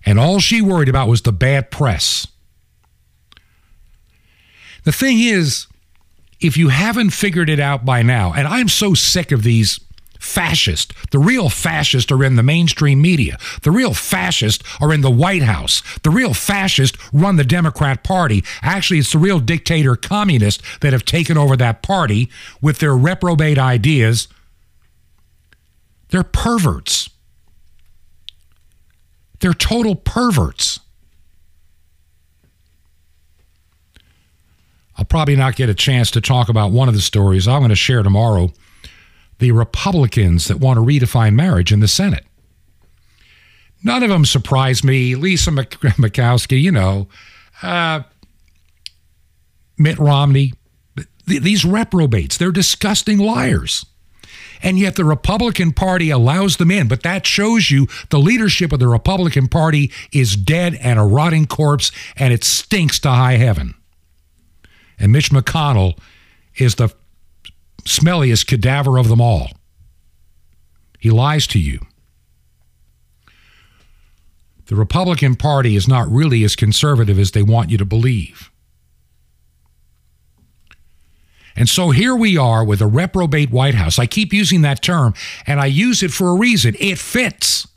And 0.05 0.19
all 0.19 0.39
she 0.39 0.61
worried 0.61 0.89
about 0.89 1.07
was 1.07 1.23
the 1.23 1.31
bad 1.31 1.71
press. 1.71 2.27
The 4.83 4.91
thing 4.91 5.19
is, 5.19 5.67
if 6.39 6.57
you 6.57 6.69
haven't 6.69 7.11
figured 7.11 7.49
it 7.49 7.59
out 7.59 7.85
by 7.85 8.01
now, 8.01 8.33
and 8.33 8.47
I'm 8.47 8.67
so 8.67 8.93
sick 8.93 9.31
of 9.31 9.43
these 9.43 9.79
fascists, 10.21 10.93
the 11.09 11.19
real 11.19 11.49
fascists 11.49 12.11
are 12.11 12.23
in 12.23 12.35
the 12.35 12.43
mainstream 12.43 13.01
media. 13.01 13.37
The 13.63 13.71
real 13.71 13.93
fascists 13.93 14.63
are 14.79 14.93
in 14.93 15.01
the 15.01 15.11
White 15.11 15.41
House. 15.41 15.81
The 16.03 16.11
real 16.11 16.33
fascists 16.33 16.97
run 17.11 17.35
the 17.35 17.43
Democrat 17.43 18.03
Party. 18.03 18.43
Actually, 18.61 18.99
it's 18.99 19.11
the 19.11 19.17
real 19.17 19.39
dictator 19.39 19.95
communists 19.95 20.63
that 20.79 20.93
have 20.93 21.05
taken 21.05 21.37
over 21.37 21.57
that 21.57 21.81
party 21.81 22.29
with 22.61 22.77
their 22.77 22.95
reprobate 22.95 23.57
ideas. 23.57 24.27
They're 26.09 26.23
perverts. 26.23 27.09
They're 29.39 29.53
total 29.53 29.95
perverts. 29.95 30.79
I'll 34.97 35.05
probably 35.05 35.35
not 35.35 35.55
get 35.55 35.67
a 35.67 35.73
chance 35.73 36.11
to 36.11 36.21
talk 36.21 36.47
about 36.47 36.71
one 36.71 36.87
of 36.87 36.93
the 36.93 37.01
stories 37.01 37.47
I'm 37.47 37.61
going 37.61 37.69
to 37.69 37.75
share 37.75 38.03
tomorrow 38.03 38.53
the 39.41 39.51
Republicans 39.51 40.47
that 40.47 40.59
want 40.59 40.77
to 40.77 40.85
redefine 40.85 41.33
marriage 41.33 41.73
in 41.73 41.79
the 41.79 41.87
Senate. 41.87 42.23
None 43.83 44.03
of 44.03 44.09
them 44.09 44.23
surprise 44.23 44.83
me. 44.83 45.15
Lisa 45.15 45.49
Murkowski, 45.49 46.61
you 46.61 46.71
know, 46.71 47.07
uh, 47.63 48.01
Mitt 49.79 49.97
Romney, 49.97 50.53
th- 50.95 51.41
these 51.41 51.65
reprobates, 51.65 52.37
they're 52.37 52.51
disgusting 52.51 53.17
liars. 53.17 53.83
And 54.61 54.77
yet 54.77 54.95
the 54.95 55.05
Republican 55.05 55.73
Party 55.73 56.11
allows 56.11 56.57
them 56.57 56.69
in. 56.69 56.87
But 56.87 57.01
that 57.01 57.25
shows 57.25 57.71
you 57.71 57.87
the 58.11 58.19
leadership 58.19 58.71
of 58.71 58.77
the 58.77 58.87
Republican 58.87 59.47
Party 59.47 59.91
is 60.13 60.35
dead 60.35 60.75
and 60.75 60.99
a 60.99 61.03
rotting 61.03 61.47
corpse, 61.47 61.91
and 62.15 62.31
it 62.31 62.43
stinks 62.43 62.99
to 62.99 63.09
high 63.09 63.37
heaven. 63.37 63.73
And 64.99 65.11
Mitch 65.11 65.31
McConnell 65.31 65.97
is 66.57 66.75
the 66.75 66.93
smelliest 67.85 68.47
cadaver 68.47 68.97
of 68.97 69.07
them 69.07 69.21
all. 69.21 69.49
He 70.99 71.09
lies 71.09 71.47
to 71.47 71.59
you. 71.59 71.79
The 74.67 74.75
Republican 74.75 75.35
Party 75.35 75.75
is 75.75 75.87
not 75.87 76.09
really 76.09 76.43
as 76.43 76.55
conservative 76.55 77.19
as 77.19 77.31
they 77.31 77.41
want 77.41 77.69
you 77.69 77.77
to 77.77 77.85
believe. 77.85 78.51
And 81.55 81.67
so 81.67 81.89
here 81.89 82.15
we 82.15 82.37
are 82.37 82.63
with 82.63 82.81
a 82.81 82.87
reprobate 82.87 83.51
White 83.51 83.75
House. 83.75 83.99
I 83.99 84.05
keep 84.05 84.31
using 84.31 84.61
that 84.61 84.81
term, 84.81 85.13
and 85.45 85.59
I 85.59 85.65
use 85.65 86.01
it 86.01 86.11
for 86.11 86.29
a 86.29 86.35
reason. 86.35 86.75
It 86.79 86.97
fits. 86.97 87.67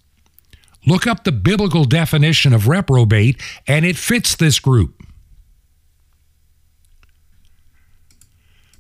Look 0.87 1.07
up 1.07 1.25
the 1.25 1.33
biblical 1.33 1.85
definition 1.85 2.53
of 2.53 2.69
reprobate, 2.69 3.41
and 3.67 3.85
it 3.85 3.97
fits 3.97 4.37
this 4.37 4.61
group. 4.61 5.03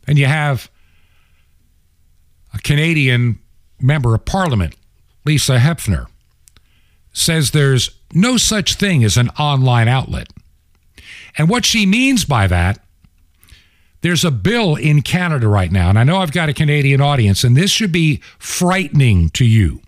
And 0.06 0.18
you 0.18 0.26
have 0.26 0.70
Canadian 2.64 3.38
member 3.80 4.14
of 4.14 4.24
parliament, 4.24 4.74
Lisa 5.24 5.58
Hepfner, 5.58 6.06
says 7.12 7.50
there's 7.50 7.90
no 8.12 8.36
such 8.36 8.74
thing 8.74 9.04
as 9.04 9.16
an 9.16 9.28
online 9.30 9.86
outlet. 9.86 10.28
And 11.38 11.48
what 11.48 11.64
she 11.64 11.86
means 11.86 12.24
by 12.24 12.46
that, 12.46 12.80
there's 14.00 14.24
a 14.24 14.30
bill 14.30 14.76
in 14.76 15.02
Canada 15.02 15.48
right 15.48 15.72
now, 15.72 15.88
and 15.88 15.98
I 15.98 16.04
know 16.04 16.18
I've 16.18 16.32
got 16.32 16.48
a 16.48 16.54
Canadian 16.54 17.00
audience, 17.00 17.42
and 17.42 17.56
this 17.56 17.70
should 17.70 17.92
be 17.92 18.20
frightening 18.38 19.30
to 19.30 19.44
you. 19.44 19.80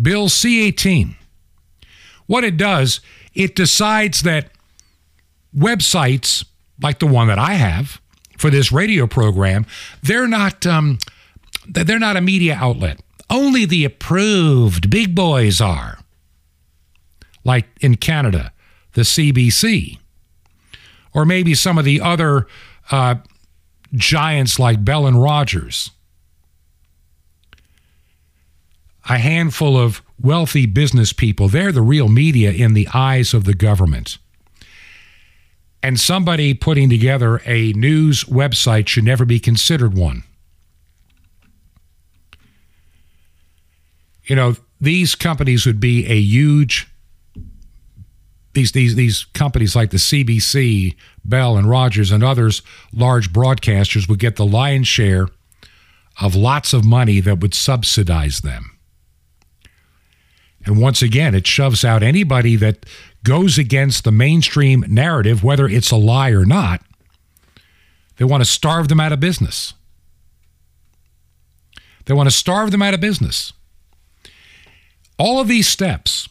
Bill 0.00 0.28
C 0.28 0.66
18. 0.66 1.16
What 2.26 2.44
it 2.44 2.56
does, 2.56 3.00
it 3.34 3.54
decides 3.54 4.22
that 4.22 4.50
websites 5.56 6.44
like 6.80 6.98
the 6.98 7.06
one 7.06 7.28
that 7.28 7.38
I 7.38 7.54
have 7.54 8.00
for 8.36 8.50
this 8.50 8.72
radio 8.72 9.06
program, 9.06 9.66
they're 10.02 10.26
not 10.26 10.66
um, 10.66 10.98
they're 11.68 11.98
not 11.98 12.16
a 12.16 12.20
media 12.20 12.56
outlet. 12.60 13.00
Only 13.28 13.64
the 13.64 13.84
approved 13.84 14.90
big 14.90 15.14
boys 15.14 15.60
are. 15.60 15.98
Like 17.44 17.66
in 17.80 17.96
Canada, 17.96 18.52
the 18.94 19.02
CBC, 19.02 19.98
or 21.14 21.24
maybe 21.24 21.54
some 21.54 21.78
of 21.78 21.84
the 21.84 22.00
other 22.00 22.46
uh, 22.90 23.16
giants 23.94 24.58
like 24.58 24.84
Bell 24.84 25.06
and 25.06 25.22
Rogers. 25.22 25.90
A 29.08 29.18
handful 29.18 29.76
of 29.76 30.02
wealthy 30.20 30.66
business 30.66 31.12
people, 31.12 31.48
they're 31.48 31.72
the 31.72 31.82
real 31.82 32.08
media 32.08 32.50
in 32.50 32.74
the 32.74 32.88
eyes 32.92 33.32
of 33.32 33.44
the 33.44 33.54
government. 33.54 34.18
And 35.82 36.00
somebody 36.00 36.52
putting 36.54 36.90
together 36.90 37.40
a 37.44 37.72
news 37.74 38.24
website 38.24 38.88
should 38.88 39.04
never 39.04 39.24
be 39.24 39.38
considered 39.38 39.96
one. 39.96 40.24
You 44.26 44.36
know, 44.36 44.56
these 44.80 45.14
companies 45.14 45.66
would 45.66 45.80
be 45.80 46.06
a 46.06 46.16
huge 46.16 46.88
these 48.56 48.72
these 48.72 48.94
these 48.94 49.26
companies 49.34 49.76
like 49.76 49.90
the 49.90 49.98
CBC, 49.98 50.96
Bell 51.24 51.56
and 51.56 51.68
Rogers 51.68 52.10
and 52.10 52.24
others 52.24 52.62
large 52.92 53.32
broadcasters 53.32 54.08
would 54.08 54.18
get 54.18 54.36
the 54.36 54.46
lion's 54.46 54.88
share 54.88 55.28
of 56.20 56.34
lots 56.34 56.72
of 56.72 56.84
money 56.84 57.20
that 57.20 57.40
would 57.40 57.52
subsidize 57.52 58.40
them. 58.40 58.78
And 60.64 60.80
once 60.80 61.02
again, 61.02 61.34
it 61.34 61.46
shoves 61.46 61.84
out 61.84 62.02
anybody 62.02 62.56
that 62.56 62.86
goes 63.22 63.58
against 63.58 64.04
the 64.04 64.10
mainstream 64.10 64.84
narrative, 64.88 65.44
whether 65.44 65.68
it's 65.68 65.90
a 65.90 65.96
lie 65.96 66.30
or 66.30 66.44
not. 66.44 66.80
They 68.16 68.24
want 68.24 68.42
to 68.42 68.50
starve 68.50 68.88
them 68.88 68.98
out 68.98 69.12
of 69.12 69.20
business. 69.20 69.74
They 72.06 72.14
want 72.14 72.28
to 72.28 72.34
starve 72.34 72.70
them 72.70 72.82
out 72.82 72.94
of 72.94 73.00
business. 73.00 73.52
All 75.18 75.40
of 75.40 75.48
these 75.48 75.66
steps 75.66 76.28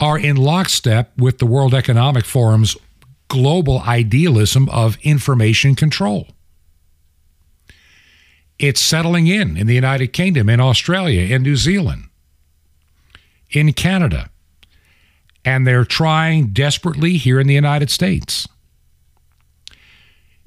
are 0.00 0.18
in 0.18 0.36
lockstep 0.36 1.12
with 1.18 1.38
the 1.38 1.46
World 1.46 1.74
Economic 1.74 2.24
Forum's 2.24 2.76
global 3.28 3.80
idealism 3.80 4.68
of 4.70 4.98
information 5.02 5.74
control. 5.74 6.28
It's 8.58 8.80
settling 8.80 9.26
in 9.26 9.56
in 9.56 9.66
the 9.66 9.74
United 9.74 10.08
Kingdom, 10.08 10.48
in 10.48 10.60
Australia, 10.60 11.34
in 11.34 11.42
New 11.42 11.56
Zealand, 11.56 12.04
in 13.50 13.72
Canada, 13.72 14.30
and 15.44 15.66
they're 15.66 15.84
trying 15.84 16.48
desperately 16.48 17.16
here 17.16 17.40
in 17.40 17.46
the 17.46 17.54
United 17.54 17.90
States. 17.90 18.48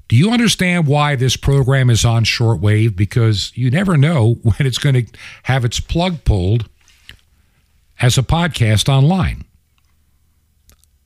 Do 0.08 0.16
you 0.16 0.30
understand 0.30 0.86
why 0.86 1.16
this 1.16 1.36
program 1.36 1.90
is 1.90 2.04
on 2.04 2.24
shortwave? 2.24 2.94
Because 2.94 3.52
you 3.54 3.70
never 3.70 3.96
know 3.96 4.34
when 4.42 4.56
it's 4.60 4.78
going 4.78 4.94
to 4.94 5.06
have 5.44 5.64
its 5.64 5.80
plug 5.80 6.24
pulled 6.24 6.68
as 8.00 8.18
a 8.18 8.22
podcast 8.22 8.88
online. 8.88 9.44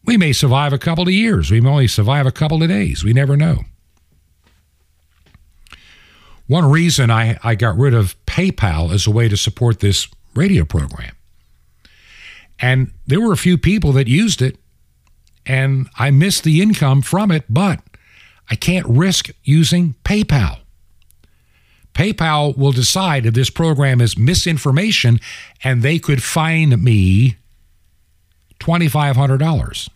We 0.04 0.16
may 0.16 0.32
survive 0.32 0.72
a 0.72 0.78
couple 0.78 1.04
of 1.04 1.12
years. 1.12 1.50
We 1.50 1.60
may 1.60 1.70
only 1.70 1.86
survive 1.86 2.26
a 2.26 2.32
couple 2.32 2.62
of 2.62 2.68
days. 2.68 3.04
We 3.04 3.12
never 3.12 3.36
know. 3.36 3.64
One 6.46 6.68
reason 6.68 7.10
I, 7.10 7.38
I 7.44 7.54
got 7.54 7.78
rid 7.78 7.94
of 7.94 8.16
PayPal 8.26 8.92
as 8.92 9.06
a 9.06 9.10
way 9.10 9.28
to 9.28 9.36
support 9.36 9.78
this 9.78 10.08
radio 10.34 10.64
program. 10.64 11.14
And 12.58 12.92
there 13.06 13.20
were 13.20 13.32
a 13.32 13.36
few 13.36 13.56
people 13.56 13.92
that 13.92 14.08
used 14.08 14.42
it, 14.42 14.58
and 15.46 15.88
I 15.96 16.10
missed 16.10 16.44
the 16.44 16.60
income 16.60 17.02
from 17.02 17.30
it, 17.30 17.44
but 17.48 17.80
I 18.50 18.56
can't 18.56 18.86
risk 18.86 19.30
using 19.44 19.94
PayPal. 20.04 20.58
PayPal 21.94 22.56
will 22.56 22.72
decide 22.72 23.26
if 23.26 23.34
this 23.34 23.50
program 23.50 24.00
is 24.00 24.16
misinformation 24.16 25.20
and 25.62 25.82
they 25.82 25.98
could 25.98 26.22
fine 26.22 26.82
me 26.82 27.36
$2,500. 28.60 29.88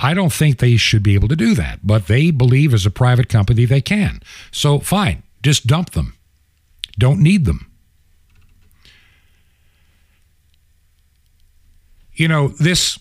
I 0.00 0.12
don't 0.12 0.32
think 0.32 0.58
they 0.58 0.76
should 0.76 1.02
be 1.02 1.14
able 1.14 1.28
to 1.28 1.36
do 1.36 1.54
that, 1.54 1.80
but 1.84 2.08
they 2.08 2.30
believe 2.30 2.74
as 2.74 2.84
a 2.84 2.90
private 2.90 3.28
company 3.28 3.64
they 3.64 3.80
can. 3.80 4.20
So 4.50 4.80
fine, 4.80 5.22
just 5.42 5.66
dump 5.66 5.90
them. 5.90 6.14
Don't 6.98 7.20
need 7.20 7.44
them. 7.44 7.70
You 12.14 12.28
know, 12.28 12.48
this 12.48 12.98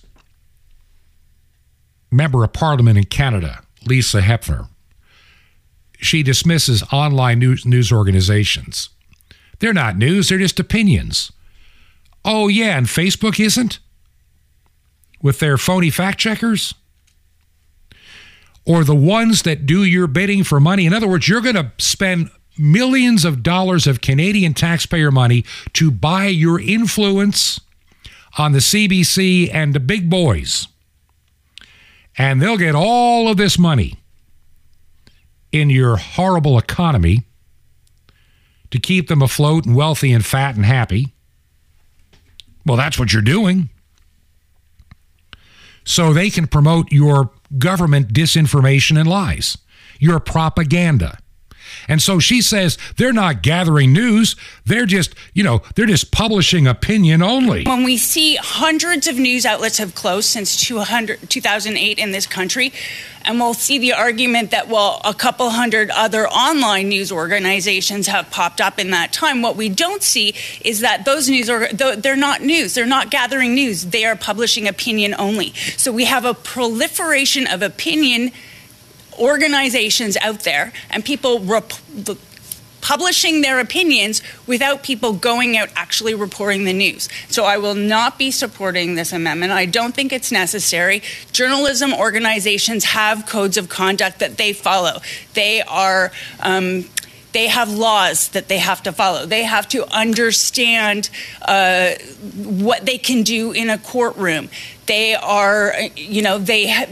member 2.09 2.43
of 2.43 2.53
parliament 2.53 2.97
in 2.97 3.05
Canada, 3.05 3.61
Lisa 3.85 4.21
Hepfner, 4.21 4.67
she 6.03 6.23
dismisses 6.23 6.83
online 6.91 7.39
news, 7.39 7.65
news 7.65 7.91
organizations. 7.91 8.89
They're 9.59 9.73
not 9.73 9.97
news, 9.97 10.29
they're 10.29 10.37
just 10.37 10.59
opinions. 10.59 11.31
Oh, 12.25 12.47
yeah, 12.47 12.77
and 12.77 12.87
Facebook 12.87 13.39
isn't? 13.39 13.79
With 15.21 15.39
their 15.39 15.57
phony 15.57 15.89
fact 15.89 16.19
checkers? 16.19 16.73
Or 18.65 18.83
the 18.83 18.95
ones 18.95 19.41
that 19.43 19.65
do 19.65 19.83
your 19.83 20.07
bidding 20.07 20.43
for 20.43 20.59
money? 20.59 20.85
In 20.85 20.93
other 20.93 21.07
words, 21.07 21.27
you're 21.27 21.41
going 21.41 21.55
to 21.55 21.71
spend 21.77 22.29
millions 22.57 23.25
of 23.25 23.43
dollars 23.43 23.87
of 23.87 24.01
Canadian 24.01 24.53
taxpayer 24.53 25.11
money 25.11 25.43
to 25.73 25.91
buy 25.91 26.27
your 26.27 26.59
influence 26.59 27.59
on 28.37 28.51
the 28.51 28.59
CBC 28.59 29.49
and 29.53 29.73
the 29.73 29.79
big 29.79 30.09
boys. 30.09 30.67
And 32.17 32.41
they'll 32.41 32.57
get 32.57 32.75
all 32.75 33.27
of 33.27 33.37
this 33.37 33.57
money 33.57 33.97
in 35.53 35.69
your 35.69 35.95
horrible 35.95 36.57
economy 36.57 37.23
to 38.71 38.79
keep 38.79 39.07
them 39.07 39.21
afloat 39.21 39.65
and 39.65 39.75
wealthy 39.75 40.11
and 40.11 40.25
fat 40.25 40.55
and 40.55 40.65
happy. 40.65 41.13
Well, 42.65 42.75
that's 42.75 42.97
what 42.97 43.13
you're 43.13 43.21
doing. 43.21 43.69
So 45.85 46.11
they 46.11 46.29
can 46.29 46.47
promote 46.47 46.91
your 46.91 47.31
government 47.57 48.13
disinformation 48.13 48.99
and 48.99 49.07
lies, 49.07 49.57
your 49.99 50.19
propaganda. 50.19 51.19
And 51.87 52.01
so 52.01 52.19
she 52.19 52.41
says 52.41 52.77
they're 52.97 53.13
not 53.13 53.41
gathering 53.41 53.93
news. 53.93 54.35
They're 54.65 54.85
just, 54.85 55.15
you 55.33 55.43
know, 55.43 55.61
they're 55.75 55.85
just 55.85 56.11
publishing 56.11 56.67
opinion 56.67 57.21
only. 57.21 57.63
When 57.65 57.83
we 57.83 57.97
see 57.97 58.35
hundreds 58.35 59.07
of 59.07 59.17
news 59.17 59.45
outlets 59.45 59.77
have 59.77 59.95
closed 59.95 60.29
since 60.29 60.55
200, 60.57 61.29
2008 61.29 61.99
in 61.99 62.11
this 62.11 62.25
country, 62.25 62.73
and 63.25 63.39
we'll 63.39 63.53
see 63.53 63.77
the 63.77 63.93
argument 63.93 64.51
that, 64.51 64.67
well, 64.67 65.01
a 65.03 65.13
couple 65.13 65.49
hundred 65.49 65.89
other 65.91 66.27
online 66.27 66.89
news 66.89 67.11
organizations 67.11 68.07
have 68.07 68.29
popped 68.31 68.59
up 68.59 68.79
in 68.79 68.91
that 68.91 69.13
time. 69.13 69.41
What 69.41 69.55
we 69.55 69.69
don't 69.69 70.03
see 70.03 70.33
is 70.61 70.81
that 70.81 71.05
those 71.05 71.29
news, 71.29 71.49
are, 71.49 71.67
they're 71.71 72.15
not 72.15 72.41
news. 72.41 72.73
They're 72.73 72.85
not 72.85 73.09
gathering 73.09 73.55
news. 73.55 73.85
They 73.85 74.05
are 74.05 74.15
publishing 74.15 74.67
opinion 74.67 75.15
only. 75.17 75.53
So 75.77 75.91
we 75.91 76.05
have 76.05 76.25
a 76.25 76.33
proliferation 76.33 77.47
of 77.47 77.61
opinion 77.61 78.31
organizations 79.19 80.17
out 80.17 80.41
there 80.41 80.73
and 80.89 81.03
people 81.03 81.39
rep- 81.39 81.73
publishing 82.83 83.41
their 83.41 83.59
opinions 83.59 84.21
without 84.45 84.83
people 84.83 85.13
going 85.13 85.57
out 85.57 85.69
actually 85.75 86.13
reporting 86.13 86.65
the 86.65 86.73
news. 86.73 87.07
So 87.29 87.45
I 87.45 87.57
will 87.57 87.75
not 87.75 88.19
be 88.19 88.29
supporting 88.29 88.95
this 88.95 89.13
amendment. 89.13 89.53
I 89.53 89.65
don't 89.65 89.95
think 89.95 90.11
it's 90.11 90.31
necessary. 90.31 91.01
Journalism 91.31 91.93
organizations 91.93 92.83
have 92.83 93.25
codes 93.25 93.57
of 93.57 93.69
conduct 93.69 94.19
that 94.19 94.37
they 94.37 94.53
follow. 94.53 94.99
They 95.33 95.61
are. 95.61 96.11
Um, 96.41 96.85
they 97.31 97.47
have 97.47 97.71
laws 97.71 98.29
that 98.29 98.47
they 98.47 98.59
have 98.59 98.83
to 98.83 98.91
follow. 98.91 99.25
They 99.25 99.41
have 99.41 99.67
to 99.69 99.91
understand 99.91 101.09
uh, 101.41 101.93
what 102.35 102.85
they 102.85 102.99
can 102.99 103.23
do 103.23 103.53
in 103.53 103.71
a 103.71 103.79
courtroom. 103.79 104.49
They 104.85 105.15
are, 105.15 105.73
you 105.95 106.21
know, 106.21 106.37
they 106.37 106.69
ha- 106.69 106.85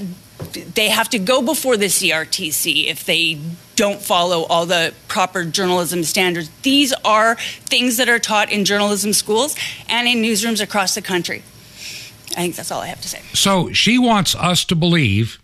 they 0.54 0.90
have 0.90 1.10
to 1.10 1.20
go 1.20 1.42
before 1.42 1.78
the 1.78 1.86
CRTC 1.86 2.88
if 2.88 3.06
they 3.06 3.40
don't 3.76 4.02
follow 4.02 4.44
all 4.44 4.66
the 4.66 4.94
proper 5.08 5.44
journalism 5.44 6.04
standards. 6.04 6.50
These 6.62 6.94
are 7.06 7.36
things 7.36 7.98
that 7.98 8.10
are 8.10 8.20
taught 8.20 8.52
in 8.52 8.66
journalism 8.66 9.14
schools 9.14 9.56
and 9.90 10.08
in 10.08 10.22
newsrooms 10.22 10.62
across 10.62 10.96
the 10.96 11.02
country. 11.02 11.44
I 12.32 12.42
think 12.42 12.56
that's 12.56 12.72
all 12.72 12.82
I 12.82 12.88
have 12.88 13.02
to 13.02 13.10
say. 13.10 13.22
So 13.34 13.72
she 13.74 13.98
wants 13.98 14.36
us 14.36 14.64
to 14.66 14.76
believe 14.76 15.40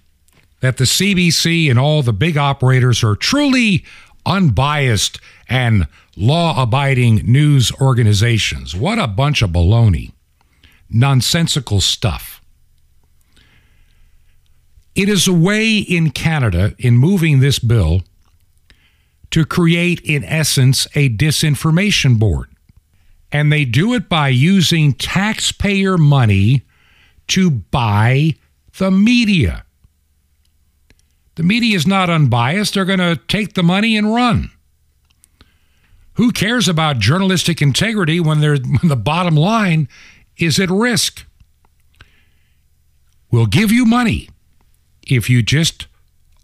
that 0.61 0.77
the 0.77 0.85
CBC 0.85 1.69
and 1.69 1.77
all 1.77 2.01
the 2.01 2.13
big 2.13 2.37
operators 2.37 3.03
are 3.03 3.15
truly 3.15 3.85
unbiased 4.25 5.19
and 5.49 5.87
law 6.15 6.61
abiding 6.61 7.17
news 7.31 7.71
organizations. 7.79 8.75
What 8.75 8.99
a 8.99 9.07
bunch 9.07 9.41
of 9.41 9.51
baloney. 9.51 10.11
Nonsensical 10.89 11.81
stuff. 11.81 12.36
It 14.97 15.09
is 15.09 15.27
a 15.27 15.33
way 15.33 15.77
in 15.77 16.09
Canada, 16.09 16.73
in 16.79 16.97
moving 16.97 17.39
this 17.39 17.59
bill, 17.59 18.01
to 19.29 19.45
create, 19.45 20.01
in 20.01 20.23
essence, 20.23 20.87
a 20.95 21.07
disinformation 21.07 22.17
board. 22.17 22.49
And 23.31 23.53
they 23.53 23.63
do 23.63 23.93
it 23.93 24.09
by 24.09 24.29
using 24.29 24.93
taxpayer 24.93 25.99
money 25.99 26.63
to 27.27 27.51
buy 27.51 28.33
the 28.79 28.89
media. 28.89 29.65
The 31.35 31.43
media 31.43 31.75
is 31.75 31.85
not 31.85 32.09
unbiased. 32.09 32.73
They're 32.73 32.83
going 32.83 32.97
to 32.97 33.21
take 33.27 33.53
the 33.53 33.61
money 33.61 33.95
and 33.97 34.15
run. 34.15 34.49
Who 36.13 36.31
cares 36.31 36.67
about 36.67 36.97
journalistic 36.97 37.61
integrity 37.61 38.19
when, 38.19 38.41
when 38.41 38.79
the 38.81 38.95
bottom 38.95 39.35
line 39.35 39.89
is 40.37 40.59
at 40.59 40.71
risk? 40.71 41.23
We'll 43.29 43.45
give 43.45 43.71
you 43.71 43.85
money 43.85 44.29
if 45.11 45.29
you 45.29 45.41
just 45.41 45.87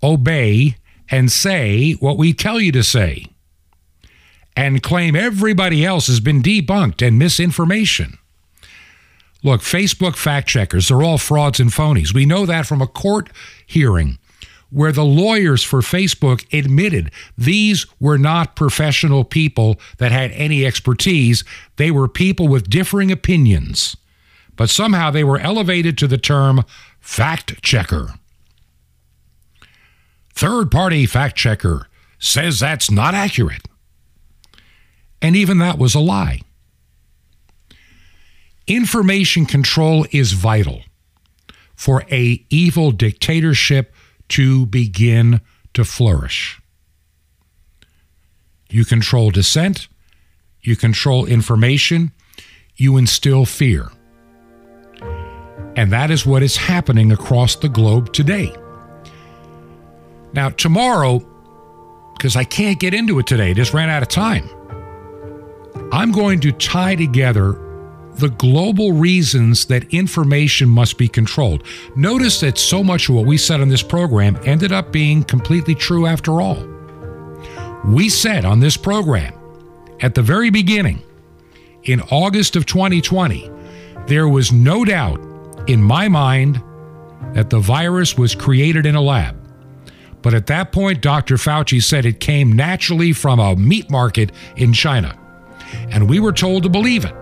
obey 0.02 0.76
and 1.10 1.32
say 1.32 1.94
what 1.94 2.18
we 2.18 2.34
tell 2.34 2.60
you 2.60 2.72
to 2.72 2.84
say 2.84 3.28
and 4.56 4.84
claim 4.84 5.16
everybody 5.16 5.86
else 5.86 6.08
has 6.08 6.20
been 6.20 6.42
debunked 6.42 7.06
and 7.06 7.18
misinformation. 7.18 8.18
Look, 9.44 9.62
Facebook 9.62 10.16
fact 10.16 10.48
checkers, 10.48 10.88
they're 10.88 11.04
all 11.04 11.18
frauds 11.18 11.60
and 11.60 11.70
phonies. 11.70 12.14
We 12.14 12.26
know 12.26 12.46
that 12.46 12.66
from 12.66 12.82
a 12.82 12.88
court 12.88 13.30
hearing 13.66 14.18
where 14.70 14.92
the 14.92 15.06
lawyers 15.06 15.64
for 15.64 15.82
Facebook 15.82 16.52
admitted 16.58 17.12
these 17.38 17.86
were 18.00 18.18
not 18.18 18.56
professional 18.56 19.24
people 19.24 19.80
that 19.98 20.12
had 20.12 20.32
any 20.32 20.66
expertise. 20.66 21.44
They 21.76 21.92
were 21.92 22.08
people 22.08 22.48
with 22.48 22.70
differing 22.70 23.12
opinions. 23.12 23.96
But 24.56 24.70
somehow 24.70 25.12
they 25.12 25.24
were 25.24 25.40
elevated 25.40 25.98
to 26.00 26.08
the 26.08 26.18
term 26.18 26.64
fact 27.00 27.62
checker. 27.62 28.16
Third 30.34 30.72
party 30.72 31.06
fact 31.06 31.36
checker 31.36 31.88
says 32.20 32.60
that's 32.60 32.90
not 32.90 33.14
accurate. 33.14 33.68
And 35.22 35.36
even 35.36 35.60
that 35.60 35.78
was 35.78 35.96
a 35.96 36.00
lie. 36.00 36.42
Information 38.68 39.46
control 39.46 40.06
is 40.12 40.34
vital 40.34 40.82
for 41.76 42.04
a 42.12 42.46
evil 42.50 42.92
dictatorship 42.92 43.94
to 44.30 44.66
begin 44.66 45.42
to 45.74 45.84
flourish. 45.84 46.62
You 48.70 48.86
control 48.86 49.32
dissent, 49.32 49.88
you 50.62 50.76
control 50.76 51.26
information, 51.26 52.12
you 52.76 52.98
instill 52.98 53.46
fear. 53.46 53.92
And 55.76 55.92
that 55.92 56.10
is 56.10 56.26
what 56.26 56.42
is 56.44 56.56
happening 56.56 57.12
across 57.12 57.56
the 57.56 57.70
globe 57.70 58.14
today. 58.14 58.56
Now, 60.34 60.50
tomorrow, 60.50 61.20
because 62.18 62.36
I 62.36 62.44
can't 62.44 62.80
get 62.80 62.94
into 62.94 63.20
it 63.20 63.28
today, 63.28 63.54
just 63.54 63.74
ran 63.74 63.90
out 63.90 64.02
of 64.02 64.10
time, 64.10 64.50
I'm 65.92 66.12
going 66.12 66.40
to 66.42 66.52
tie 66.52 66.96
together 66.96 67.60
the 68.16 68.30
global 68.30 68.92
reasons 68.94 69.66
that 69.66 69.92
information 69.94 70.70
must 70.70 70.98
be 70.98 71.08
controlled. 71.08 71.64
Notice 71.96 72.40
that 72.42 72.58
so 72.58 72.84
much 72.84 73.10
of 73.10 73.16
what 73.16 73.26
we 73.26 73.38
said 73.38 73.62
on 73.62 73.70
this 73.70 73.84
program 73.84 74.40
ended 74.44 74.72
up 74.72 74.92
being 74.92 75.24
completely 75.24 75.76
true 75.76 76.06
after 76.06 76.42
all. 76.42 76.64
We 77.86 78.10
said 78.10 78.46
on 78.46 78.60
this 78.60 78.78
program 78.78 79.34
at 80.00 80.16
the 80.16 80.22
very 80.22 80.50
beginning, 80.50 81.02
in 81.84 82.02
August 82.12 82.56
of 82.56 82.66
2020, 82.66 83.50
there 84.08 84.28
was 84.28 84.52
no 84.52 84.86
doubt 84.86 85.20
in 85.68 85.82
my 85.82 86.08
mind 86.08 86.62
that 87.34 87.50
the 87.50 87.60
virus 87.60 88.18
was 88.18 88.36
created 88.36 88.86
in 88.86 88.96
a 88.96 89.02
lab. 89.02 89.43
But 90.24 90.34
at 90.34 90.48
that 90.48 90.72
point, 90.72 91.02
Dr. 91.02 91.36
Fauci 91.36 91.84
said 91.84 92.06
it 92.06 92.20
came 92.20 92.54
naturally 92.54 93.12
from 93.14 93.40
a 93.40 93.56
meat 93.56 93.92
market 93.92 94.32
in 94.56 94.74
China. 94.74 95.20
And 95.90 96.10
we 96.10 96.20
were 96.20 96.32
told 96.32 96.64
to 96.64 96.70
believe 96.70 97.06
it. 97.06 97.14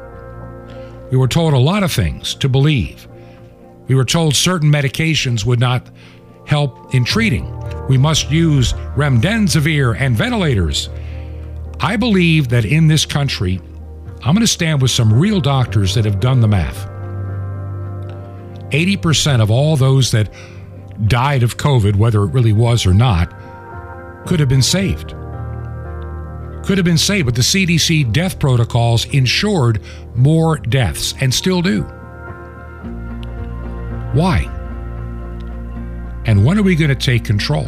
We 1.11 1.17
were 1.17 1.27
told 1.27 1.53
a 1.53 1.57
lot 1.57 1.83
of 1.83 1.91
things 1.91 2.35
to 2.35 2.47
believe. 2.47 3.07
We 3.87 3.95
were 3.95 4.05
told 4.05 4.35
certain 4.35 4.71
medications 4.71 5.45
would 5.45 5.59
not 5.59 5.89
help 6.45 6.93
in 6.93 7.03
treating. 7.03 7.59
We 7.87 7.97
must 7.97 8.29
use 8.31 8.73
remdesivir 8.95 9.99
and 9.99 10.15
ventilators. 10.15 10.89
I 11.79 11.97
believe 11.97 12.49
that 12.49 12.65
in 12.65 12.87
this 12.87 13.05
country, 13.05 13.59
I'm 14.23 14.35
going 14.35 14.41
to 14.41 14.47
stand 14.47 14.81
with 14.81 14.91
some 14.91 15.11
real 15.11 15.41
doctors 15.41 15.95
that 15.95 16.05
have 16.05 16.19
done 16.19 16.39
the 16.39 16.47
math. 16.47 16.87
80% 18.69 19.41
of 19.41 19.49
all 19.49 19.75
those 19.75 20.11
that 20.11 20.29
died 21.07 21.43
of 21.43 21.57
COVID, 21.57 21.95
whether 21.95 22.23
it 22.23 22.31
really 22.31 22.53
was 22.53 22.85
or 22.85 22.93
not, 22.93 23.33
could 24.25 24.39
have 24.39 24.49
been 24.49 24.61
saved. 24.61 25.15
Could 26.63 26.77
have 26.77 26.85
been 26.85 26.97
saved, 26.97 27.25
but 27.25 27.35
the 27.35 27.41
CDC 27.41 28.11
death 28.13 28.39
protocols 28.39 29.05
ensured 29.05 29.81
more 30.15 30.57
deaths 30.57 31.15
and 31.19 31.33
still 31.33 31.61
do. 31.61 31.83
Why? 34.13 34.47
And 36.25 36.45
when 36.45 36.57
are 36.59 36.63
we 36.63 36.75
going 36.75 36.89
to 36.89 36.95
take 36.95 37.23
control? 37.23 37.65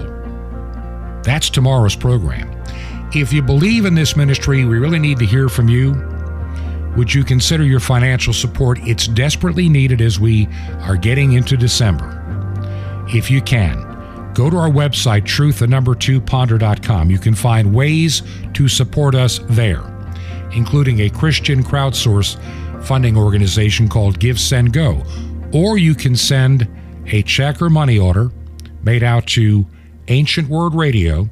That's 1.24 1.50
tomorrow's 1.50 1.96
program. 1.96 2.52
If 3.16 3.34
you 3.34 3.42
believe 3.42 3.86
in 3.86 3.96
this 3.96 4.16
ministry, 4.16 4.66
we 4.66 4.78
really 4.78 5.00
need 5.00 5.20
to 5.20 5.26
hear 5.26 5.50
from 5.50 5.70
you. 5.70 5.94
Would 6.96 7.14
you 7.14 7.24
consider 7.24 7.64
your 7.64 7.80
financial 7.80 8.34
support? 8.34 8.78
It's 8.84 9.08
desperately 9.08 9.70
needed 9.70 10.02
as 10.02 10.20
we 10.20 10.48
are 10.82 10.98
getting 10.98 11.34
into 11.34 11.58
December. 11.58 12.23
If 13.08 13.30
you 13.30 13.42
can, 13.42 14.34
go 14.34 14.50
to 14.50 14.58
our 14.58 14.70
website, 14.70 15.26
truth, 15.26 15.60
the 15.60 15.68
number 15.68 15.96
two, 15.96 16.22
ponder.com. 16.22 17.10
You 17.10 17.20
can 17.20 17.36
find 17.36 17.74
ways 17.74 18.22
to 18.54 18.68
support 18.68 19.16
us 19.16 19.40
there, 19.50 19.84
including 20.52 21.02
a 21.02 21.10
Christian 21.10 21.64
crowdsource 21.64 22.38
funding 22.84 23.18
organization 23.18 23.88
called 23.88 24.20
Give, 24.20 24.40
Send, 24.40 24.74
Go. 24.74 25.04
Or 25.54 25.78
you 25.78 25.96
can 25.96 26.16
send 26.16 26.68
a 27.08 27.22
check 27.24 27.62
or 27.62 27.70
money 27.70 28.00
order 28.00 28.32
made 28.84 29.04
out 29.04 29.28
to 29.28 29.66
Ancient 30.08 30.50
Word 30.50 30.74
Radio 30.74 31.30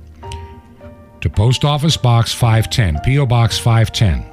to 1.21 1.29
Post 1.29 1.65
Office 1.65 1.97
Box 1.97 2.33
510, 2.33 3.01
P.O. 3.03 3.25
Box 3.25 3.57
510. 3.57 4.30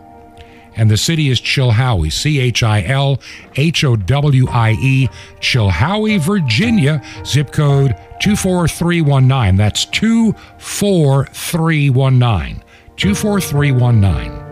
And 0.78 0.90
the 0.90 0.96
city 0.96 1.28
is 1.28 1.38
Chilhowie, 1.40 2.12
C 2.12 2.40
H 2.40 2.62
I 2.62 2.82
L 2.84 3.20
H 3.56 3.82
O 3.84 3.96
W 3.96 4.48
I 4.48 4.70
E, 4.80 5.08
Chilhowie, 5.40 6.20
Virginia, 6.20 7.02
zip 7.26 7.50
code 7.52 7.94
24319. 8.20 9.56
That's 9.56 9.84
24319. 9.86 12.62
24319. 12.96 14.44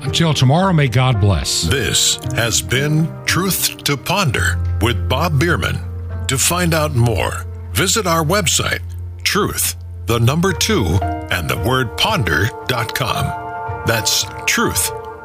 Until 0.00 0.32
tomorrow, 0.32 0.72
may 0.72 0.86
God 0.88 1.20
bless. 1.20 1.62
This 1.62 2.18
has 2.34 2.62
been 2.62 3.08
Truth 3.24 3.82
to 3.84 3.96
Ponder 3.96 4.58
with 4.80 5.08
Bob 5.08 5.40
Bierman. 5.40 5.78
To 6.28 6.38
find 6.38 6.74
out 6.74 6.94
more, 6.94 7.44
visit 7.72 8.06
our 8.06 8.22
website, 8.24 8.80
truth, 9.24 9.74
the 10.06 10.20
number 10.20 10.52
two, 10.52 10.84
and 11.30 11.48
the 11.48 11.58
word 11.58 11.96
ponder.com. 11.96 13.84
That's 13.86 14.24
truth, 14.46 14.90